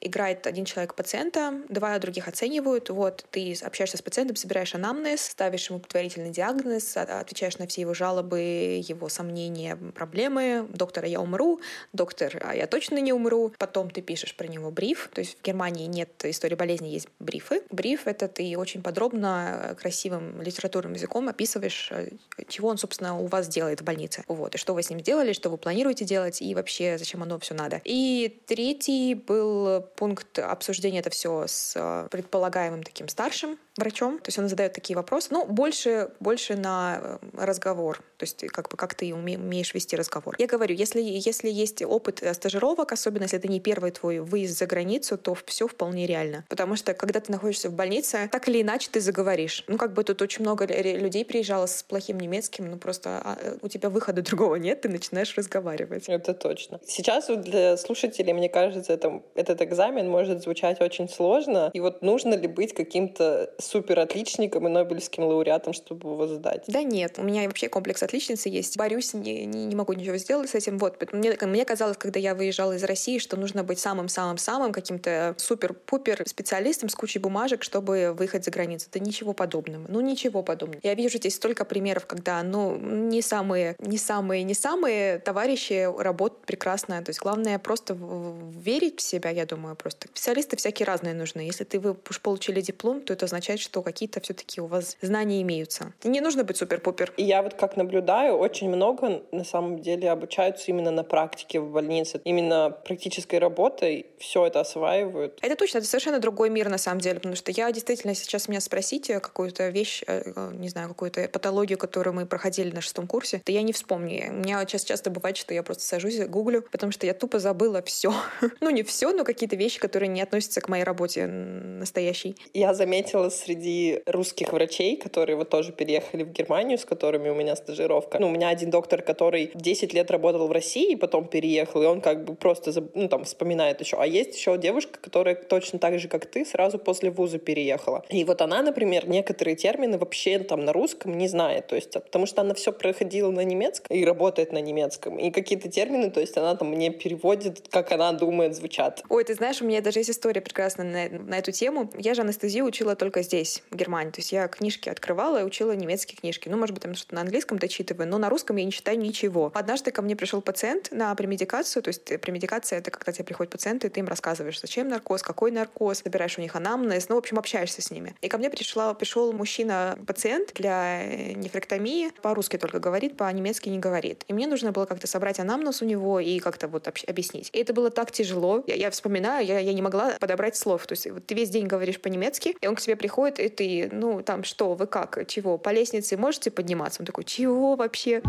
играет 0.00 0.46
один 0.46 0.64
человек 0.64 0.94
пациента, 0.94 1.62
два 1.68 1.98
других 1.98 2.28
оценивают. 2.28 2.90
Вот 2.90 3.24
ты 3.30 3.54
общаешься 3.62 3.96
с 3.96 4.02
пациентом, 4.02 4.36
собираешь 4.36 4.74
анамнез, 4.74 5.20
ставишь 5.20 5.68
ему 5.70 5.80
предварительный 5.80 6.30
диагноз, 6.30 6.96
а, 6.96 7.20
отвечаешь 7.20 7.58
на 7.58 7.66
все 7.66 7.82
его 7.82 7.94
жалобы, 7.94 8.82
его 8.86 9.08
сомнения, 9.08 9.76
проблемы. 9.76 10.66
Доктор, 10.72 11.04
я 11.04 11.20
умру. 11.20 11.60
Доктор, 11.92 12.38
а 12.42 12.54
я 12.54 12.66
точно 12.66 12.98
не 12.98 13.12
умру. 13.12 13.52
Потом 13.58 13.90
ты 13.90 14.02
пишешь 14.02 14.34
про 14.34 14.46
него 14.46 14.70
бриф. 14.70 15.10
То 15.12 15.20
есть 15.20 15.38
в 15.38 15.42
Германии 15.42 15.86
нет 15.86 16.10
истории 16.24 16.54
болезни, 16.54 16.88
есть 16.88 17.08
брифы. 17.18 17.62
Бриф— 17.70 18.02
это 18.06 18.28
ты 18.28 18.56
очень 18.56 18.82
подробно, 18.82 19.76
красивым 19.80 20.42
литературным 20.42 20.94
языком 20.94 21.28
описываешь, 21.28 21.88
э, 21.92 22.10
чего 22.48 22.68
он, 22.68 22.78
собственно, 22.78 23.18
у 23.18 23.26
вас 23.26 23.48
делает 23.48 23.80
в 23.80 23.84
больнице. 23.84 24.24
Вот. 24.28 24.54
И 24.54 24.58
что 24.58 24.74
вы 24.74 24.82
с 24.82 24.90
ним 24.90 25.00
сделали, 25.00 25.32
что 25.32 25.50
вы 25.50 25.58
планируете 25.58 26.04
делать, 26.04 26.42
и 26.42 26.54
вообще 26.54 26.98
зачем 26.98 27.22
оно 27.22 27.38
все 27.38 27.54
надо. 27.54 27.80
И 27.84 28.40
третий 28.46 29.14
был 29.14 29.85
пункт 29.94 30.38
обсуждения 30.38 31.00
это 31.00 31.10
все 31.10 31.46
с 31.46 31.74
э, 31.76 32.08
предполагаемым 32.10 32.82
таким 32.82 33.08
старшим 33.08 33.58
врачом. 33.76 34.18
То 34.18 34.28
есть 34.28 34.38
он 34.38 34.48
задает 34.48 34.72
такие 34.72 34.96
вопросы. 34.96 35.28
Ну, 35.30 35.44
больше, 35.46 36.10
больше 36.20 36.56
на 36.56 36.98
э, 37.00 37.18
разговор. 37.32 37.98
То 38.16 38.24
есть 38.24 38.46
как 38.48 38.68
бы 38.68 38.76
как 38.76 38.94
ты 38.94 39.14
умеешь 39.14 39.74
вести 39.74 39.96
разговор. 39.96 40.34
Я 40.38 40.46
говорю, 40.46 40.74
если, 40.74 41.00
если 41.00 41.50
есть 41.50 41.82
опыт 41.82 42.22
э, 42.22 42.32
стажировок, 42.34 42.92
особенно 42.92 43.24
если 43.24 43.38
это 43.38 43.48
не 43.48 43.60
первый 43.60 43.90
твой 43.90 44.20
выезд 44.20 44.58
за 44.58 44.66
границу, 44.66 45.18
то 45.18 45.36
все 45.46 45.68
вполне 45.68 46.06
реально. 46.06 46.44
Потому 46.48 46.76
что 46.76 46.94
когда 46.94 47.20
ты 47.20 47.32
находишься 47.32 47.68
в 47.68 47.72
больнице, 47.72 48.28
так 48.32 48.48
или 48.48 48.62
иначе 48.62 48.88
ты 48.90 49.00
заговоришь. 49.00 49.64
Ну, 49.68 49.76
как 49.76 49.92
бы 49.92 50.04
тут 50.04 50.22
очень 50.22 50.42
много 50.42 50.66
людей 50.66 51.24
приезжало 51.24 51.66
с 51.66 51.82
плохим 51.82 52.18
немецким, 52.18 52.70
ну 52.70 52.78
просто 52.78 53.20
а, 53.24 53.38
у 53.62 53.68
тебя 53.68 53.90
выхода 53.90 54.22
другого 54.26 54.56
нет, 54.56 54.80
ты 54.80 54.88
начинаешь 54.88 55.36
разговаривать. 55.36 56.08
Это 56.08 56.34
точно. 56.34 56.80
Сейчас 56.86 57.28
вот 57.28 57.42
для 57.42 57.76
слушателей, 57.76 58.32
мне 58.32 58.48
кажется, 58.48 58.92
это, 58.92 59.22
этот 59.34 59.62
экзамен 59.62 60.08
может 60.08 60.42
звучать 60.42 60.80
очень 60.80 61.08
сложно. 61.08 61.70
И 61.72 61.80
вот 61.80 62.02
нужно 62.02 62.34
ли 62.34 62.48
быть 62.48 62.74
каким-то 62.74 63.52
супер 63.66 63.98
отличником 64.00 64.66
и 64.66 64.70
Нобелевским 64.70 65.24
лауреатом, 65.24 65.72
чтобы 65.72 66.10
его 66.10 66.26
сдать? 66.26 66.64
Да 66.68 66.82
нет, 66.82 67.18
у 67.18 67.22
меня 67.22 67.44
вообще 67.44 67.68
комплекс 67.68 68.02
отличницы 68.02 68.48
есть. 68.48 68.76
Борюсь, 68.76 69.14
не, 69.14 69.46
не, 69.46 69.66
не 69.66 69.74
могу 69.74 69.92
ничего 69.92 70.16
сделать 70.16 70.50
с 70.50 70.54
этим. 70.54 70.78
Вот, 70.78 71.12
мне, 71.12 71.36
мне 71.40 71.64
казалось, 71.64 71.96
когда 71.96 72.20
я 72.20 72.34
выезжала 72.34 72.72
из 72.72 72.84
России, 72.84 73.18
что 73.18 73.36
нужно 73.36 73.64
быть 73.64 73.78
самым-самым-самым 73.78 74.72
каким-то 74.72 75.34
супер-пупер 75.38 76.22
специалистом 76.26 76.88
с 76.88 76.94
кучей 76.94 77.18
бумажек, 77.18 77.62
чтобы 77.62 78.14
выехать 78.16 78.44
за 78.44 78.50
границу. 78.50 78.88
Да 78.92 79.00
ничего 79.00 79.32
подобного. 79.32 79.86
Ну, 79.88 80.00
ничего 80.00 80.42
подобного. 80.42 80.80
Я 80.82 80.94
вижу 80.94 81.18
здесь 81.18 81.34
столько 81.34 81.64
примеров, 81.64 82.06
когда, 82.06 82.42
ну, 82.42 82.76
не 82.76 83.22
самые, 83.22 83.76
не 83.78 83.98
самые, 83.98 84.42
не 84.42 84.54
самые 84.54 85.18
товарищи 85.18 85.88
работают 85.98 86.46
прекрасно. 86.46 87.02
То 87.02 87.10
есть 87.10 87.20
главное 87.20 87.58
просто 87.58 87.96
верить 87.96 89.00
в 89.00 89.02
себя, 89.02 89.30
я 89.30 89.46
думаю, 89.46 89.76
просто. 89.76 90.08
Специалисты 90.08 90.56
всякие 90.56 90.86
разные 90.86 91.14
нужны. 91.14 91.40
Если 91.40 91.64
ты 91.64 91.80
вы 91.80 91.96
уж 92.08 92.20
получили 92.20 92.60
диплом, 92.60 93.00
то 93.00 93.12
это 93.12 93.26
означает, 93.26 93.55
что 93.60 93.82
какие-то 93.82 94.20
все-таки 94.20 94.60
у 94.60 94.66
вас 94.66 94.96
знания 95.00 95.42
имеются. 95.42 95.92
Не 96.04 96.20
нужно 96.20 96.44
быть 96.44 96.56
супер-пупер. 96.56 97.12
И 97.16 97.24
я 97.24 97.42
вот 97.42 97.54
как 97.54 97.76
наблюдаю, 97.76 98.34
очень 98.36 98.68
много 98.68 99.22
на 99.32 99.44
самом 99.44 99.80
деле 99.80 100.10
обучаются 100.10 100.64
именно 100.68 100.90
на 100.90 101.04
практике 101.04 101.60
в 101.60 101.70
больнице. 101.70 102.20
Именно 102.24 102.70
практической 102.70 103.38
работой 103.38 104.06
все 104.18 104.46
это 104.46 104.60
осваивают. 104.60 105.38
Это 105.42 105.56
точно, 105.56 105.78
это 105.78 105.86
совершенно 105.86 106.18
другой 106.18 106.50
мир 106.50 106.68
на 106.68 106.78
самом 106.78 107.00
деле, 107.00 107.16
потому 107.16 107.36
что 107.36 107.50
я 107.52 107.70
действительно 107.72 108.14
сейчас 108.14 108.48
меня 108.48 108.60
спросите 108.60 109.20
какую-то 109.20 109.68
вещь, 109.68 110.02
э, 110.06 110.50
не 110.54 110.68
знаю, 110.68 110.88
какую-то 110.88 111.28
патологию, 111.28 111.78
которую 111.78 112.14
мы 112.14 112.26
проходили 112.26 112.74
на 112.74 112.80
шестом 112.80 113.06
курсе, 113.06 113.40
то 113.44 113.52
я 113.52 113.62
не 113.62 113.72
вспомню. 113.72 114.30
У 114.30 114.34
меня 114.34 114.64
сейчас 114.66 114.84
часто 114.84 115.10
бывает, 115.10 115.36
что 115.36 115.54
я 115.54 115.62
просто 115.62 115.84
сажусь, 115.84 116.18
гуглю, 116.26 116.62
потому 116.62 116.92
что 116.92 117.06
я 117.06 117.14
тупо 117.14 117.38
забыла 117.38 117.82
все. 117.82 118.12
ну, 118.60 118.70
не 118.70 118.82
все, 118.82 119.12
но 119.12 119.24
какие-то 119.24 119.56
вещи, 119.56 119.78
которые 119.78 120.08
не 120.08 120.22
относятся 120.22 120.60
к 120.60 120.68
моей 120.68 120.84
работе 120.84 121.26
настоящей. 121.26 122.36
Я 122.54 122.74
заметила 122.74 123.28
среди 123.46 124.02
русских 124.06 124.52
врачей, 124.52 124.96
которые 124.96 125.36
вот 125.36 125.50
тоже 125.50 125.72
переехали 125.72 126.24
в 126.24 126.32
Германию, 126.32 126.78
с 126.78 126.84
которыми 126.84 127.28
у 127.28 127.34
меня 127.34 127.54
стажировка. 127.54 128.18
Ну, 128.18 128.26
у 128.26 128.30
меня 128.30 128.48
один 128.48 128.70
доктор, 128.70 129.02
который 129.02 129.52
10 129.54 129.94
лет 129.94 130.10
работал 130.10 130.48
в 130.48 130.52
России 130.52 130.92
и 130.92 130.96
потом 130.96 131.28
переехал, 131.28 131.82
и 131.82 131.86
он 131.86 132.00
как 132.00 132.24
бы 132.24 132.34
просто, 132.34 132.72
ну, 132.94 133.08
там, 133.08 133.24
вспоминает 133.24 133.80
еще. 133.80 133.96
А 133.98 134.06
есть 134.06 134.36
еще 134.36 134.58
девушка, 134.58 134.98
которая 135.00 135.36
точно 135.36 135.78
так 135.78 135.98
же, 135.98 136.08
как 136.08 136.26
ты, 136.26 136.44
сразу 136.44 136.78
после 136.78 137.10
вуза 137.10 137.38
переехала. 137.38 138.04
И 138.08 138.24
вот 138.24 138.42
она, 138.42 138.62
например, 138.62 139.08
некоторые 139.08 139.54
термины 139.56 139.96
вообще 139.96 140.40
там 140.40 140.64
на 140.64 140.72
русском 140.72 141.16
не 141.16 141.28
знает, 141.28 141.68
то 141.68 141.76
есть, 141.76 141.92
потому 141.92 142.26
что 142.26 142.40
она 142.40 142.54
все 142.54 142.72
проходила 142.72 143.30
на 143.30 143.44
немецком 143.44 143.96
и 143.96 144.04
работает 144.04 144.52
на 144.52 144.60
немецком. 144.60 145.18
И 145.18 145.30
какие-то 145.30 145.68
термины, 145.68 146.10
то 146.10 146.20
есть 146.20 146.36
она 146.36 146.56
там 146.56 146.68
мне 146.68 146.90
переводит, 146.90 147.68
как 147.70 147.92
она 147.92 148.12
думает, 148.12 148.56
звучат. 148.56 149.02
Ой, 149.08 149.22
ты 149.22 149.34
знаешь, 149.34 149.62
у 149.62 149.64
меня 149.64 149.80
даже 149.80 150.00
есть 150.00 150.10
история 150.10 150.40
прекрасная 150.40 151.08
на, 151.10 151.18
на 151.18 151.38
эту 151.38 151.52
тему. 151.52 151.90
Я 151.96 152.14
же 152.14 152.22
анестезию 152.22 152.64
учила 152.64 152.96
только 152.96 153.22
здесь, 153.22 153.35
в 153.44 153.76
Германии. 153.76 154.10
То 154.10 154.20
есть 154.20 154.32
я 154.32 154.48
книжки 154.48 154.88
открывала 154.88 155.40
и 155.40 155.44
учила 155.44 155.72
немецкие 155.72 156.18
книжки. 156.18 156.48
Ну, 156.48 156.56
может 156.56 156.74
быть, 156.74 156.82
там 156.82 156.94
что-то 156.94 157.14
на 157.14 157.20
английском 157.22 157.58
дочитываю, 157.58 158.08
но 158.08 158.18
на 158.18 158.28
русском 158.28 158.56
я 158.56 158.64
не 158.64 158.72
читаю 158.72 158.98
ничего. 158.98 159.50
Однажды 159.54 159.90
ко 159.90 160.02
мне 160.02 160.16
пришел 160.16 160.40
пациент 160.40 160.88
на 160.90 161.14
премедикацию. 161.14 161.82
То 161.82 161.88
есть 161.88 162.20
премедикация— 162.20 162.78
это 162.80 162.90
когда 162.90 163.12
тебе 163.12 163.24
приходят 163.24 163.52
пациенты, 163.52 163.86
и 163.86 163.90
ты 163.90 164.00
им 164.00 164.06
рассказываешь, 164.06 164.60
зачем 164.60 164.88
наркоз, 164.88 165.22
какой 165.22 165.50
наркоз, 165.50 165.98
собираешь 165.98 166.38
у 166.38 166.40
них 166.40 166.54
анамнез, 166.56 167.08
ну, 167.08 167.16
в 167.16 167.18
общем, 167.18 167.38
общаешься 167.38 167.82
с 167.82 167.90
ними. 167.90 168.14
И 168.20 168.28
ко 168.28 168.38
мне 168.38 168.50
пришла, 168.50 168.94
пришел 168.94 169.32
мужчина-пациент 169.32 170.54
для 170.54 171.04
нефректомии, 171.34 172.10
по-русски 172.22 172.58
только 172.58 172.78
говорит, 172.78 173.16
по-немецки 173.16 173.68
не 173.68 173.78
говорит. 173.78 174.24
И 174.28 174.32
мне 174.32 174.46
нужно 174.46 174.72
было 174.72 174.86
как-то 174.86 175.06
собрать 175.06 175.40
анамнез 175.40 175.82
у 175.82 175.84
него 175.84 176.20
и 176.20 176.38
как-то 176.38 176.68
вот 176.68 176.88
объяснить. 176.88 177.50
И 177.52 177.58
это 177.58 177.72
было 177.72 177.90
так 177.90 178.12
тяжело. 178.12 178.62
Я, 178.66 178.74
я 178.74 178.90
вспоминаю, 178.90 179.44
я, 179.44 179.58
я 179.58 179.72
не 179.72 179.82
могла 179.82 180.16
подобрать 180.20 180.56
слов. 180.56 180.86
То 180.86 180.92
есть 180.92 181.10
вот 181.10 181.26
ты 181.26 181.34
весь 181.34 181.50
день 181.50 181.66
говоришь 181.66 182.00
по-немецки, 182.00 182.56
и 182.60 182.66
он 182.66 182.76
к 182.76 182.80
тебе 182.80 182.96
приходит, 182.96 183.25
и 183.28 183.48
ты, 183.48 183.88
ну, 183.92 184.22
там, 184.22 184.44
что, 184.44 184.74
вы 184.74 184.86
как, 184.86 185.26
чего, 185.26 185.58
по 185.58 185.70
лестнице 185.70 186.16
можете 186.16 186.50
подниматься? 186.50 187.02
Он 187.02 187.06
такой, 187.06 187.24
чего 187.24 187.76
вообще? 187.76 188.22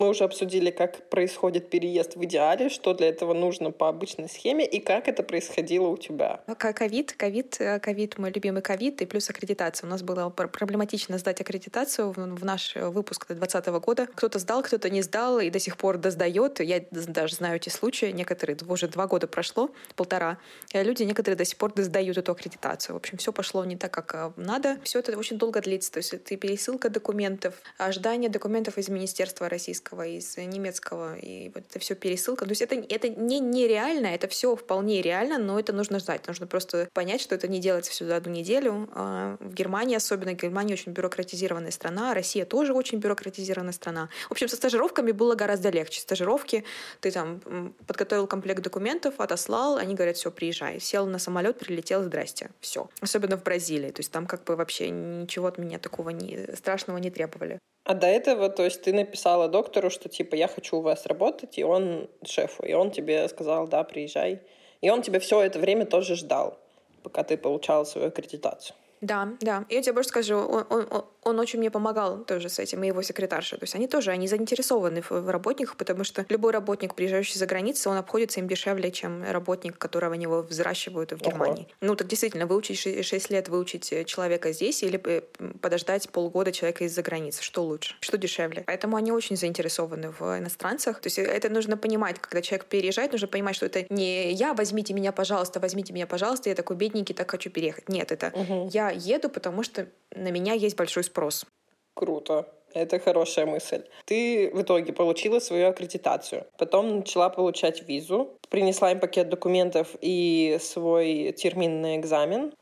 Мы 0.00 0.08
уже 0.08 0.24
обсудили, 0.24 0.70
как 0.70 1.10
происходит 1.10 1.68
переезд 1.68 2.16
в 2.16 2.24
идеале, 2.24 2.70
что 2.70 2.94
для 2.94 3.10
этого 3.10 3.34
нужно 3.34 3.70
по 3.70 3.86
обычной 3.86 4.30
схеме 4.30 4.64
и 4.64 4.80
как 4.80 5.08
это 5.08 5.22
происходило 5.22 5.88
у 5.88 5.98
тебя. 5.98 6.40
Ну, 6.46 6.56
ковид, 6.56 7.12
ковид, 7.12 7.60
э, 7.60 7.78
ковид, 7.80 8.16
мой 8.16 8.32
любимый 8.32 8.62
ковид 8.62 9.02
и 9.02 9.06
плюс 9.06 9.28
аккредитация. 9.28 9.86
У 9.86 9.90
нас 9.90 10.02
было 10.02 10.30
проблематично 10.30 11.18
сдать 11.18 11.42
аккредитацию 11.42 12.12
в 12.12 12.44
наш 12.46 12.76
выпуск 12.76 13.26
2020 13.26 13.66
года. 13.84 14.06
Кто-то 14.06 14.38
сдал, 14.38 14.62
кто-то 14.62 14.88
не 14.88 15.02
сдал 15.02 15.38
и 15.38 15.50
до 15.50 15.58
сих 15.58 15.76
пор 15.76 15.98
досдает. 15.98 16.60
Я 16.60 16.82
даже 16.90 17.36
знаю 17.36 17.56
эти 17.56 17.68
случаи. 17.68 18.06
Некоторые, 18.06 18.56
уже 18.66 18.88
два 18.88 19.06
года 19.06 19.26
прошло, 19.26 19.70
полтора. 19.96 20.38
Люди 20.72 21.02
некоторые 21.02 21.36
до 21.36 21.44
сих 21.44 21.58
пор 21.58 21.74
досдают 21.74 22.16
эту 22.16 22.32
аккредитацию. 22.32 22.94
В 22.94 22.96
общем, 22.96 23.18
все 23.18 23.34
пошло 23.34 23.66
не 23.66 23.76
так, 23.76 23.92
как 23.92 24.14
э, 24.14 24.32
надо. 24.36 24.78
Все 24.82 25.00
это 25.00 25.14
очень 25.18 25.36
долго 25.36 25.60
длится. 25.60 25.92
То 25.92 25.98
есть 25.98 26.14
это 26.14 26.34
пересылка 26.38 26.88
документов, 26.88 27.54
ожидание 27.76 28.30
документов 28.30 28.78
из 28.78 28.88
Министерства 28.88 29.50
российского 29.50 29.89
английского, 29.90 30.06
из 30.06 30.36
немецкого, 30.36 31.16
и 31.16 31.50
вот 31.54 31.64
это 31.68 31.78
все 31.78 31.94
пересылка. 31.94 32.44
То 32.44 32.50
есть 32.50 32.62
это, 32.62 32.74
это 32.76 33.08
не 33.08 33.40
нереально, 33.40 34.06
это 34.08 34.28
все 34.28 34.56
вполне 34.56 35.02
реально, 35.02 35.38
но 35.38 35.58
это 35.58 35.72
нужно 35.72 35.98
ждать. 35.98 36.26
Нужно 36.26 36.46
просто 36.46 36.88
понять, 36.92 37.20
что 37.20 37.34
это 37.34 37.48
не 37.48 37.58
делается 37.60 37.90
все 37.90 38.06
за 38.06 38.16
одну 38.16 38.32
неделю. 38.32 38.88
А 38.94 39.36
в 39.40 39.54
Германии 39.54 39.96
особенно, 39.96 40.34
Германия 40.34 40.74
очень 40.74 40.92
бюрократизированная 40.92 41.70
страна, 41.70 42.14
Россия 42.14 42.44
тоже 42.44 42.72
очень 42.72 42.98
бюрократизированная 42.98 43.72
страна. 43.72 44.08
В 44.28 44.32
общем, 44.32 44.48
со 44.48 44.56
стажировками 44.56 45.12
было 45.12 45.34
гораздо 45.34 45.70
легче. 45.70 46.00
Стажировки, 46.00 46.64
ты 47.00 47.10
там 47.10 47.40
подготовил 47.86 48.26
комплект 48.26 48.62
документов, 48.62 49.14
отослал, 49.18 49.76
они 49.76 49.94
говорят, 49.94 50.16
все, 50.16 50.30
приезжай. 50.30 50.80
Сел 50.80 51.06
на 51.06 51.18
самолет, 51.18 51.58
прилетел, 51.58 52.02
здрасте. 52.02 52.50
Все. 52.60 52.88
Особенно 53.00 53.36
в 53.36 53.42
Бразилии. 53.42 53.90
То 53.90 54.00
есть 54.00 54.12
там 54.12 54.26
как 54.26 54.44
бы 54.44 54.56
вообще 54.56 54.90
ничего 54.90 55.46
от 55.46 55.58
меня 55.58 55.78
такого 55.78 56.10
не, 56.10 56.54
страшного 56.56 56.98
не 56.98 57.10
требовали. 57.10 57.58
А 57.84 57.94
до 57.94 58.06
этого, 58.06 58.50
то 58.50 58.64
есть 58.64 58.82
ты 58.82 58.92
написала 58.92 59.48
доктору, 59.48 59.90
что 59.90 60.08
типа 60.08 60.34
я 60.34 60.48
хочу 60.48 60.78
у 60.78 60.80
вас 60.80 61.06
работать, 61.06 61.58
и 61.58 61.64
он 61.64 62.08
шефу, 62.24 62.64
и 62.64 62.72
он 62.72 62.90
тебе 62.90 63.28
сказал, 63.28 63.66
да, 63.68 63.84
приезжай. 63.84 64.42
И 64.80 64.90
он 64.90 65.02
тебя 65.02 65.18
все 65.20 65.40
это 65.40 65.58
время 65.58 65.86
тоже 65.86 66.14
ждал, 66.14 66.58
пока 67.02 67.24
ты 67.24 67.36
получала 67.36 67.84
свою 67.84 68.08
аккредитацию. 68.08 68.76
Да, 69.00 69.28
да. 69.40 69.64
Я 69.68 69.82
тебе 69.82 69.92
больше 69.92 70.10
скажу, 70.10 70.36
он, 70.36 70.66
он, 70.68 71.04
он 71.22 71.38
очень 71.38 71.58
мне 71.58 71.70
помогал 71.70 72.18
тоже 72.24 72.48
с 72.48 72.58
этим, 72.58 72.82
и 72.82 72.86
его 72.86 73.02
секретарша. 73.02 73.56
То 73.56 73.64
есть 73.64 73.74
они 73.74 73.86
тоже, 73.86 74.10
они 74.10 74.28
заинтересованы 74.28 75.02
в, 75.02 75.10
в 75.10 75.30
работниках, 75.30 75.76
потому 75.76 76.04
что 76.04 76.24
любой 76.28 76.52
работник, 76.52 76.94
приезжающий 76.94 77.38
за 77.38 77.46
границу, 77.46 77.90
он 77.90 77.96
обходится 77.96 78.40
им 78.40 78.48
дешевле, 78.48 78.90
чем 78.90 79.22
работник, 79.24 79.78
которого 79.78 80.14
они 80.14 80.24
его 80.24 80.42
взращивают 80.42 81.12
в 81.12 81.18
Германии. 81.18 81.64
Ого. 81.64 81.74
Ну, 81.80 81.96
так 81.96 82.08
действительно, 82.08 82.46
выучить 82.46 82.78
6 82.78 83.30
лет, 83.30 83.48
выучить 83.48 83.92
э, 83.92 84.04
человека 84.04 84.52
здесь 84.52 84.82
или 84.82 85.00
э, 85.04 85.22
подождать 85.60 86.08
полгода 86.10 86.52
человека 86.52 86.84
из-за 86.84 87.02
границы. 87.02 87.42
Что 87.42 87.64
лучше? 87.64 87.94
Что 88.00 88.18
дешевле? 88.18 88.64
Поэтому 88.66 88.96
они 88.96 89.12
очень 89.12 89.36
заинтересованы 89.36 90.10
в 90.10 90.22
иностранцах. 90.38 91.00
То 91.00 91.06
есть 91.06 91.18
это 91.18 91.48
нужно 91.48 91.76
понимать, 91.76 92.18
когда 92.18 92.42
человек 92.42 92.66
переезжает, 92.66 93.12
нужно 93.12 93.28
понимать, 93.28 93.56
что 93.56 93.66
это 93.66 93.86
не 93.88 94.32
я, 94.32 94.54
возьмите 94.54 94.94
меня, 94.94 95.12
пожалуйста, 95.12 95.60
возьмите 95.60 95.92
меня, 95.92 96.06
пожалуйста, 96.06 96.48
я 96.48 96.54
такой 96.54 96.76
бедненький, 96.76 97.14
так 97.14 97.30
хочу 97.30 97.50
переехать. 97.50 97.88
Нет, 97.88 98.12
это 98.12 98.32
угу. 98.34 98.70
я 98.72 98.89
еду, 98.90 99.28
потому 99.28 99.62
что 99.62 99.88
на 100.14 100.30
меня 100.30 100.52
есть 100.54 100.76
большой 100.76 101.04
спрос. 101.04 101.46
Круто. 101.94 102.48
Это 102.72 103.00
хорошая 103.00 103.46
мысль. 103.46 103.82
Ты 104.04 104.50
в 104.54 104.62
итоге 104.62 104.92
получила 104.92 105.40
свою 105.40 105.68
аккредитацию. 105.68 106.46
Потом 106.56 106.98
начала 106.98 107.28
получать 107.28 107.86
визу, 107.88 108.38
принесла 108.48 108.92
им 108.92 109.00
пакет 109.00 109.28
документов 109.28 109.96
и 110.00 110.58
свой 110.60 111.32
терминный 111.32 111.96
экзамен. 111.96 112.52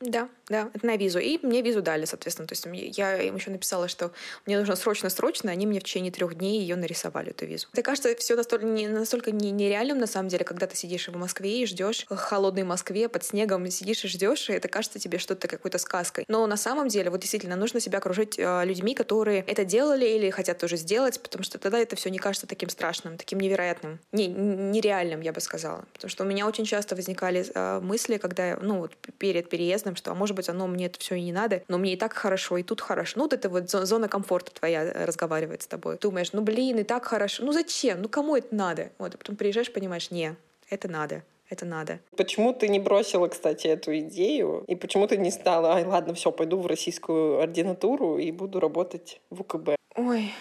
Да, 0.00 0.28
да, 0.48 0.70
это 0.72 0.86
на 0.86 0.96
визу. 0.96 1.18
И 1.18 1.38
мне 1.44 1.60
визу 1.60 1.82
дали, 1.82 2.04
соответственно. 2.04 2.46
То 2.46 2.52
есть 2.52 2.96
я 2.96 3.20
им 3.20 3.34
еще 3.34 3.50
написала, 3.50 3.88
что 3.88 4.12
мне 4.46 4.58
нужно 4.58 4.76
срочно-срочно, 4.76 5.50
они 5.50 5.66
мне 5.66 5.80
в 5.80 5.82
течение 5.84 6.12
трех 6.12 6.36
дней 6.36 6.60
ее 6.60 6.76
нарисовали, 6.76 7.30
эту 7.30 7.46
визу. 7.46 7.66
Это 7.72 7.82
кажется 7.82 8.14
все 8.16 8.36
настолько, 8.36 8.64
не, 8.64 8.86
настолько 8.86 9.32
не, 9.32 9.50
нереальным, 9.50 9.98
на 9.98 10.06
самом 10.06 10.28
деле, 10.28 10.44
когда 10.44 10.66
ты 10.66 10.76
сидишь 10.76 11.08
в 11.08 11.16
Москве 11.16 11.62
и 11.62 11.66
ждешь 11.66 12.06
в 12.08 12.16
холодной 12.16 12.62
Москве 12.62 13.08
под 13.08 13.24
снегом, 13.24 13.68
сидишь 13.70 14.04
и 14.04 14.08
ждешь, 14.08 14.48
и 14.48 14.52
это 14.52 14.68
кажется 14.68 14.98
тебе 15.00 15.18
что-то 15.18 15.48
какой-то 15.48 15.78
сказкой. 15.78 16.24
Но 16.28 16.46
на 16.46 16.56
самом 16.56 16.88
деле, 16.88 17.10
вот 17.10 17.20
действительно, 17.20 17.56
нужно 17.56 17.80
себя 17.80 17.98
окружить 17.98 18.38
э, 18.38 18.64
людьми, 18.64 18.94
которые 18.94 19.44
это 19.48 19.64
делали 19.64 20.06
или 20.06 20.30
хотят 20.30 20.58
тоже 20.58 20.76
сделать, 20.76 21.20
потому 21.20 21.42
что 21.42 21.58
тогда 21.58 21.78
это 21.78 21.96
все 21.96 22.08
не 22.10 22.18
кажется 22.18 22.46
таким 22.46 22.68
страшным, 22.68 23.18
таким 23.18 23.40
невероятным, 23.40 23.98
не, 24.12 24.28
нереальным, 24.28 25.22
я 25.22 25.32
бы 25.32 25.40
сказала. 25.40 25.84
Потому 25.92 26.10
что 26.10 26.22
у 26.22 26.26
меня 26.26 26.46
очень 26.46 26.64
часто 26.64 26.94
возникали 26.94 27.44
э, 27.52 27.80
мысли, 27.80 28.18
когда, 28.18 28.56
ну, 28.62 28.78
вот 28.78 28.92
перед 29.18 29.48
переездом 29.48 29.96
что, 29.96 30.12
а 30.12 30.14
может 30.14 30.35
быть, 30.36 30.48
оно 30.48 30.66
мне 30.66 30.86
это 30.86 30.98
все 31.00 31.16
и 31.16 31.22
не 31.22 31.32
надо, 31.32 31.62
но 31.68 31.78
мне 31.78 31.94
и 31.94 31.96
так 31.96 32.12
хорошо, 32.12 32.56
и 32.56 32.62
тут 32.62 32.80
хорошо. 32.80 33.14
Ну, 33.16 33.24
вот 33.24 33.32
это 33.32 33.48
вот 33.48 33.70
зона 33.70 34.08
комфорта 34.08 34.52
твоя 34.52 34.84
э, 34.84 35.04
разговаривает 35.04 35.62
с 35.62 35.66
тобой. 35.66 35.98
Думаешь, 35.98 36.32
ну, 36.32 36.42
блин, 36.42 36.78
и 36.78 36.84
так 36.84 37.04
хорошо. 37.04 37.44
Ну, 37.44 37.52
зачем? 37.52 38.02
Ну, 38.02 38.08
кому 38.08 38.36
это 38.36 38.54
надо? 38.54 38.90
Вот, 38.98 39.14
а 39.14 39.18
потом 39.18 39.36
приезжаешь, 39.36 39.72
понимаешь, 39.72 40.10
не, 40.10 40.36
это 40.70 40.88
надо 40.88 41.22
это 41.48 41.64
надо. 41.64 42.00
Почему 42.16 42.52
ты 42.52 42.68
не 42.68 42.78
бросила, 42.78 43.28
кстати, 43.28 43.68
эту 43.68 43.96
идею? 43.98 44.64
И 44.66 44.74
почему 44.74 45.06
ты 45.06 45.16
не 45.16 45.30
стала, 45.30 45.74
ай, 45.74 45.84
ладно, 45.84 46.14
все, 46.14 46.32
пойду 46.32 46.58
в 46.60 46.66
российскую 46.66 47.40
ординатуру 47.40 48.18
и 48.18 48.32
буду 48.32 48.60
работать 48.60 49.20
в 49.30 49.42
УКБ? 49.42 49.76
Ой, 49.94 50.32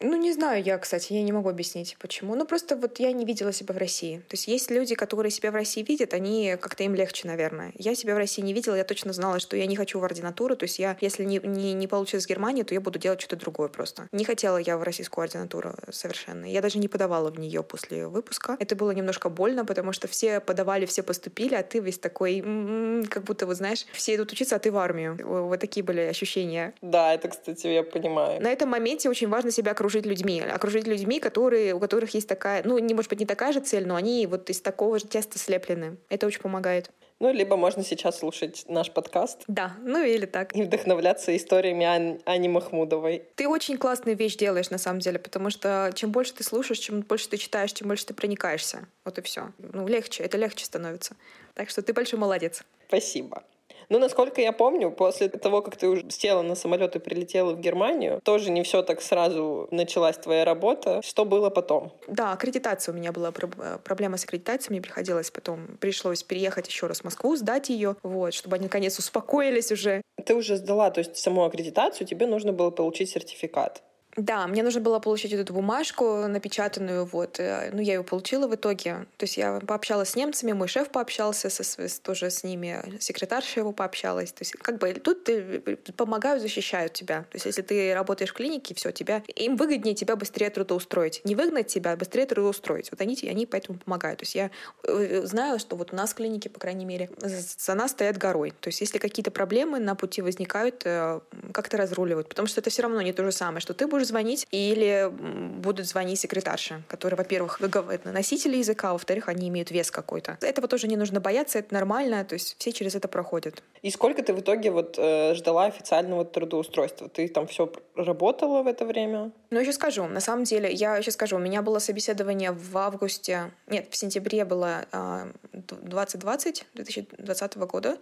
ну, 0.00 0.16
не 0.16 0.32
знаю 0.32 0.62
я, 0.62 0.78
кстати, 0.78 1.12
я 1.12 1.22
не 1.22 1.32
могу 1.32 1.48
объяснить, 1.48 1.96
почему. 1.98 2.34
Ну, 2.34 2.46
просто 2.46 2.76
вот 2.76 2.98
я 2.98 3.12
не 3.12 3.24
видела 3.24 3.52
себя 3.52 3.74
в 3.74 3.78
России. 3.78 4.18
То 4.28 4.34
есть 4.34 4.48
есть 4.48 4.70
люди, 4.70 4.94
которые 4.94 5.30
себя 5.30 5.50
в 5.50 5.54
России 5.54 5.82
видят, 5.82 6.14
они 6.14 6.56
как-то 6.60 6.84
им 6.84 6.94
легче, 6.94 7.28
наверное. 7.28 7.72
Я 7.76 7.94
себя 7.94 8.14
в 8.14 8.18
России 8.18 8.42
не 8.42 8.52
видела, 8.52 8.74
я 8.74 8.84
точно 8.84 9.12
знала, 9.12 9.40
что 9.40 9.56
я 9.56 9.66
не 9.66 9.76
хочу 9.76 9.98
в 10.00 10.04
ординатуру. 10.04 10.56
То 10.56 10.64
есть 10.64 10.78
я, 10.78 10.96
если 11.00 11.24
не, 11.24 11.38
не, 11.38 11.72
не 11.74 11.86
получится 11.86 12.20
с 12.20 12.26
Германии, 12.26 12.62
то 12.62 12.74
я 12.74 12.80
буду 12.80 12.98
делать 12.98 13.20
что-то 13.20 13.36
другое 13.36 13.68
просто. 13.68 14.08
Не 14.12 14.24
хотела 14.24 14.56
я 14.56 14.78
в 14.78 14.82
российскую 14.82 15.24
ординатуру 15.24 15.74
совершенно. 15.90 16.46
Я 16.46 16.62
даже 16.62 16.78
не 16.78 16.88
подавала 16.88 17.30
в 17.30 17.38
нее 17.38 17.62
после 17.62 18.06
выпуска. 18.06 18.56
Это 18.58 18.76
было 18.76 18.92
немножко 18.92 19.28
больно, 19.28 19.64
потому 19.64 19.92
что 19.92 20.08
все 20.08 20.40
подавали, 20.40 20.86
все 20.86 21.02
поступили, 21.02 21.54
а 21.54 21.62
ты 21.62 21.80
весь 21.80 21.98
такой, 21.98 22.40
м-м, 22.40 23.04
как 23.04 23.24
будто, 23.24 23.46
вот 23.46 23.56
знаешь, 23.56 23.86
все 23.92 24.14
идут 24.14 24.32
учиться, 24.32 24.56
а 24.56 24.58
ты 24.58 24.72
в 24.72 24.78
армию. 24.78 25.18
Вот 25.22 25.60
такие 25.60 25.84
были 25.84 26.00
ощущения. 26.00 26.74
Да, 26.80 27.14
это, 27.14 27.28
кстати, 27.28 27.66
я 27.66 27.82
понимаю. 27.82 28.40
На 28.40 28.50
этом 28.50 28.70
моменте 28.70 29.08
очень 29.10 29.28
важно 29.28 29.50
себя 29.50 29.72
окружить 29.72 29.89
окружить 29.90 30.06
людьми. 30.06 30.40
Окружить 30.40 30.86
людьми, 30.86 31.20
которые, 31.20 31.74
у 31.74 31.80
которых 31.80 32.14
есть 32.14 32.28
такая, 32.28 32.62
ну, 32.64 32.78
не 32.78 32.94
может 32.94 33.10
быть, 33.10 33.20
не 33.20 33.26
такая 33.26 33.52
же 33.52 33.60
цель, 33.60 33.86
но 33.86 33.96
они 33.96 34.26
вот 34.26 34.48
из 34.50 34.60
такого 34.60 34.98
же 34.98 35.06
теста 35.06 35.38
слеплены. 35.38 35.96
Это 36.08 36.26
очень 36.26 36.40
помогает. 36.40 36.90
Ну, 37.18 37.30
либо 37.30 37.56
можно 37.56 37.84
сейчас 37.84 38.20
слушать 38.20 38.64
наш 38.68 38.90
подкаст. 38.90 39.42
Да, 39.46 39.72
ну 39.82 40.02
или 40.02 40.24
так. 40.24 40.56
И 40.56 40.62
вдохновляться 40.62 41.36
историями 41.36 41.84
Ани, 41.84 42.20
Ани 42.24 42.48
Махмудовой. 42.48 43.24
Ты 43.34 43.46
очень 43.46 43.76
классную 43.76 44.16
вещь 44.16 44.36
делаешь, 44.36 44.70
на 44.70 44.78
самом 44.78 45.00
деле, 45.00 45.18
потому 45.18 45.50
что 45.50 45.90
чем 45.94 46.12
больше 46.12 46.32
ты 46.32 46.44
слушаешь, 46.44 46.78
чем 46.78 47.00
больше 47.02 47.28
ты 47.28 47.36
читаешь, 47.36 47.72
чем 47.72 47.88
больше 47.88 48.06
ты 48.06 48.14
проникаешься. 48.14 48.86
Вот 49.04 49.18
и 49.18 49.22
все. 49.22 49.52
Ну, 49.58 49.86
легче, 49.86 50.22
это 50.22 50.38
легче 50.38 50.64
становится. 50.64 51.14
Так 51.54 51.68
что 51.68 51.82
ты 51.82 51.92
большой 51.92 52.18
молодец. 52.18 52.62
Спасибо. 52.88 53.42
Ну, 53.90 53.98
насколько 53.98 54.40
я 54.40 54.52
помню, 54.52 54.90
после 54.92 55.28
того, 55.28 55.62
как 55.62 55.76
ты 55.76 55.88
уже 55.88 56.08
села 56.10 56.42
на 56.42 56.54
самолет 56.54 56.94
и 56.94 57.00
прилетела 57.00 57.52
в 57.52 57.60
Германию, 57.60 58.20
тоже 58.22 58.50
не 58.50 58.62
все 58.62 58.82
так 58.82 59.02
сразу 59.02 59.66
началась 59.72 60.16
твоя 60.16 60.44
работа. 60.44 61.02
Что 61.02 61.24
было 61.24 61.50
потом? 61.50 61.92
Да, 62.06 62.32
аккредитация 62.32 62.94
у 62.94 62.96
меня 62.96 63.10
была 63.10 63.32
проблема 63.32 64.16
с 64.16 64.24
аккредитацией. 64.24 64.74
Мне 64.74 64.80
приходилось 64.80 65.32
потом, 65.32 65.76
пришлось 65.80 66.22
переехать 66.22 66.68
еще 66.68 66.86
раз 66.86 67.00
в 67.00 67.04
Москву, 67.04 67.34
сдать 67.34 67.68
ее, 67.68 67.96
вот, 68.04 68.32
чтобы 68.32 68.56
они 68.56 68.64
наконец 68.64 68.96
успокоились 68.98 69.72
уже. 69.72 70.02
Ты 70.24 70.36
уже 70.36 70.56
сдала, 70.56 70.90
то 70.90 71.00
есть 71.00 71.16
саму 71.16 71.44
аккредитацию, 71.44 72.06
тебе 72.06 72.26
нужно 72.26 72.52
было 72.52 72.70
получить 72.70 73.10
сертификат. 73.10 73.82
Да, 74.16 74.46
мне 74.48 74.62
нужно 74.62 74.80
было 74.80 74.98
получить 74.98 75.32
эту 75.32 75.54
бумажку 75.54 76.26
напечатанную, 76.26 77.04
вот. 77.04 77.38
Э, 77.38 77.70
ну, 77.72 77.80
я 77.80 77.94
ее 77.94 78.02
получила 78.02 78.48
в 78.48 78.54
итоге. 78.54 79.06
То 79.16 79.24
есть 79.24 79.36
я 79.36 79.60
пообщалась 79.60 80.10
с 80.10 80.16
немцами, 80.16 80.52
мой 80.52 80.66
шеф 80.66 80.88
пообщался 80.90 81.48
со, 81.48 81.62
с, 81.62 82.00
тоже 82.00 82.30
с 82.30 82.42
ними, 82.42 82.82
секретарша 82.98 83.60
его 83.60 83.72
пообщалась. 83.72 84.32
То 84.32 84.42
есть 84.42 84.52
как 84.52 84.78
бы 84.78 84.92
тут 84.94 85.28
э, 85.28 85.76
помогают, 85.96 86.42
защищают 86.42 86.92
тебя. 86.92 87.20
То 87.30 87.36
есть 87.36 87.46
если 87.46 87.62
ты 87.62 87.94
работаешь 87.94 88.30
в 88.30 88.34
клинике, 88.34 88.74
все, 88.74 88.90
тебя, 88.90 89.22
им 89.36 89.56
выгоднее 89.56 89.94
тебя 89.94 90.16
быстрее 90.16 90.50
трудоустроить. 90.50 91.20
Не 91.24 91.36
выгнать 91.36 91.68
тебя, 91.68 91.92
а 91.92 91.96
быстрее 91.96 92.26
трудоустроить. 92.26 92.90
Вот 92.90 93.00
они, 93.00 93.16
они 93.22 93.46
поэтому 93.46 93.78
помогают. 93.78 94.18
То 94.18 94.24
есть 94.24 94.34
я 94.34 94.50
э, 94.82 95.22
знаю, 95.24 95.60
что 95.60 95.76
вот 95.76 95.92
у 95.92 95.96
нас 95.96 96.10
в 96.10 96.14
клинике, 96.16 96.50
по 96.50 96.58
крайней 96.58 96.84
мере, 96.84 97.10
за 97.20 97.74
нас 97.74 97.92
стоят 97.92 98.18
горой. 98.18 98.52
То 98.60 98.68
есть 98.68 98.80
если 98.80 98.98
какие-то 98.98 99.30
проблемы 99.30 99.78
на 99.78 99.94
пути 99.94 100.20
возникают, 100.20 100.82
как-то 100.82 101.76
разруливают. 101.76 102.28
Потому 102.28 102.48
что 102.48 102.60
это 102.60 102.70
все 102.70 102.82
равно 102.82 103.00
не 103.02 103.12
то 103.12 103.24
же 103.24 103.30
самое, 103.30 103.60
что 103.60 103.72
ты 103.72 103.86
будешь 103.86 103.99
звонить, 104.04 104.46
или 104.50 105.10
будут 105.10 105.86
звонить 105.86 106.20
секретарши, 106.20 106.82
которые, 106.88 107.16
во-первых, 107.16 107.60
носители 108.04 108.56
языка, 108.56 108.90
а 108.90 108.92
во-вторых, 108.92 109.28
они 109.28 109.48
имеют 109.48 109.70
вес 109.70 109.90
какой-то. 109.90 110.38
Этого 110.40 110.68
тоже 110.68 110.88
не 110.88 110.96
нужно 110.96 111.20
бояться, 111.20 111.58
это 111.58 111.74
нормально, 111.74 112.24
то 112.24 112.34
есть 112.34 112.56
все 112.58 112.72
через 112.72 112.94
это 112.94 113.08
проходят. 113.08 113.62
И 113.82 113.90
сколько 113.90 114.22
ты 114.22 114.34
в 114.34 114.40
итоге 114.40 114.70
вот 114.70 114.96
э, 114.98 115.34
ждала 115.34 115.64
официального 115.64 116.24
трудоустройства? 116.24 117.08
Ты 117.08 117.28
там 117.28 117.46
все 117.46 117.72
работала 117.96 118.62
в 118.62 118.66
это 118.66 118.84
время? 118.84 119.32
Ну, 119.50 119.60
еще 119.60 119.72
скажу, 119.72 120.06
на 120.06 120.20
самом 120.20 120.44
деле, 120.44 120.70
я 120.70 120.96
еще 120.96 121.10
скажу, 121.10 121.36
у 121.36 121.40
меня 121.40 121.62
было 121.62 121.78
собеседование 121.78 122.52
в 122.52 122.76
августе, 122.76 123.52
нет, 123.66 123.86
в 123.90 123.96
сентябре 123.96 124.44
было 124.44 124.84
э, 124.92 125.32
2020, 125.52 126.66
2020 126.74 127.56
года, 127.56 127.98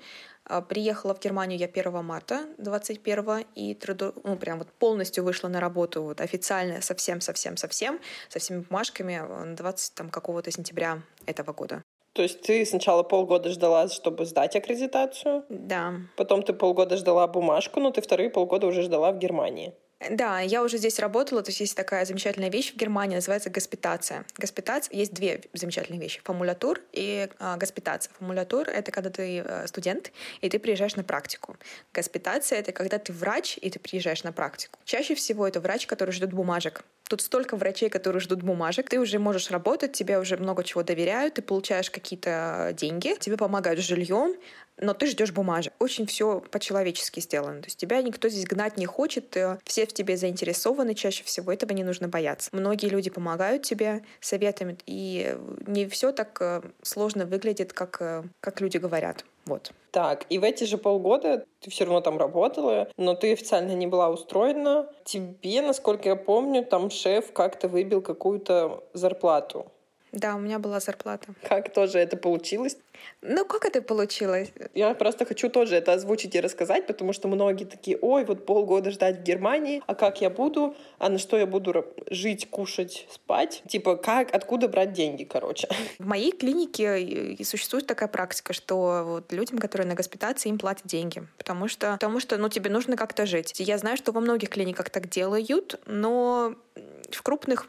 приехала 0.69 1.15
в 1.15 1.21
Германию 1.21 1.59
я 1.59 1.67
1 1.67 2.05
марта 2.05 2.47
21 2.59 3.45
и 3.55 3.75
труду, 3.75 4.13
ну, 4.25 4.37
прям 4.37 4.59
вот 4.59 4.69
полностью 4.73 5.25
вышла 5.25 5.49
на 5.49 5.61
работу 5.61 6.03
вот 6.03 6.21
официально 6.21 6.81
совсем-совсем-совсем 6.81 8.01
со 8.29 8.39
всеми 8.39 8.61
бумажками 8.61 9.55
20 9.55 9.95
там 9.95 10.11
какого-то 10.11 10.51
сентября 10.51 11.03
этого 11.27 11.53
года. 11.53 11.83
То 12.15 12.23
есть 12.23 12.43
ты 12.43 12.67
сначала 12.67 13.05
полгода 13.05 13.49
ждала, 13.51 13.89
чтобы 13.89 14.25
сдать 14.25 14.57
аккредитацию? 14.57 15.45
Да. 15.49 15.95
Потом 16.17 16.43
ты 16.43 16.53
полгода 16.53 16.97
ждала 16.97 17.29
бумажку, 17.29 17.79
но 17.79 17.93
ты 17.93 18.01
вторые 18.01 18.29
полгода 18.29 18.67
уже 18.67 18.83
ждала 18.83 19.13
в 19.13 19.19
Германии. 19.19 19.73
Да, 20.11 20.39
я 20.41 20.63
уже 20.63 20.79
здесь 20.79 21.01
работала, 21.01 21.43
то 21.43 21.49
есть 21.49 21.59
есть 21.59 21.77
такая 21.77 22.05
замечательная 22.05 22.51
вещь 22.51 22.73
в 22.73 22.77
Германии, 22.77 23.17
называется 23.17 23.51
госпитация. 23.51 24.25
Госпитация, 24.37 24.97
есть 24.97 25.13
две 25.13 25.43
замечательные 25.55 26.01
вещи, 26.01 26.21
формулятур 26.23 26.81
и 26.93 27.29
а, 27.41 27.57
госпитация. 27.57 28.13
Формулятур— 28.17 28.69
это 28.69 28.93
когда 28.93 29.11
ты 29.11 29.41
а, 29.41 29.67
студент, 29.67 30.13
и 30.41 30.49
ты 30.49 30.61
приезжаешь 30.61 30.95
на 30.95 31.03
практику. 31.03 31.57
Госпитация— 31.93 32.59
это 32.61 32.71
когда 32.71 32.99
ты 32.99 33.13
врач, 33.13 33.59
и 33.61 33.71
ты 33.71 33.81
приезжаешь 33.81 34.23
на 34.23 34.33
практику. 34.33 34.79
Чаще 34.85 35.17
всего 35.17 35.49
это 35.49 35.59
врач, 35.61 35.89
который 35.89 36.13
ждет 36.13 36.33
бумажек. 36.33 36.85
Тут 37.09 37.21
столько 37.21 37.57
врачей, 37.57 37.89
которые 37.89 38.21
ждут 38.21 38.43
бумажек. 38.43 38.89
Ты 38.89 39.01
уже 39.01 39.19
можешь 39.19 39.51
работать, 39.51 39.93
тебе 39.93 40.19
уже 40.19 40.37
много 40.37 40.63
чего 40.63 40.85
доверяют, 40.85 41.35
ты 41.35 41.43
получаешь 41.43 41.91
какие-то 41.91 42.73
деньги, 42.77 43.17
тебе 43.19 43.37
помогают 43.37 43.81
с 43.81 43.83
жильем, 43.83 44.37
но 44.81 44.95
ты 44.95 45.07
ждешь 45.07 45.33
бумажек. 45.33 45.73
Очень 45.79 46.07
все 46.07 46.41
по-человечески 46.41 47.21
сделано. 47.21 47.61
То 47.61 47.67
есть 47.67 47.79
тебя 47.79 48.03
никто 48.03 48.29
здесь 48.29 48.47
гнать 48.47 48.77
не 48.77 48.87
хочет, 48.87 49.37
э, 49.37 49.59
все 49.65 49.87
в 49.87 49.93
тебе 49.93 50.17
заинтересованы 50.17 50.95
чаще 50.95 51.25
всего, 51.25 51.53
этого 51.53 51.73
не 51.73 51.85
нужно 51.85 52.09
бояться. 52.09 52.51
Многие 52.53 52.87
люди 52.87 53.11
помогают 53.11 53.63
тебе 53.63 54.03
советами, 54.21 54.77
и 54.87 55.37
не 55.67 55.87
все 55.89 56.13
так 56.13 56.37
э, 56.41 56.63
сложно 56.83 57.27
выглядит, 57.27 57.73
как, 57.73 57.99
э, 58.01 58.25
как 58.41 58.61
люди 58.61 58.79
говорят. 58.79 59.25
Вот. 59.47 59.73
Так, 59.91 60.27
и 60.29 60.39
в 60.39 60.45
эти 60.45 60.65
же 60.65 60.77
полгода 60.77 61.45
ты 61.61 61.71
все 61.71 61.85
равно 61.85 62.03
там 62.03 62.19
работала, 62.19 62.89
но 62.99 63.15
ты 63.15 63.33
официально 63.33 63.73
не 63.73 63.87
была 63.87 64.11
устроена. 64.11 64.89
Тебе, 65.05 65.63
насколько 65.63 66.11
я 66.11 66.17
помню, 66.17 66.65
там 66.65 66.91
шеф 66.91 67.33
как-то 67.33 67.69
выбил 67.69 68.03
какую-то 68.03 68.85
зарплату. 68.93 69.73
Да, 70.13 70.37
у 70.37 70.39
меня 70.39 70.59
была 70.59 70.81
зарплата. 70.81 71.29
Как 71.43 71.73
тоже 71.73 71.99
это 71.99 72.17
получилось? 72.17 72.79
Ну, 73.23 73.45
как 73.45 73.65
это 73.65 73.83
получилось? 73.83 74.53
Я 74.75 74.95
просто 74.95 75.25
хочу 75.25 75.49
тоже 75.49 75.77
это 75.77 75.93
озвучить 75.93 76.35
и 76.35 76.41
рассказать, 76.41 76.87
потому 76.87 77.13
что 77.13 77.29
многие 77.29 77.65
такие, 77.65 77.99
ой, 78.01 78.25
вот 78.25 78.47
полгода 78.47 78.91
ждать 78.91 79.19
в 79.19 79.23
Германии, 79.23 79.83
а 79.87 79.95
как 79.95 80.21
я 80.21 80.31
буду, 80.31 80.77
а 80.99 81.09
на 81.09 81.19
что 81.19 81.37
я 81.37 81.47
буду 81.47 81.85
жить, 82.11 82.49
кушать, 82.49 83.07
спать? 83.11 83.63
Типа, 83.69 83.97
как, 83.97 84.35
откуда 84.35 84.69
брать 84.69 84.93
деньги, 84.93 85.25
короче? 85.25 85.69
В 85.99 86.07
моей 86.07 86.33
клинике 86.33 87.37
существует 87.45 87.87
такая 87.87 88.09
практика, 88.09 88.53
что 88.53 89.03
вот 89.05 89.33
людям, 89.33 89.59
которые 89.59 89.89
на 89.89 89.95
госпитации, 89.95 90.49
им 90.49 90.59
платят 90.59 90.87
деньги, 90.87 91.27
потому 91.39 91.69
что, 91.69 91.93
потому 91.93 92.21
что, 92.21 92.37
ну, 92.37 92.49
тебе 92.49 92.71
нужно 92.71 92.97
как-то 92.97 93.27
жить. 93.27 93.55
Я 93.59 93.79
знаю, 93.79 93.97
что 93.97 94.13
во 94.13 94.21
многих 94.21 94.51
клиниках 94.51 94.91
так 94.91 95.09
делают, 95.09 95.81
но 95.87 96.55
в 97.11 97.23
крупных 97.23 97.67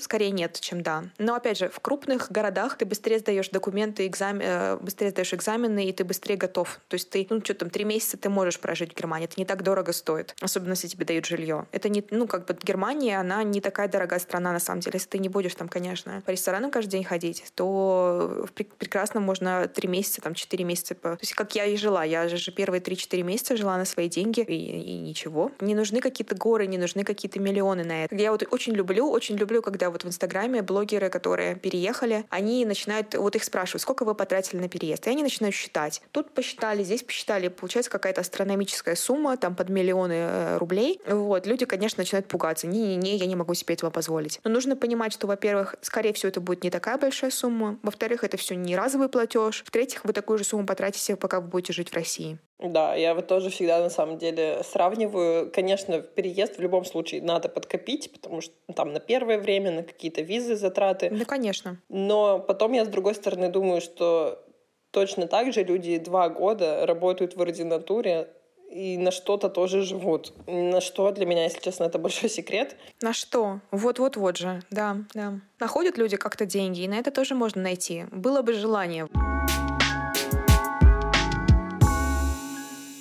скорее 0.00 0.30
нет, 0.30 0.58
чем 0.60 0.82
да. 0.82 1.04
Но 1.18 1.34
опять 1.34 1.58
же, 1.58 1.68
в 1.68 1.80
крупных 1.80 2.30
городах 2.30 2.78
ты 2.78 2.84
быстрее 2.84 3.18
сдаешь 3.18 3.48
документы, 3.50 4.06
экзамен, 4.06 4.42
э, 4.42 4.45
быстрее 4.80 5.10
сдаешь 5.10 5.34
экзамены, 5.34 5.86
и 5.86 5.92
ты 5.92 6.04
быстрее 6.04 6.36
готов. 6.36 6.80
То 6.88 6.94
есть 6.94 7.10
ты, 7.10 7.26
ну 7.30 7.40
что 7.42 7.54
там, 7.54 7.70
три 7.70 7.84
месяца 7.84 8.16
ты 8.16 8.28
можешь 8.28 8.58
прожить 8.60 8.92
в 8.92 8.96
Германии. 8.96 9.26
Это 9.26 9.38
не 9.38 9.44
так 9.44 9.62
дорого 9.62 9.92
стоит, 9.92 10.34
особенно 10.40 10.70
если 10.70 10.88
тебе 10.88 11.04
дают 11.04 11.26
жилье. 11.26 11.66
Это 11.72 11.88
не, 11.88 12.04
ну 12.10 12.26
как 12.26 12.46
бы 12.46 12.56
Германия, 12.62 13.18
она 13.18 13.42
не 13.42 13.60
такая 13.60 13.88
дорогая 13.88 14.20
страна 14.20 14.52
на 14.52 14.60
самом 14.60 14.80
деле. 14.80 14.94
Если 14.94 15.08
ты 15.08 15.18
не 15.18 15.28
будешь 15.28 15.54
там, 15.54 15.68
конечно, 15.68 16.22
по 16.24 16.30
ресторанам 16.30 16.70
каждый 16.70 16.92
день 16.92 17.04
ходить, 17.04 17.44
то 17.54 18.46
прекрасно 18.54 19.20
можно 19.20 19.68
три 19.68 19.88
месяца, 19.88 20.20
там 20.20 20.34
четыре 20.34 20.64
месяца. 20.64 20.94
То 20.94 21.18
есть 21.20 21.34
как 21.34 21.54
я 21.54 21.64
и 21.64 21.76
жила. 21.76 22.04
Я 22.04 22.28
же 22.28 22.52
первые 22.52 22.80
три-четыре 22.80 23.22
месяца 23.22 23.56
жила 23.56 23.76
на 23.76 23.84
свои 23.84 24.08
деньги, 24.08 24.40
и, 24.40 24.54
и 24.54 24.98
ничего. 24.98 25.50
Не 25.60 25.74
нужны 25.74 26.00
какие-то 26.00 26.34
горы, 26.36 26.66
не 26.66 26.78
нужны 26.78 27.04
какие-то 27.04 27.40
миллионы 27.40 27.84
на 27.84 28.04
это. 28.04 28.14
Я 28.14 28.30
вот 28.30 28.46
очень 28.50 28.72
люблю, 28.74 29.10
очень 29.10 29.36
люблю, 29.36 29.62
когда 29.62 29.90
вот 29.90 30.04
в 30.04 30.06
Инстаграме 30.06 30.62
блогеры, 30.62 31.10
которые 31.10 31.56
переехали, 31.56 32.24
они 32.30 32.64
начинают, 32.64 33.14
вот 33.14 33.36
их 33.36 33.44
спрашивают, 33.44 33.82
сколько 33.82 34.04
вы 34.04 34.14
потратили 34.14 34.35
на 34.60 34.68
переезд, 34.68 35.06
и 35.06 35.10
они 35.10 35.22
начинают 35.22 35.54
считать. 35.54 36.02
Тут 36.12 36.32
посчитали, 36.32 36.82
здесь 36.82 37.02
посчитали, 37.02 37.48
получается 37.48 37.90
какая-то 37.90 38.20
астрономическая 38.20 38.94
сумма, 38.94 39.36
там 39.36 39.54
под 39.54 39.68
миллионы 39.68 40.12
э, 40.12 40.56
рублей. 40.58 41.00
Вот, 41.06 41.46
люди, 41.46 41.64
конечно, 41.64 42.00
начинают 42.00 42.28
пугаться. 42.28 42.66
Не-не-не, 42.66 43.16
я 43.16 43.26
не 43.26 43.36
могу 43.36 43.54
себе 43.54 43.74
этого 43.74 43.90
позволить. 43.90 44.40
Но 44.44 44.50
нужно 44.50 44.76
понимать, 44.76 45.12
что, 45.12 45.26
во-первых, 45.26 45.76
скорее 45.80 46.12
всего, 46.12 46.28
это 46.28 46.40
будет 46.40 46.64
не 46.64 46.70
такая 46.70 46.98
большая 46.98 47.30
сумма. 47.30 47.78
Во-вторых, 47.82 48.24
это 48.24 48.36
все 48.36 48.54
не 48.54 48.76
разовый 48.76 49.08
платеж. 49.08 49.62
В-третьих, 49.66 50.04
вы 50.04 50.12
такую 50.12 50.38
же 50.38 50.44
сумму 50.44 50.66
потратите, 50.66 51.16
пока 51.16 51.40
вы 51.40 51.48
будете 51.48 51.72
жить 51.72 51.90
в 51.90 51.94
России. 51.94 52.38
Да, 52.58 52.94
я 52.94 53.14
вот 53.14 53.26
тоже 53.26 53.50
всегда 53.50 53.80
на 53.80 53.90
самом 53.90 54.16
деле 54.16 54.62
сравниваю. 54.64 55.50
Конечно, 55.50 56.00
переезд 56.00 56.56
в 56.56 56.60
любом 56.60 56.84
случае 56.84 57.22
надо 57.22 57.48
подкопить, 57.48 58.10
потому 58.12 58.40
что 58.40 58.54
там 58.74 58.92
на 58.92 59.00
первое 59.00 59.38
время, 59.38 59.70
на 59.70 59.82
какие-то 59.82 60.22
визы, 60.22 60.56
затраты. 60.56 61.10
Да, 61.10 61.24
конечно. 61.24 61.80
Но 61.88 62.38
потом 62.38 62.72
я, 62.72 62.84
с 62.84 62.88
другой 62.88 63.14
стороны, 63.14 63.48
думаю, 63.48 63.80
что 63.80 64.42
точно 64.90 65.26
так 65.26 65.52
же 65.52 65.64
люди 65.64 65.98
два 65.98 66.30
года 66.30 66.86
работают 66.86 67.36
в 67.36 67.42
ординатуре, 67.42 68.28
и 68.70 68.96
на 68.98 69.10
что-то 69.10 69.48
тоже 69.48 69.82
живут. 69.82 70.32
На 70.46 70.80
что 70.80 71.10
для 71.12 71.26
меня, 71.26 71.44
если 71.44 71.60
честно, 71.60 71.84
это 71.84 71.98
большой 71.98 72.28
секрет. 72.28 72.76
На 73.00 73.12
что? 73.12 73.60
Вот-вот-вот 73.70 74.36
же, 74.38 74.62
да, 74.70 74.96
да. 75.14 75.40
Находят 75.60 75.98
люди 75.98 76.16
как-то 76.16 76.46
деньги, 76.46 76.80
и 76.80 76.88
на 76.88 76.94
это 76.94 77.10
тоже 77.10 77.34
можно 77.34 77.62
найти. 77.62 78.06
Было 78.10 78.42
бы 78.42 78.54
желание. 78.54 79.06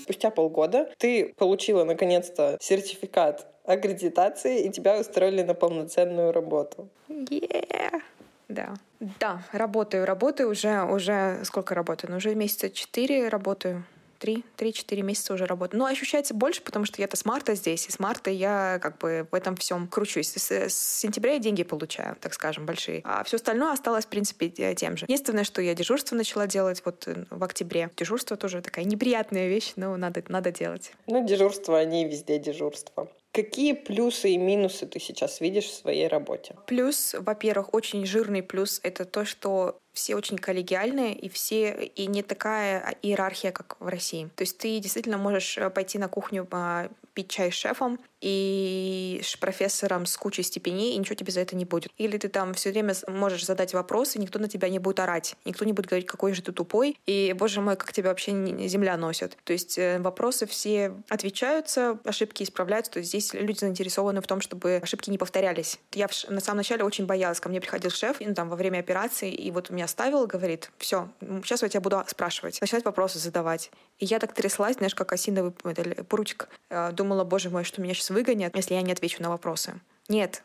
Спустя 0.06 0.30
полгода 0.30 0.88
ты 1.00 1.34
получила 1.36 1.84
наконец-то 1.84 2.58
сертификат 2.62 3.48
аккредитации, 3.64 4.64
и 4.64 4.70
тебя 4.70 5.00
устроили 5.00 5.42
на 5.42 5.56
полноценную 5.56 6.32
работу. 6.32 6.90
Yeah. 7.10 8.04
Да. 8.48 8.76
Да, 9.20 9.42
работаю, 9.52 10.06
работаю 10.06 10.52
уже, 10.52 10.84
уже 10.84 11.40
сколько 11.44 11.74
работаю? 11.74 12.12
Ну, 12.12 12.18
уже 12.18 12.36
месяца 12.36 12.70
четыре 12.70 13.30
работаю 13.30 13.84
три, 14.26 14.44
три-четыре 14.56 15.04
месяца 15.04 15.36
уже 15.36 15.46
работаю. 15.46 15.80
Но 15.80 15.86
ощущается 15.86 16.34
больше, 16.34 16.64
потому 16.64 16.86
что 16.86 17.00
я-то 17.00 17.16
с 17.16 17.26
марта 17.26 17.54
здесь, 17.54 17.86
и 17.88 17.92
с 17.92 18.00
марта 18.00 18.32
я 18.32 18.80
как 18.82 18.98
бы 18.98 19.28
в 19.30 19.36
этом 19.36 19.56
всем 19.56 19.88
кручусь. 19.88 20.34
С, 20.34 20.52
с 20.52 21.00
сентября 21.00 21.34
я 21.34 21.40
деньги 21.40 21.62
получаю, 21.62 22.16
так 22.20 22.34
скажем, 22.34 22.66
большие. 22.66 23.02
А 23.04 23.24
все 23.24 23.36
остальное 23.36 23.72
осталось, 23.72 24.06
в 24.06 24.08
принципе, 24.08 24.50
тем 24.50 24.98
же. 24.98 25.06
Единственное, 25.06 25.44
что 25.44 25.62
я 25.62 25.76
дежурство 25.76 26.16
начала 26.16 26.48
делать 26.48 26.82
вот 26.86 27.08
э, 27.08 27.26
в 27.30 27.44
октябре. 27.44 27.92
Дежурство 27.96 28.36
тоже 28.36 28.64
такая 28.64 28.86
неприятная 28.86 29.48
вещь, 29.48 29.74
но 29.76 29.96
надо, 29.96 30.24
надо 30.28 30.52
делать. 30.52 30.92
Ну, 31.06 31.24
дежурство, 31.24 31.78
они 31.78 32.06
везде 32.06 32.40
дежурство. 32.40 33.08
Какие 33.36 33.74
плюсы 33.74 34.30
и 34.30 34.38
минусы 34.38 34.86
ты 34.86 34.98
сейчас 34.98 35.42
видишь 35.42 35.66
в 35.66 35.74
своей 35.74 36.08
работе? 36.08 36.56
Плюс, 36.68 37.14
во-первых, 37.20 37.74
очень 37.74 38.06
жирный 38.06 38.42
плюс— 38.42 38.80
это 38.84 39.04
то, 39.04 39.26
что 39.26 39.78
все 39.92 40.16
очень 40.16 40.38
коллегиальные, 40.38 41.14
и 41.14 41.28
все 41.28 41.74
и 41.84 42.08
не 42.08 42.24
такая 42.24 42.96
иерархия, 43.02 43.52
как 43.52 43.76
в 43.82 43.88
России. 43.88 44.30
То 44.38 44.44
есть 44.44 44.58
ты 44.58 44.80
действительно 44.80 45.18
можешь 45.18 45.58
э, 45.58 45.70
пойти 45.70 45.98
на 45.98 46.08
кухню 46.08 46.48
а, 46.52 46.90
пить 47.14 47.30
чай 47.30 47.52
с 47.52 47.56
шефом 47.56 48.00
и 48.26 49.22
профессором 49.40 50.08
с 50.08 50.18
кучей 50.18 50.42
степеней, 50.42 50.94
и 50.94 50.98
ничего 50.98 51.14
тебе 51.14 51.32
за 51.32 51.42
это 51.42 51.56
не 51.56 51.64
будет. 51.64 51.92
Или 51.98 52.18
ты 52.18 52.28
там 52.28 52.56
все 52.56 52.72
время 52.72 52.96
можешь 53.08 53.46
задать 53.46 53.76
вопросы, 53.76 54.18
никто 54.18 54.40
на 54.40 54.50
тебя 54.50 54.68
не 54.68 54.80
будет 54.80 55.00
орать, 55.00 55.36
никто 55.46 55.64
не 55.64 55.74
будет 55.74 55.86
говорить, 55.86 56.08
какой 56.08 56.34
же 56.34 56.42
ты 56.42 56.52
тупой, 56.52 56.98
и, 57.06 57.36
боже 57.38 57.62
мой, 57.62 57.76
как 57.76 57.94
тебя 57.94 58.10
вообще 58.10 58.32
земля 58.68 58.98
носит. 58.98 59.38
То 59.44 59.54
есть 59.54 59.78
э, 59.78 60.00
вопросы 60.00 60.48
все 60.48 60.94
отвечаются, 61.08 62.00
ошибки 62.04 62.42
исправляются, 62.42 62.94
то 62.94 63.00
есть 63.00 63.10
здесь 63.10 63.34
люди 63.36 63.60
заинтересованы 63.60 64.22
в 64.22 64.28
том, 64.28 64.42
чтобы 64.42 64.80
ошибки 64.82 65.12
не 65.12 65.20
повторялись. 65.20 65.78
Я 65.94 66.08
на 66.28 66.42
самом 66.42 66.58
начале 66.58 66.84
очень 66.84 67.06
боялась, 67.06 67.40
ко 67.40 67.50
мне 67.50 67.62
приходил 67.62 67.92
шеф, 67.92 68.18
ну, 68.22 68.34
там, 68.34 68.50
во 68.50 68.56
время 68.56 68.80
операции, 68.80 69.32
и 69.32 69.52
вот 69.52 69.70
меня 69.70 69.88
ставил, 69.88 70.26
говорит, 70.26 70.72
все, 70.80 71.10
сейчас 71.44 71.62
я 71.62 71.70
тебя 71.70 71.82
буду 71.82 72.04
спрашивать, 72.08 72.60
начинать 72.60 72.86
вопросы 72.86 73.20
задавать. 73.20 73.70
И 74.00 74.06
я 74.06 74.18
так 74.18 74.34
тряслась, 74.34 74.78
знаешь, 74.78 74.96
как 74.96 75.14
осиновый 75.14 75.52
прутик. 75.52 76.50
Э, 76.72 76.92
думала, 76.92 77.24
боже 77.24 77.52
мой, 77.52 77.64
что 77.64 77.82
меня 77.82 77.94
сейчас 77.94 78.10
выгонят, 78.16 78.56
если 78.56 78.74
я 78.74 78.82
не 78.82 78.92
отвечу 78.92 79.22
на 79.22 79.30
вопросы. 79.30 79.80
Нет. 80.08 80.42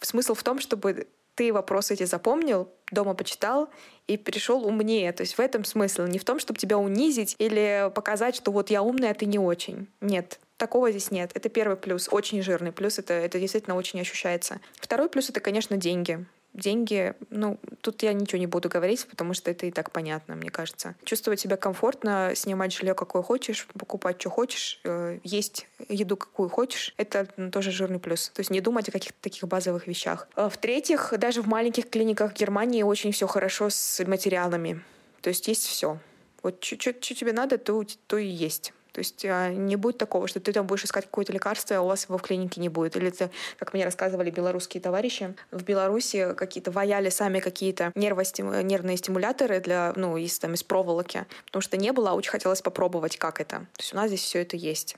Смысл 0.00 0.34
в 0.34 0.42
том, 0.42 0.58
чтобы 0.58 1.06
ты 1.34 1.52
вопросы 1.52 1.94
эти 1.94 2.04
запомнил, 2.04 2.68
дома 2.90 3.14
почитал 3.14 3.68
и 4.06 4.16
пришел 4.16 4.66
умнее. 4.66 5.12
То 5.12 5.22
есть 5.22 5.34
в 5.34 5.40
этом 5.40 5.64
смысл. 5.64 6.02
Не 6.02 6.18
в 6.18 6.24
том, 6.24 6.38
чтобы 6.38 6.58
тебя 6.58 6.76
унизить 6.78 7.36
или 7.38 7.90
показать, 7.94 8.36
что 8.36 8.52
вот 8.52 8.70
я 8.70 8.82
умная, 8.82 9.12
а 9.12 9.14
ты 9.14 9.26
не 9.26 9.38
очень. 9.38 9.88
Нет. 10.00 10.38
Такого 10.56 10.90
здесь 10.90 11.10
нет. 11.10 11.30
Это 11.34 11.48
первый 11.48 11.76
плюс, 11.76 12.08
очень 12.10 12.42
жирный 12.42 12.72
плюс. 12.72 12.98
Это, 12.98 13.14
это 13.14 13.40
действительно 13.40 13.76
очень 13.76 14.00
ощущается. 14.00 14.60
Второй 14.80 15.08
плюс— 15.08 15.28
это, 15.30 15.40
конечно, 15.40 15.76
деньги 15.76 16.24
деньги, 16.54 17.14
ну, 17.30 17.58
тут 17.80 18.02
я 18.02 18.12
ничего 18.12 18.38
не 18.38 18.46
буду 18.46 18.68
говорить, 18.68 19.06
потому 19.08 19.34
что 19.34 19.50
это 19.50 19.66
и 19.66 19.70
так 19.70 19.90
понятно, 19.90 20.36
мне 20.36 20.50
кажется. 20.50 20.94
Чувствовать 21.04 21.40
себя 21.40 21.56
комфортно, 21.56 22.32
снимать 22.34 22.72
жилье, 22.72 22.94
какое 22.94 23.22
хочешь, 23.22 23.66
покупать, 23.78 24.20
что 24.20 24.30
хочешь, 24.30 24.80
э, 24.84 25.18
есть 25.24 25.66
еду, 25.88 26.16
какую 26.16 26.48
хочешь, 26.48 26.94
это 26.96 27.26
тоже 27.50 27.70
жирный 27.70 27.98
плюс. 27.98 28.30
То 28.34 28.40
есть 28.40 28.50
не 28.50 28.60
думать 28.60 28.88
о 28.88 28.92
каких-то 28.92 29.18
таких 29.20 29.44
базовых 29.48 29.86
вещах. 29.86 30.28
А 30.36 30.48
в-третьих, 30.48 31.12
даже 31.18 31.42
в 31.42 31.46
маленьких 31.46 31.90
клиниках 31.90 32.34
Германии 32.34 32.82
очень 32.82 33.12
все 33.12 33.26
хорошо 33.26 33.68
с 33.70 34.04
материалами. 34.06 34.82
То 35.20 35.28
есть 35.28 35.48
есть 35.48 35.66
все. 35.66 35.98
Вот 36.42 36.62
что 36.62 36.92
тебе 36.92 37.32
надо, 37.32 37.58
то, 37.58 37.82
то 38.06 38.18
и 38.18 38.26
есть. 38.26 38.72
То 38.94 39.00
есть 39.00 39.24
а, 39.24 39.50
не 39.50 39.74
будет 39.74 39.98
такого, 39.98 40.28
что 40.28 40.38
ты 40.38 40.52
там 40.52 40.68
будешь 40.68 40.84
искать 40.84 41.06
какое-то 41.06 41.32
лекарство, 41.32 41.76
а 41.76 41.80
у 41.80 41.88
вас 41.88 42.04
его 42.04 42.16
в 42.16 42.22
клинике 42.22 42.60
не 42.60 42.68
будет. 42.68 42.94
Или 42.94 43.08
это, 43.08 43.28
как 43.58 43.74
мне 43.74 43.84
рассказывали 43.84 44.30
белорусские 44.30 44.80
товарищи, 44.80 45.34
в 45.50 45.64
Беларуси 45.64 46.32
какие-то 46.36 46.70
ваяли 46.70 47.10
сами 47.10 47.40
какие-то 47.40 47.90
нервные 47.96 48.96
стимуляторы 48.96 49.58
для, 49.58 49.92
ну, 49.96 50.16
из, 50.16 50.38
там, 50.38 50.54
из 50.54 50.62
проволоки, 50.62 51.26
потому 51.46 51.60
что 51.60 51.76
не 51.76 51.92
было, 51.92 52.10
а 52.10 52.14
очень 52.14 52.30
хотелось 52.30 52.62
попробовать, 52.62 53.16
как 53.16 53.40
это. 53.40 53.56
То 53.58 53.80
есть 53.80 53.92
у 53.92 53.96
нас 53.96 54.06
здесь 54.06 54.22
все 54.22 54.42
это 54.42 54.56
есть. 54.56 54.96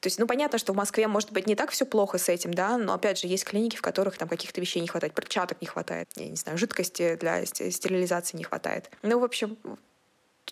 То 0.00 0.06
есть, 0.06 0.18
ну, 0.18 0.26
понятно, 0.26 0.58
что 0.58 0.72
в 0.72 0.76
Москве, 0.76 1.08
может 1.08 1.32
быть, 1.32 1.46
не 1.46 1.56
так 1.56 1.70
все 1.70 1.84
плохо 1.84 2.18
с 2.18 2.28
этим, 2.28 2.54
да, 2.54 2.78
но, 2.78 2.94
опять 2.94 3.18
же, 3.18 3.26
есть 3.26 3.44
клиники, 3.44 3.76
в 3.76 3.82
которых 3.82 4.16
там 4.16 4.28
каких-то 4.28 4.60
вещей 4.60 4.80
не 4.80 4.86
хватает, 4.86 5.12
перчаток 5.12 5.60
не 5.60 5.66
хватает, 5.66 6.08
я 6.14 6.28
не 6.28 6.36
знаю, 6.36 6.56
жидкости 6.56 7.16
для 7.16 7.44
стерилизации 7.44 8.36
не 8.36 8.44
хватает. 8.44 8.90
Ну, 9.02 9.18
в 9.18 9.24
общем, 9.24 9.58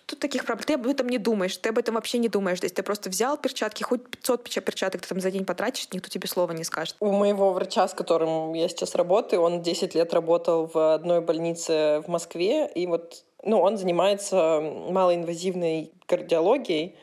тут 0.07 0.19
таких 0.19 0.45
проблем, 0.45 0.65
ты 0.65 0.73
об 0.73 0.87
этом 0.87 1.07
не 1.07 1.17
думаешь, 1.17 1.55
ты 1.57 1.69
об 1.69 1.77
этом 1.77 1.95
вообще 1.95 2.17
не 2.17 2.29
думаешь. 2.29 2.59
То 2.59 2.65
есть 2.65 2.75
ты 2.75 2.81
просто 2.81 3.09
взял 3.09 3.37
перчатки, 3.37 3.83
хоть 3.83 4.09
500 4.09 4.43
перчаток 4.43 5.01
ты 5.01 5.07
там 5.07 5.19
за 5.19 5.29
день 5.29 5.45
потратишь, 5.45 5.87
никто 5.91 6.09
тебе 6.09 6.27
слова 6.27 6.53
не 6.53 6.63
скажет. 6.63 6.95
У 6.99 7.11
моего 7.11 7.53
врача, 7.53 7.87
с 7.87 7.93
которым 7.93 8.53
я 8.53 8.67
сейчас 8.69 8.95
работаю, 8.95 9.41
он 9.41 9.61
10 9.61 9.93
лет 9.93 10.13
работал 10.13 10.71
в 10.73 10.93
одной 10.93 11.21
больнице 11.21 12.01
в 12.05 12.07
Москве, 12.07 12.67
и 12.73 12.87
вот 12.87 13.23
ну, 13.43 13.61
он 13.61 13.77
занимается 13.77 14.61
малоинвазивной 14.89 15.91
кардиологией, 16.05 16.95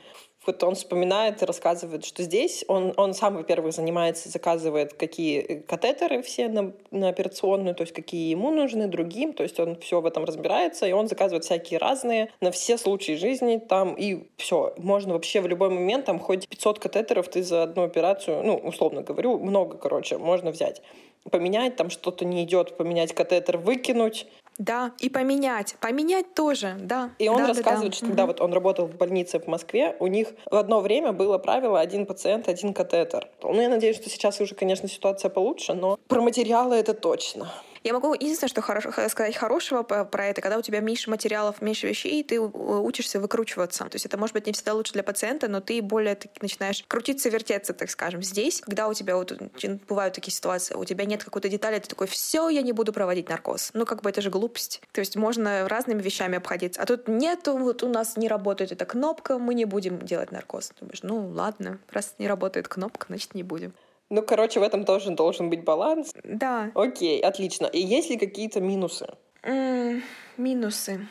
вот 0.47 0.63
он 0.63 0.75
вспоминает 0.75 1.43
и 1.43 1.45
рассказывает, 1.45 2.05
что 2.05 2.23
здесь 2.23 2.65
он, 2.69 2.93
он 2.97 3.15
сам, 3.15 3.37
во-первых, 3.37 3.73
занимается, 3.73 4.29
заказывает 4.29 4.95
какие 4.95 5.65
катетеры 5.67 6.23
все 6.23 6.49
на, 6.49 6.73
на 6.91 7.09
операционную, 7.09 7.75
то 7.75 7.83
есть 7.83 7.93
какие 7.93 8.31
ему 8.31 8.51
нужны, 8.51 8.87
другим, 8.87 9.33
то 9.33 9.43
есть 9.43 9.59
он 9.61 9.77
все 9.77 10.01
в 10.01 10.07
этом 10.07 10.25
разбирается, 10.25 10.87
и 10.87 10.93
он 10.93 11.09
заказывает 11.09 11.45
всякие 11.45 11.79
разные 11.79 12.31
на 12.41 12.51
все 12.51 12.79
случаи 12.79 13.13
жизни 13.13 13.59
там, 13.59 13.95
и 13.95 14.25
все, 14.37 14.75
можно 14.79 15.15
вообще 15.15 15.41
в 15.41 15.47
любой 15.47 15.71
момент, 15.71 16.07
там 16.07 16.19
хоть 16.19 16.49
500 16.49 16.79
катетеров 16.79 17.29
ты 17.29 17.43
за 17.43 17.63
одну 17.63 17.83
операцию, 17.83 18.43
ну, 18.43 18.57
условно 18.57 19.03
говорю, 19.03 19.39
много, 19.39 19.77
короче, 19.77 20.19
можно 20.19 20.51
взять. 20.51 20.83
Поменять, 21.31 21.77
там 21.77 21.89
что-то 21.89 22.27
не 22.27 22.45
идет, 22.45 22.77
поменять 22.77 23.15
катетер, 23.15 23.57
выкинуть, 23.57 24.27
да, 24.59 24.93
и 25.01 25.09
поменять. 25.09 25.77
Поменять 25.81 26.35
тоже, 26.35 26.77
да. 26.79 27.11
И 27.19 27.29
он 27.29 27.39
да, 27.39 27.49
рассказывает, 27.49 27.83
да, 27.83 27.89
да. 27.91 27.97
что 27.97 28.07
когда 28.07 28.27
вот 28.27 28.41
он 28.41 28.53
работал 28.53 28.87
в 28.87 28.97
больнице 28.97 29.41
в 29.41 29.47
Москве, 29.47 29.97
у 29.99 30.07
них 30.07 30.29
в 30.51 30.57
одно 30.57 30.81
время 30.81 31.13
было 31.13 31.39
правило 31.39 31.81
один 31.81 32.07
пациент, 32.07 32.49
один 32.49 32.73
катетер. 32.73 33.29
Ну, 33.43 33.61
я 33.61 33.69
надеюсь, 33.69 33.97
что 33.97 34.09
сейчас 34.09 34.41
уже, 34.41 34.55
конечно, 34.55 34.89
ситуация 34.89 35.29
получше, 35.29 35.75
но 35.75 35.99
про 36.09 36.21
материалы 36.21 36.77
это 36.77 36.95
точно. 36.95 37.53
Я 37.85 37.93
могу 37.93 38.15
единственное, 38.15 38.49
что 38.49 38.63
хорошо, 38.63 38.91
сказать 39.09 39.37
хорошего 39.37 39.83
про 39.83 40.27
это, 40.27 40.41
когда 40.41 40.57
у 40.57 40.63
тебя 40.63 40.81
меньше 40.81 41.11
материалов, 41.11 41.61
меньше 41.61 41.87
вещей, 41.87 42.25
ты 42.25 42.41
учишься 42.41 43.21
выкручиваться. 43.21 43.85
То 43.85 43.97
есть 43.97 44.07
это 44.07 44.17
может 44.17 44.33
быть 44.33 44.47
не 44.47 44.55
всегда 44.55 44.73
лучше 44.73 44.95
для 44.95 45.03
пациента, 45.03 45.49
но 45.49 45.61
ты 45.61 45.83
более 45.83 46.15
таки 46.15 46.39
начинаешь 46.41 46.83
крутиться, 46.89 47.29
вертеться, 47.29 47.75
так 47.75 47.91
скажем. 47.91 48.23
Здесь, 48.23 48.63
когда 48.63 48.89
у 48.89 48.95
тебя 48.95 49.17
вот 49.17 49.39
бывают 49.87 50.15
такие 50.15 50.33
ситуации, 50.33 50.75
у 50.75 50.85
тебя 50.87 51.05
нет 51.05 51.23
какой-то 51.23 51.51
детали, 51.51 51.79
ты 51.79 51.87
такой, 51.87 52.07
все, 52.07 52.49
я 52.49 52.63
не 52.63 52.73
буду 52.73 52.95
проводить 52.95 53.29
наркоз. 53.29 53.71
Ну, 53.75 53.85
как 53.85 54.01
бы 54.01 54.09
это 54.09 54.23
же 54.23 54.31
глупость. 54.31 54.81
То 54.93 55.01
есть 55.01 55.17
можно 55.17 55.69
разными 55.69 56.01
вещами 56.01 56.39
обходиться. 56.39 56.81
А 56.81 56.87
тут 56.87 57.07
нету, 57.07 57.55
вот 57.59 57.83
у 57.83 57.89
нас 57.89 58.17
не 58.17 58.29
работает 58.29 58.73
эта 58.73 58.87
кнопка, 58.87 59.39
мы 59.39 59.55
не 59.55 59.67
будем 59.67 59.99
делать 59.99 60.33
наркоз. 60.33 60.69
Ты 60.69 60.75
думаешь, 60.81 61.03
ну 61.03 61.29
ладно, 61.29 61.79
раз 61.91 62.15
не 62.17 62.29
работает 62.29 62.67
кнопка, 62.67 63.09
значит 63.11 63.35
не 63.35 63.43
будем. 63.43 63.75
Ну, 64.11 64.23
короче, 64.23 64.61
в 64.61 64.63
этом 64.63 64.85
тоже 64.85 65.11
должен 65.11 65.51
быть 65.51 65.65
баланс. 65.65 66.13
Да. 66.25 66.71
Окей, 66.75 67.21
отлично. 67.21 67.67
И 67.67 67.81
есть 67.81 68.11
ли 68.11 68.19
какие-то 68.19 68.61
минусы? 68.61 69.07
М, 69.43 70.03
минусы. 70.37 71.07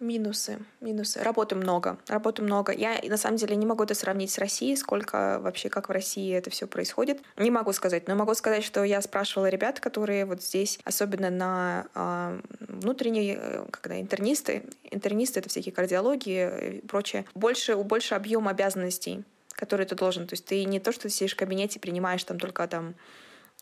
Минусы, 0.00 0.58
минусы. 0.80 1.22
Работы 1.22 1.56
много, 1.56 1.98
работы 2.08 2.40
много. 2.40 2.72
Я 2.72 2.98
на 3.06 3.18
самом 3.18 3.36
деле 3.36 3.54
не 3.54 3.66
могу 3.66 3.84
это 3.84 3.94
сравнить 3.94 4.30
с 4.30 4.38
Россией, 4.38 4.74
сколько 4.76 5.38
вообще, 5.42 5.68
как 5.68 5.90
в 5.90 5.92
России 5.92 6.34
это 6.34 6.48
все 6.48 6.66
происходит. 6.66 7.20
Не 7.36 7.50
могу 7.50 7.74
сказать, 7.74 8.08
но 8.08 8.14
могу 8.14 8.32
сказать, 8.32 8.64
что 8.64 8.82
я 8.82 9.02
спрашивала 9.02 9.50
ребят, 9.50 9.78
которые 9.78 10.24
вот 10.24 10.42
здесь, 10.42 10.78
особенно 10.84 11.28
на 11.28 11.86
э, 11.94 12.40
внутренние, 12.60 13.66
когда 13.70 14.00
интернисты, 14.00 14.62
интернисты 14.90 15.40
это 15.40 15.50
всякие 15.50 15.74
кардиологии 15.74 16.78
и 16.78 16.86
прочее, 16.86 17.26
больше, 17.34 17.76
больше 17.76 18.14
объем 18.14 18.48
обязанностей 18.48 19.22
который 19.54 19.86
ты 19.86 19.94
должен. 19.94 20.26
То 20.26 20.34
есть 20.34 20.44
ты 20.44 20.64
не 20.64 20.80
то, 20.80 20.92
что 20.92 21.08
сидишь 21.08 21.32
в 21.32 21.36
кабинете, 21.36 21.80
принимаешь 21.80 22.24
там 22.24 22.38
только 22.38 22.66
там 22.68 22.94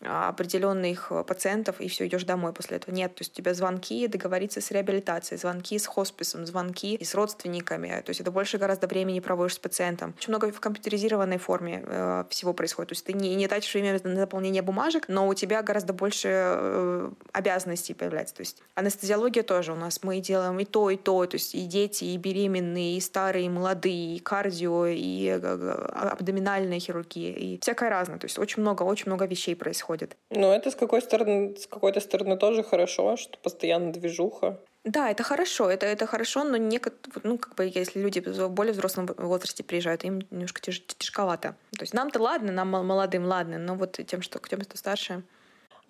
определенных 0.01 1.07
э, 1.11 1.23
пациентов, 1.23 1.81
и 1.81 1.89
все, 1.89 2.07
идешь 2.07 2.23
домой 2.23 2.53
после 2.53 2.77
этого. 2.77 2.95
Нет, 2.95 3.15
то 3.15 3.21
есть 3.21 3.33
у 3.33 3.35
тебя 3.35 3.53
звонки, 3.53 4.07
договориться 4.07 4.61
с 4.61 4.71
реабилитацией, 4.71 5.39
звонки 5.39 5.77
с 5.77 5.85
хосписом, 5.85 6.45
звонки 6.45 6.95
и 6.95 7.03
с 7.03 7.13
родственниками. 7.15 7.89
То 8.05 8.11
есть 8.11 8.21
это 8.21 8.31
больше 8.31 8.57
гораздо 8.57 8.87
времени 8.87 9.19
проводишь 9.19 9.55
с 9.55 9.59
пациентом. 9.59 10.13
Очень 10.17 10.31
много 10.31 10.51
в 10.51 10.59
компьютеризированной 10.59 11.37
форме 11.37 11.83
э, 11.85 12.23
всего 12.29 12.53
происходит. 12.53 12.89
То 12.89 12.93
есть 12.93 13.05
ты 13.05 13.13
не, 13.13 13.35
не 13.35 13.47
тратишь 13.47 13.73
время 13.73 13.99
на 14.03 14.15
заполнение 14.15 14.61
бумажек, 14.61 15.09
но 15.09 15.27
у 15.27 15.33
тебя 15.33 15.61
гораздо 15.63 15.91
больше 15.91 16.29
э, 16.31 17.11
обязанностей 17.33 17.93
появляется. 17.93 18.35
То 18.35 18.41
есть 18.41 18.63
анестезиология 18.75 19.43
тоже 19.43 19.73
у 19.73 19.75
нас. 19.75 20.01
Мы 20.03 20.21
делаем 20.21 20.57
и 20.59 20.65
то, 20.65 20.89
и 20.89 20.95
то. 20.95 21.25
То 21.25 21.35
есть 21.35 21.55
и 21.55 21.65
дети, 21.65 22.05
и 22.05 22.17
беременные, 22.17 22.97
и 22.97 23.01
старые, 23.01 23.47
и 23.47 23.49
молодые, 23.49 24.15
и 24.15 24.19
кардио, 24.19 24.87
и 24.87 25.27
э, 25.27 25.87
абдоминальная 25.93 26.79
хирургия, 26.79 27.33
и 27.33 27.59
всякое 27.59 27.89
разное. 27.89 28.17
То 28.17 28.25
есть 28.25 28.39
очень 28.39 28.61
много, 28.61 28.83
очень 28.83 29.07
много 29.07 29.25
вещей 29.25 29.55
происходит 29.55 29.88
происходит. 29.89 30.17
Ну, 30.29 30.51
это 30.51 30.69
с 30.69 30.75
какой 30.75 31.01
стороны, 31.01 31.55
с 31.55 31.67
какой-то 31.67 31.99
стороны 31.99 32.37
тоже 32.37 32.63
хорошо, 32.63 33.17
что 33.17 33.37
постоянно 33.43 33.91
движуха. 33.91 34.57
Да, 34.85 35.11
это 35.11 35.23
хорошо, 35.23 35.69
это, 35.69 35.85
это 35.85 36.05
хорошо, 36.05 36.43
но 36.43 36.57
некотор, 36.57 37.21
ну, 37.23 37.37
как 37.37 37.55
бы, 37.55 37.71
если 37.75 38.01
люди 38.01 38.19
в 38.19 38.49
более 38.49 38.73
взрослом 38.73 39.09
возрасте 39.17 39.63
приезжают, 39.63 40.05
им 40.05 40.21
немножко 40.31 40.61
тяж, 40.61 40.81
тяжковато. 40.97 41.55
То 41.71 41.81
есть 41.81 41.93
нам-то 41.93 42.21
ладно, 42.21 42.51
нам 42.51 42.69
молодым 42.69 43.25
ладно, 43.25 43.57
но 43.57 43.75
вот 43.75 43.99
тем, 44.07 44.21
что 44.21 44.39
тем, 44.39 44.61
кто 44.61 44.77
старше, 44.77 45.23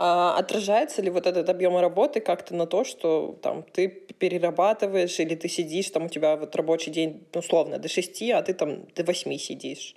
а 0.02 0.38
отражается 0.38 1.02
ли 1.02 1.10
вот 1.10 1.28
этот 1.28 1.50
объем 1.50 1.78
работы 1.78 2.22
как-то 2.22 2.56
на 2.56 2.66
то, 2.66 2.86
что 2.86 3.38
там 3.42 3.64
ты 3.64 3.90
перерабатываешь 3.90 5.20
или 5.20 5.36
ты 5.36 5.50
сидишь, 5.50 5.90
там 5.90 6.06
у 6.06 6.10
тебя 6.10 6.38
вот 6.38 6.56
рабочий 6.56 6.90
день 6.90 7.28
условно 7.34 7.80
до 7.80 7.90
шести, 7.90 8.32
а 8.32 8.42
ты 8.42 8.54
там 8.54 8.86
до 8.96 9.04
восьми 9.04 9.38
сидишь? 9.38 9.96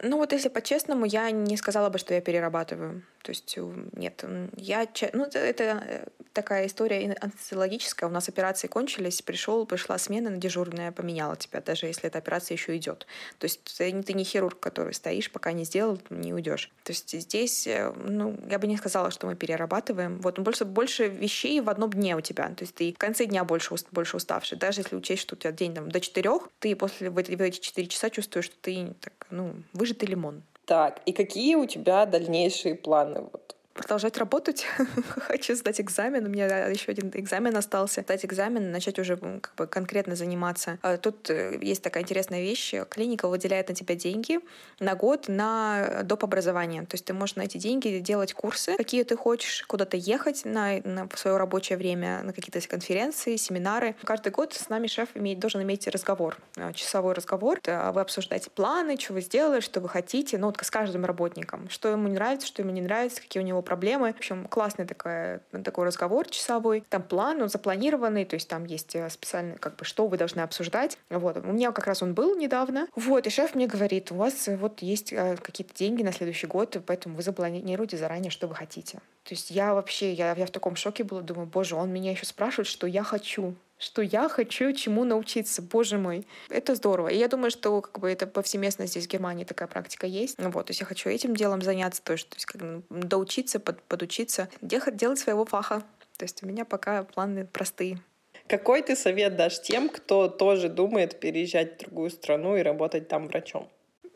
Ну 0.00 0.18
вот 0.18 0.32
если 0.32 0.48
по-честному, 0.48 1.04
я 1.06 1.30
не 1.30 1.56
сказала 1.56 1.90
бы, 1.90 1.98
что 1.98 2.14
я 2.14 2.20
перерабатываю. 2.20 3.02
То 3.28 3.32
есть 3.32 3.58
нет, 3.92 4.24
я... 4.56 4.88
Ну 5.12 5.24
это 5.24 5.84
э, 5.86 6.06
такая 6.32 6.66
история 6.66 7.14
анестезиологическая. 7.20 8.08
У 8.08 8.12
нас 8.12 8.26
операции 8.30 8.68
кончились, 8.68 9.20
пришел, 9.20 9.66
пришла 9.66 9.98
смена 9.98 10.30
на 10.30 10.38
дежурная, 10.38 10.92
поменяла 10.92 11.36
тебя, 11.36 11.60
даже 11.60 11.84
если 11.84 12.06
эта 12.06 12.16
операция 12.16 12.54
еще 12.54 12.74
идет. 12.78 13.06
То 13.38 13.44
есть 13.44 13.60
ты, 13.76 14.02
ты 14.02 14.14
не 14.14 14.24
хирург, 14.24 14.58
который 14.58 14.94
стоишь, 14.94 15.30
пока 15.30 15.52
не 15.52 15.64
сделал, 15.64 16.00
не 16.08 16.32
уйдешь. 16.32 16.72
То 16.84 16.92
есть 16.92 17.20
здесь, 17.20 17.66
э, 17.66 17.92
ну, 17.92 18.34
я 18.48 18.58
бы 18.58 18.66
не 18.66 18.78
сказала, 18.78 19.10
что 19.10 19.26
мы 19.26 19.36
перерабатываем. 19.36 20.22
Вот 20.22 20.38
больше, 20.38 20.64
больше 20.64 21.08
вещей 21.08 21.60
в 21.60 21.68
одном 21.68 21.90
дне 21.90 22.16
у 22.16 22.22
тебя. 22.22 22.48
То 22.48 22.62
есть 22.62 22.76
ты 22.76 22.94
в 22.94 22.98
конце 22.98 23.26
дня 23.26 23.44
больше, 23.44 23.74
больше 23.90 24.16
уставший. 24.16 24.56
Даже 24.56 24.80
если 24.80 24.96
учесть, 24.96 25.20
что 25.20 25.34
у 25.34 25.38
тебя 25.38 25.52
день 25.52 25.74
там, 25.74 25.90
до 25.90 26.00
четырех, 26.00 26.48
ты 26.60 26.74
после 26.74 27.10
в 27.10 27.18
эти, 27.18 27.58
4 27.58 27.88
часа 27.88 28.08
чувствуешь, 28.08 28.46
что 28.46 28.56
ты 28.62 28.94
так, 29.02 29.26
ну, 29.28 29.54
выжатый 29.74 30.08
лимон. 30.08 30.42
Так, 30.68 31.00
и 31.06 31.12
какие 31.12 31.54
у 31.54 31.64
тебя 31.64 32.04
дальнейшие 32.04 32.74
планы? 32.74 33.22
Вот 33.22 33.56
продолжать 33.78 34.18
работать. 34.18 34.66
Хочу 35.16 35.54
сдать 35.54 35.80
экзамен. 35.80 36.26
У 36.26 36.28
меня 36.28 36.66
еще 36.66 36.90
один 36.90 37.10
экзамен 37.14 37.56
остался. 37.56 38.02
Сдать 38.02 38.24
экзамен, 38.24 38.72
начать 38.72 38.98
уже 38.98 39.16
как 39.16 39.54
бы 39.56 39.66
конкретно 39.66 40.16
заниматься. 40.16 40.78
А 40.82 40.96
тут 40.96 41.30
э, 41.30 41.58
есть 41.62 41.82
такая 41.82 42.02
интересная 42.02 42.40
вещь. 42.40 42.74
Клиника 42.90 43.28
выделяет 43.28 43.68
на 43.68 43.74
тебя 43.74 43.94
деньги 43.94 44.40
на 44.80 44.94
год 44.94 45.28
на 45.28 46.02
доп. 46.02 46.24
образование. 46.24 46.82
То 46.82 46.94
есть 46.94 47.04
ты 47.04 47.14
можешь 47.14 47.36
на 47.36 47.42
эти 47.42 47.58
деньги 47.58 47.98
делать 48.00 48.32
курсы, 48.32 48.76
какие 48.76 49.04
ты 49.04 49.16
хочешь, 49.16 49.64
куда-то 49.66 49.96
ехать 49.96 50.44
на, 50.44 50.80
на 50.82 51.08
свое 51.14 51.36
рабочее 51.36 51.78
время, 51.78 52.22
на 52.22 52.32
какие-то 52.32 52.60
конференции, 52.68 53.36
семинары. 53.36 53.94
Каждый 54.02 54.32
год 54.32 54.52
с 54.54 54.68
нами 54.68 54.88
шеф 54.88 55.10
имеет, 55.14 55.38
должен 55.38 55.62
иметь 55.62 55.86
разговор, 55.86 56.36
э, 56.56 56.72
часовой 56.72 57.14
разговор. 57.14 57.60
Вы 57.64 58.00
обсуждаете 58.00 58.50
планы, 58.50 58.98
что 58.98 59.12
вы 59.12 59.20
сделали, 59.20 59.60
что 59.60 59.80
вы 59.80 59.88
хотите. 59.88 60.38
Ну 60.38 60.46
вот 60.46 60.58
с 60.60 60.70
каждым 60.70 61.04
работником. 61.04 61.68
Что 61.70 61.88
ему 61.88 62.08
нравится, 62.08 62.46
что 62.46 62.62
ему 62.62 62.72
не 62.72 62.80
нравится, 62.80 63.20
какие 63.22 63.42
у 63.42 63.46
него 63.46 63.62
проблемы. 63.68 64.12
В 64.12 64.16
общем, 64.16 64.46
классный 64.48 64.86
такой, 64.86 65.40
такой 65.62 65.84
разговор 65.84 66.26
часовой. 66.28 66.82
Там 66.88 67.02
план, 67.02 67.42
он 67.42 67.50
запланированный, 67.50 68.24
то 68.24 68.34
есть 68.34 68.48
там 68.48 68.64
есть 68.64 68.96
э, 68.96 69.10
специально, 69.10 69.58
как 69.58 69.76
бы, 69.76 69.84
что 69.84 70.06
вы 70.06 70.16
должны 70.16 70.40
обсуждать. 70.40 70.96
Вот. 71.10 71.36
У 71.36 71.52
меня 71.52 71.70
как 71.72 71.86
раз 71.86 72.02
он 72.02 72.14
был 72.14 72.34
недавно. 72.34 72.88
Вот, 72.96 73.26
и 73.26 73.30
шеф 73.30 73.54
мне 73.54 73.66
говорит, 73.66 74.10
у 74.10 74.14
вас 74.14 74.48
э, 74.48 74.56
вот 74.56 74.80
есть 74.80 75.12
э, 75.12 75.36
какие-то 75.36 75.74
деньги 75.74 76.02
на 76.02 76.12
следующий 76.12 76.46
год, 76.46 76.78
поэтому 76.86 77.16
вы 77.16 77.22
запланируете 77.22 77.98
заранее, 77.98 78.30
что 78.30 78.46
вы 78.46 78.54
хотите. 78.54 78.98
То 79.24 79.34
есть 79.34 79.50
я 79.50 79.74
вообще, 79.74 80.12
я, 80.14 80.34
я 80.34 80.46
в 80.46 80.50
таком 80.50 80.74
шоке 80.74 81.04
была, 81.04 81.20
думаю, 81.20 81.46
боже, 81.46 81.76
он 81.76 81.92
меня 81.92 82.12
еще 82.12 82.24
спрашивает, 82.24 82.66
что 82.66 82.86
я 82.86 83.02
хочу 83.02 83.54
что 83.78 84.02
я 84.02 84.28
хочу 84.28 84.72
чему 84.72 85.04
научиться, 85.04 85.62
боже 85.62 85.98
мой. 85.98 86.26
Это 86.50 86.74
здорово. 86.74 87.08
И 87.08 87.16
я 87.16 87.28
думаю, 87.28 87.50
что 87.50 87.80
как 87.80 88.00
бы 88.00 88.10
это 88.10 88.26
повсеместно 88.26 88.86
здесь 88.86 89.06
в 89.06 89.10
Германии 89.10 89.44
такая 89.44 89.68
практика 89.68 90.06
есть. 90.06 90.36
Ну 90.38 90.50
вот, 90.50 90.66
то 90.66 90.70
есть 90.70 90.80
я 90.80 90.86
хочу 90.86 91.08
этим 91.08 91.34
делом 91.34 91.62
заняться 91.62 92.02
тоже, 92.02 92.26
то 92.26 92.34
есть 92.34 92.46
как 92.46 92.60
бы 92.60 92.82
доучиться, 92.90 93.60
под, 93.60 93.80
подучиться, 93.82 94.48
делать 94.60 95.18
своего 95.18 95.44
фаха. 95.44 95.82
То 96.16 96.24
есть 96.24 96.42
у 96.42 96.46
меня 96.46 96.64
пока 96.64 97.04
планы 97.04 97.46
простые. 97.46 98.00
Какой 98.48 98.82
ты 98.82 98.96
совет 98.96 99.36
дашь 99.36 99.60
тем, 99.60 99.88
кто 99.88 100.28
тоже 100.28 100.68
думает 100.68 101.20
переезжать 101.20 101.76
в 101.76 101.78
другую 101.80 102.10
страну 102.10 102.56
и 102.56 102.62
работать 102.62 103.06
там 103.06 103.28
врачом? 103.28 103.68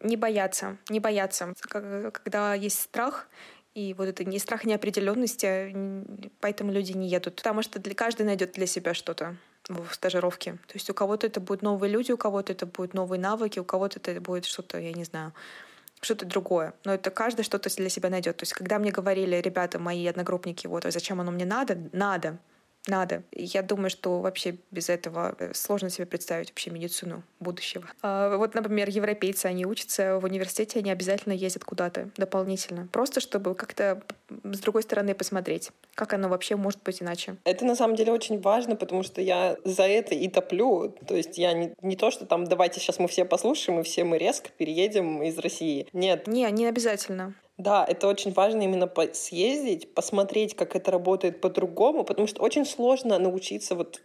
Не 0.03 0.16
бояться, 0.16 0.79
не 0.88 0.98
бояться. 0.98 1.53
Когда 1.61 2.55
есть 2.55 2.81
страх, 2.81 3.29
и 3.75 3.94
вот 3.94 4.09
это 4.09 4.25
не 4.25 4.38
страх 4.38 4.64
неопределенности, 4.64 5.75
поэтому 6.40 6.72
люди 6.72 6.92
не 6.92 7.09
едут. 7.09 7.37
Потому 7.37 7.62
что 7.62 7.79
для 7.79 7.94
каждый 7.94 8.27
найдет 8.27 8.53
для 8.53 8.66
себя 8.66 8.94
что-то 8.94 9.37
в 9.75 9.95
стажировке. 9.95 10.53
То 10.67 10.75
есть 10.75 10.89
у 10.91 10.95
кого-то 10.95 11.27
это 11.27 11.41
будут 11.41 11.63
новые 11.63 11.91
люди, 11.91 12.13
у 12.13 12.17
кого-то 12.17 12.53
это 12.53 12.67
будут 12.67 12.95
новые 12.95 13.21
навыки, 13.21 13.59
у 13.59 13.65
кого-то 13.65 13.99
это 13.99 14.21
будет 14.21 14.45
что-то, 14.45 14.79
я 14.79 14.93
не 14.93 15.05
знаю, 15.05 15.33
что-то 16.01 16.27
другое. 16.27 16.75
Но 16.85 16.95
это 16.95 17.11
каждый 17.11 17.43
что-то 17.43 17.75
для 17.75 17.89
себя 17.89 18.11
найдет. 18.11 18.37
То 18.37 18.43
есть 18.43 18.53
когда 18.53 18.79
мне 18.79 18.91
говорили 18.91 19.37
ребята, 19.37 19.79
мои 19.79 20.07
одногруппники, 20.07 20.67
вот, 20.67 20.85
а 20.85 20.91
зачем 20.91 21.21
оно 21.21 21.31
мне 21.31 21.45
надо? 21.45 21.79
Надо. 21.93 22.39
Надо. 22.87 23.23
Я 23.33 23.62
думаю, 23.62 23.90
что 23.90 24.21
вообще 24.21 24.57
без 24.71 24.88
этого 24.88 25.37
э, 25.38 25.53
сложно 25.55 25.88
себе 25.90 26.07
представить 26.07 26.51
вообще 26.51 26.71
медицину 26.71 27.23
будущего. 27.38 27.85
А, 28.03 28.37
вот, 28.37 28.55
например, 28.55 28.88
европейцы, 28.88 29.47
они 29.47 29.64
учатся 29.66 30.18
в 30.18 30.25
университете, 30.25 30.81
они 30.81 30.90
обязательно 30.90 31.33
ездят 31.33 31.64
куда-то 31.64 32.11
дополнительно. 32.16 32.88
Просто 32.90 33.21
чтобы 33.21 33.55
как-то 33.55 34.02
с 34.44 34.59
другой 34.61 34.83
стороны 34.83 35.15
посмотреть, 35.15 35.71
как 35.94 36.13
оно 36.13 36.29
вообще 36.29 36.57
может 36.57 36.83
быть 36.83 37.02
иначе. 37.02 37.37
Это 37.44 37.65
на 37.65 37.77
самом 37.77 37.96
деле 37.96 38.13
очень 38.13 38.40
важно, 38.40 38.75
потому 38.75 39.02
что 39.02 39.21
я 39.21 39.57
за 39.65 39.85
это 39.85 40.15
и 40.15 40.29
топлю. 40.29 40.94
То 41.07 41.15
есть 41.15 41.38
я 41.38 41.52
не, 41.52 41.75
не 41.83 41.96
то, 41.96 42.11
что 42.11 42.27
там 42.27 42.44
давайте 42.44 42.81
сейчас 42.81 42.98
мы 42.98 43.07
все 43.09 43.25
послушаем 43.25 43.81
и 43.81 43.83
все 43.85 44.04
мы 44.04 44.19
резко 44.19 44.50
переедем 44.57 45.23
из 45.23 45.38
России. 45.38 45.87
Нет. 45.92 46.27
Не, 46.27 46.50
не 46.50 46.67
обязательно. 46.67 47.35
Да, 47.59 47.85
это 47.87 48.09
очень 48.09 48.33
важно 48.33 48.63
именно 48.63 48.90
съездить, 49.13 49.94
посмотреть, 49.94 50.55
как 50.57 50.75
это 50.75 50.90
работает 50.90 51.40
по-другому, 51.40 52.05
потому 52.05 52.27
что 52.27 52.42
очень 52.42 52.65
сложно 52.65 53.19
научиться 53.19 53.75
вот 53.75 54.03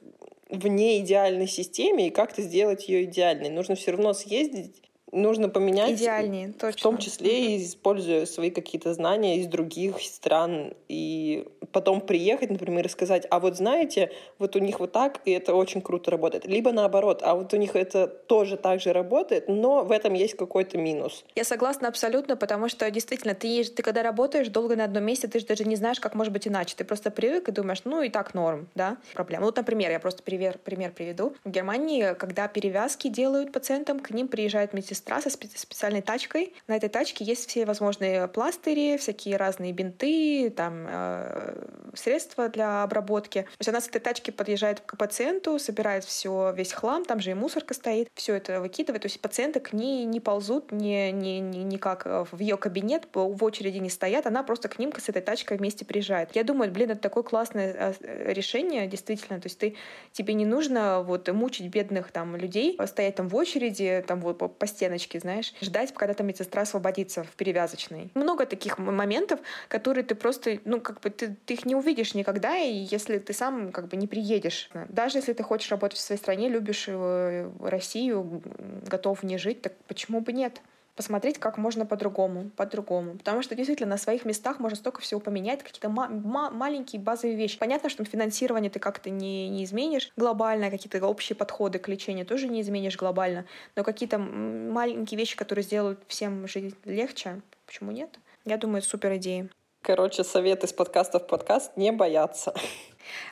в 0.50 0.68
неидеальной 0.68 1.48
системе 1.48 2.08
и 2.08 2.12
как-то 2.12 2.42
сделать 2.42 2.88
ее 2.88 3.04
идеальной. 3.06 3.50
Нужно 3.50 3.76
все 3.76 3.92
равно 3.92 4.14
съездить 4.14 4.82
нужно 5.12 5.50
поменять. 5.50 5.92
Идеальнее, 5.92 6.54
точно. 6.54 6.80
В 6.80 6.84
том 6.84 6.98
числе 6.98 7.56
и 7.56 7.64
используя 7.64 8.26
свои 8.26 8.52
какие-то 8.52 8.94
знания 8.94 9.40
из 9.40 9.48
других 9.48 10.02
стран. 10.02 10.74
И 10.90 11.48
потом 11.72 12.02
приехать, 12.02 12.50
например, 12.50 12.86
и 12.86 12.90
сказать, 12.90 13.26
а 13.30 13.40
вот 13.40 13.58
знаете, 13.58 14.12
вот 14.38 14.56
у 14.56 14.60
них 14.60 14.80
вот 14.80 14.92
так, 14.92 15.22
и 15.26 15.32
это 15.32 15.56
очень 15.56 15.82
круто 15.82 16.12
работает. 16.12 16.46
Либо 16.46 16.72
наоборот, 16.72 17.22
а 17.24 17.36
вот 17.36 17.54
у 17.54 17.58
них 17.58 17.76
это 17.76 18.08
тоже 18.08 18.58
так 18.58 18.82
же 18.82 18.94
работает, 18.94 19.48
но 19.48 19.84
в 19.84 19.92
этом 19.92 20.14
есть 20.14 20.36
какой-то 20.36 20.78
минус. 20.78 21.24
Я 21.36 21.44
согласна 21.44 21.88
абсолютно, 21.88 22.36
потому 22.36 22.70
что 22.70 22.90
действительно, 22.92 23.34
ты, 23.34 23.64
ты 23.64 23.84
когда 23.84 24.04
работаешь 24.04 24.50
долго 24.50 24.76
на 24.76 24.84
одном 24.84 25.04
месте, 25.04 25.28
ты 25.28 25.40
же 25.40 25.46
даже 25.46 25.64
не 25.66 25.76
знаешь, 25.76 26.00
как 26.00 26.16
может 26.16 26.34
быть 26.34 26.48
иначе. 26.48 26.76
Ты 26.76 26.84
просто 26.84 27.12
привык 27.12 27.48
и 27.50 27.52
думаешь, 27.52 27.82
ну 27.86 28.02
и 28.02 28.10
так 28.10 28.34
норм, 28.34 28.68
да, 28.76 28.98
проблема. 29.14 29.46
Вот, 29.46 29.56
например, 29.56 29.92
я 29.92 30.00
просто 30.00 30.24
пример, 30.24 30.58
пример 30.58 30.92
приведу. 30.92 31.34
В 31.44 31.50
Германии, 31.50 32.14
когда 32.18 32.48
перевязки 32.48 33.08
делают 33.08 33.52
пациентам, 33.52 34.00
к 34.00 34.12
ним 34.12 34.28
приезжает 34.28 34.74
медсестра 34.74 34.97
сестра 34.98 35.22
со 35.22 35.30
специальной 35.30 36.02
тачкой. 36.02 36.54
На 36.68 36.76
этой 36.76 36.90
тачке 36.90 37.24
есть 37.24 37.48
все 37.48 37.66
возможные 37.66 38.28
пластыри, 38.28 38.98
всякие 38.98 39.38
разные 39.38 39.72
бинты, 39.72 40.50
там 40.50 40.86
э, 40.88 41.66
средства 41.94 42.50
для 42.50 42.84
обработки. 42.84 43.44
То 43.44 43.60
есть 43.60 43.70
она 43.70 43.82
с 43.82 43.88
этой 43.88 44.00
тачки 44.00 44.32
подъезжает 44.32 44.82
к 44.82 44.98
пациенту, 44.98 45.60
собирает 45.60 46.04
все, 46.04 46.54
весь 46.56 46.74
хлам, 46.74 47.06
там 47.06 47.20
же 47.20 47.32
и 47.32 47.34
мусорка 47.34 47.74
стоит, 47.74 48.10
все 48.16 48.36
это 48.36 48.60
выкидывает. 48.60 49.04
То 49.04 49.08
есть 49.08 49.22
пациенты 49.22 49.60
к 49.60 49.74
ней 49.74 50.06
не 50.06 50.20
ползут, 50.20 50.72
не, 50.72 51.12
не, 51.12 51.40
не, 51.40 51.64
никак 51.64 52.06
в 52.06 52.40
ее 52.40 52.58
кабинет, 52.58 53.08
в 53.14 53.44
очереди 53.44 53.78
не 53.78 53.90
стоят, 53.90 54.26
она 54.26 54.44
просто 54.44 54.68
к 54.68 54.80
ним 54.80 54.92
с 54.98 55.10
этой 55.10 55.22
тачкой 55.22 55.58
вместе 55.58 55.86
приезжает. 55.86 56.36
Я 56.36 56.44
думаю, 56.44 56.72
блин, 56.72 56.92
это 56.92 57.02
такое 57.02 57.24
классное 57.24 57.96
э, 58.02 58.34
решение, 58.34 58.88
действительно. 58.88 59.40
То 59.40 59.48
есть 59.48 59.60
ты, 59.60 59.76
тебе 60.12 60.34
не 60.34 60.46
нужно 60.46 61.04
вот 61.04 61.28
мучить 61.30 61.68
бедных 61.68 62.12
там 62.12 62.36
людей, 62.36 62.78
стоять 62.86 63.16
там 63.16 63.28
в 63.28 63.36
очереди, 63.36 64.04
там 64.08 64.22
вот 64.22 64.38
по 64.38 64.68
стенам 64.68 64.87
стеночки, 64.88 65.18
знаешь, 65.18 65.54
ждать, 65.62 65.94
когда 65.94 66.14
там 66.14 66.28
медсестра 66.28 66.62
освободится 66.62 67.24
в 67.24 67.32
перевязочной. 67.32 68.10
Много 68.14 68.46
таких 68.46 68.78
моментов, 68.78 69.40
которые 69.68 70.04
ты 70.04 70.16
просто, 70.16 70.60
ну, 70.66 70.80
как 70.80 71.02
бы 71.02 71.10
ты, 71.10 71.36
ты 71.46 71.56
их 71.56 71.66
не 71.66 71.76
увидишь 71.76 72.14
никогда, 72.14 72.58
и 72.58 72.72
если 72.72 73.20
ты 73.20 73.34
сам 73.34 73.72
как 73.72 73.88
бы 73.88 73.98
не 73.98 74.08
приедешь. 74.08 74.70
Даже 74.90 75.18
если 75.18 75.34
ты 75.34 75.44
хочешь 75.44 75.70
работать 75.72 75.98
в 75.98 76.02
своей 76.02 76.20
стране, 76.20 76.48
любишь 76.50 76.86
э, 76.88 77.52
Россию, 77.60 78.42
готов 78.88 79.22
в 79.22 79.24
ней 79.24 79.38
жить, 79.38 79.62
так 79.62 79.74
почему 79.88 80.22
бы 80.22 80.32
нет? 80.32 80.62
Посмотреть, 80.98 81.38
как 81.38 81.58
можно 81.58 81.86
по-другому, 81.86 82.50
по-другому. 82.58 83.18
Потому 83.18 83.42
что 83.42 83.56
действительно 83.56 83.92
на 83.92 83.98
своих 83.98 84.26
местах 84.26 84.60
можно 84.60 84.76
столько 84.76 85.00
всего 85.02 85.22
поменять, 85.22 85.64
какие-то 85.64 85.90
ма- 85.90 86.10
ма- 86.10 86.50
маленькие 86.50 87.02
базовые 87.02 87.38
вещи. 87.38 87.58
Понятно, 87.58 87.90
что 87.90 88.04
финансирование 88.04 88.72
ты 88.72 88.80
как-то 88.80 89.10
не, 89.10 89.48
не 89.48 89.64
изменишь 89.64 90.12
глобально, 90.18 90.72
какие-то 90.72 91.06
общие 91.08 91.36
подходы 91.36 91.80
к 91.80 91.88
лечению 91.88 92.26
тоже 92.26 92.48
не 92.48 92.62
изменишь 92.62 92.98
глобально, 92.98 93.46
но 93.76 93.84
какие-то 93.84 94.18
маленькие 94.18 95.18
вещи, 95.18 95.38
которые 95.38 95.64
сделают 95.64 96.00
всем 96.08 96.48
жизнь 96.48 96.76
легче, 96.84 97.42
почему 97.66 97.92
нет? 97.92 98.20
Я 98.44 98.58
думаю, 98.58 98.82
супер 98.82 99.16
идеи. 99.18 99.50
Короче, 99.82 100.24
совет 100.24 100.64
из 100.64 100.74
подкаста 100.74 101.20
в 101.20 101.28
подкаст— 101.28 101.72
не 101.78 101.92
бояться. 101.92 102.54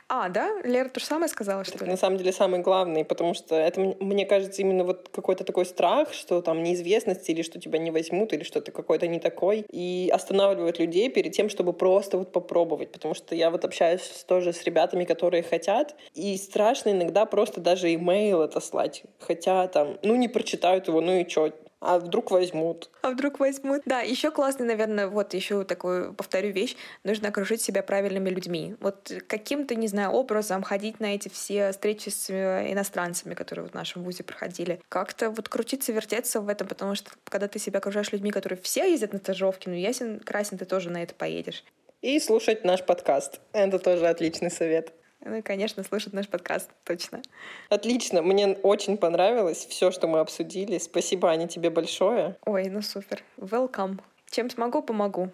А, 0.08 0.28
да? 0.28 0.60
Лера 0.64 0.88
то 0.88 1.00
же 1.00 1.06
самое 1.06 1.28
сказала, 1.28 1.64
что 1.64 1.84
ли? 1.84 1.90
на 1.90 1.96
самом 1.96 2.16
деле 2.16 2.32
самый 2.32 2.60
главный, 2.60 3.04
потому 3.04 3.34
что 3.34 3.54
это, 3.54 3.80
мне 4.00 4.24
кажется, 4.24 4.62
именно 4.62 4.84
вот 4.84 5.08
какой-то 5.12 5.44
такой 5.44 5.66
страх, 5.66 6.12
что 6.12 6.40
там 6.42 6.62
неизвестность 6.62 7.28
или 7.28 7.42
что 7.42 7.60
тебя 7.60 7.78
не 7.78 7.90
возьмут, 7.90 8.32
или 8.32 8.42
что 8.42 8.60
ты 8.60 8.72
какой-то 8.72 9.06
не 9.06 9.18
такой, 9.20 9.66
и 9.70 10.10
останавливает 10.12 10.78
людей 10.78 11.10
перед 11.10 11.32
тем, 11.32 11.48
чтобы 11.48 11.72
просто 11.72 12.18
вот 12.18 12.32
попробовать, 12.32 12.92
потому 12.92 13.14
что 13.14 13.34
я 13.34 13.50
вот 13.50 13.64
общаюсь 13.64 14.24
тоже 14.26 14.52
с 14.52 14.62
ребятами, 14.64 15.04
которые 15.04 15.42
хотят, 15.42 15.94
и 16.14 16.36
страшно 16.36 16.90
иногда 16.90 17.26
просто 17.26 17.60
даже 17.60 17.92
имейл 17.92 18.42
это 18.42 18.60
слать, 18.60 19.02
хотя 19.18 19.66
там, 19.68 19.98
ну 20.02 20.14
не 20.14 20.28
прочитают 20.28 20.88
его, 20.88 21.00
ну 21.00 21.18
и 21.18 21.26
чё, 21.26 21.52
а 21.86 22.00
вдруг 22.00 22.32
возьмут? 22.32 22.90
А 23.02 23.10
вдруг 23.10 23.38
возьмут? 23.38 23.82
Да, 23.84 24.00
еще 24.00 24.32
классный, 24.32 24.66
наверное, 24.66 25.06
вот 25.06 25.34
еще 25.34 25.62
такую, 25.62 26.14
повторю 26.14 26.50
вещь, 26.50 26.76
нужно 27.04 27.28
окружить 27.28 27.60
себя 27.62 27.82
правильными 27.84 28.28
людьми. 28.28 28.74
Вот 28.80 29.12
каким-то, 29.28 29.76
не 29.76 29.86
знаю, 29.86 30.10
образом 30.10 30.64
ходить 30.64 30.98
на 30.98 31.14
эти 31.14 31.28
все 31.28 31.70
встречи 31.70 32.08
с 32.08 32.28
э, 32.28 32.72
иностранцами, 32.72 33.34
которые 33.34 33.64
вот 33.64 33.72
в 33.72 33.76
нашем 33.76 34.02
вузе 34.02 34.24
проходили. 34.24 34.80
Как-то 34.88 35.30
вот 35.30 35.48
крутиться, 35.48 35.92
вертеться 35.92 36.40
в 36.40 36.48
этом, 36.48 36.66
потому 36.66 36.96
что 36.96 37.12
когда 37.24 37.46
ты 37.46 37.60
себя 37.60 37.78
окружаешь 37.78 38.10
людьми, 38.10 38.32
которые 38.32 38.58
все 38.60 38.90
ездят 38.90 39.12
на 39.12 39.20
стажировки, 39.20 39.68
ну 39.68 39.76
ясен, 39.76 40.18
красен, 40.18 40.58
ты 40.58 40.64
тоже 40.64 40.90
на 40.90 41.04
это 41.04 41.14
поедешь. 41.14 41.62
И 42.02 42.18
слушать 42.18 42.64
наш 42.64 42.84
подкаст. 42.84 43.40
Это 43.52 43.78
тоже 43.78 44.08
отличный 44.08 44.50
совет. 44.50 44.92
Ну 45.24 45.36
и, 45.36 45.42
конечно, 45.42 45.82
слушать 45.82 46.12
наш 46.12 46.28
подкаст, 46.28 46.70
точно. 46.84 47.22
Отлично, 47.68 48.22
мне 48.22 48.48
очень 48.62 48.96
понравилось 48.96 49.66
все, 49.66 49.90
что 49.90 50.06
мы 50.06 50.20
обсудили. 50.20 50.78
Спасибо, 50.78 51.30
Аня, 51.30 51.48
тебе 51.48 51.70
большое. 51.70 52.36
Ой, 52.44 52.68
ну 52.68 52.82
супер. 52.82 53.22
Welcome. 53.36 54.00
Чем 54.30 54.50
смогу, 54.50 54.82
помогу. 54.82 55.30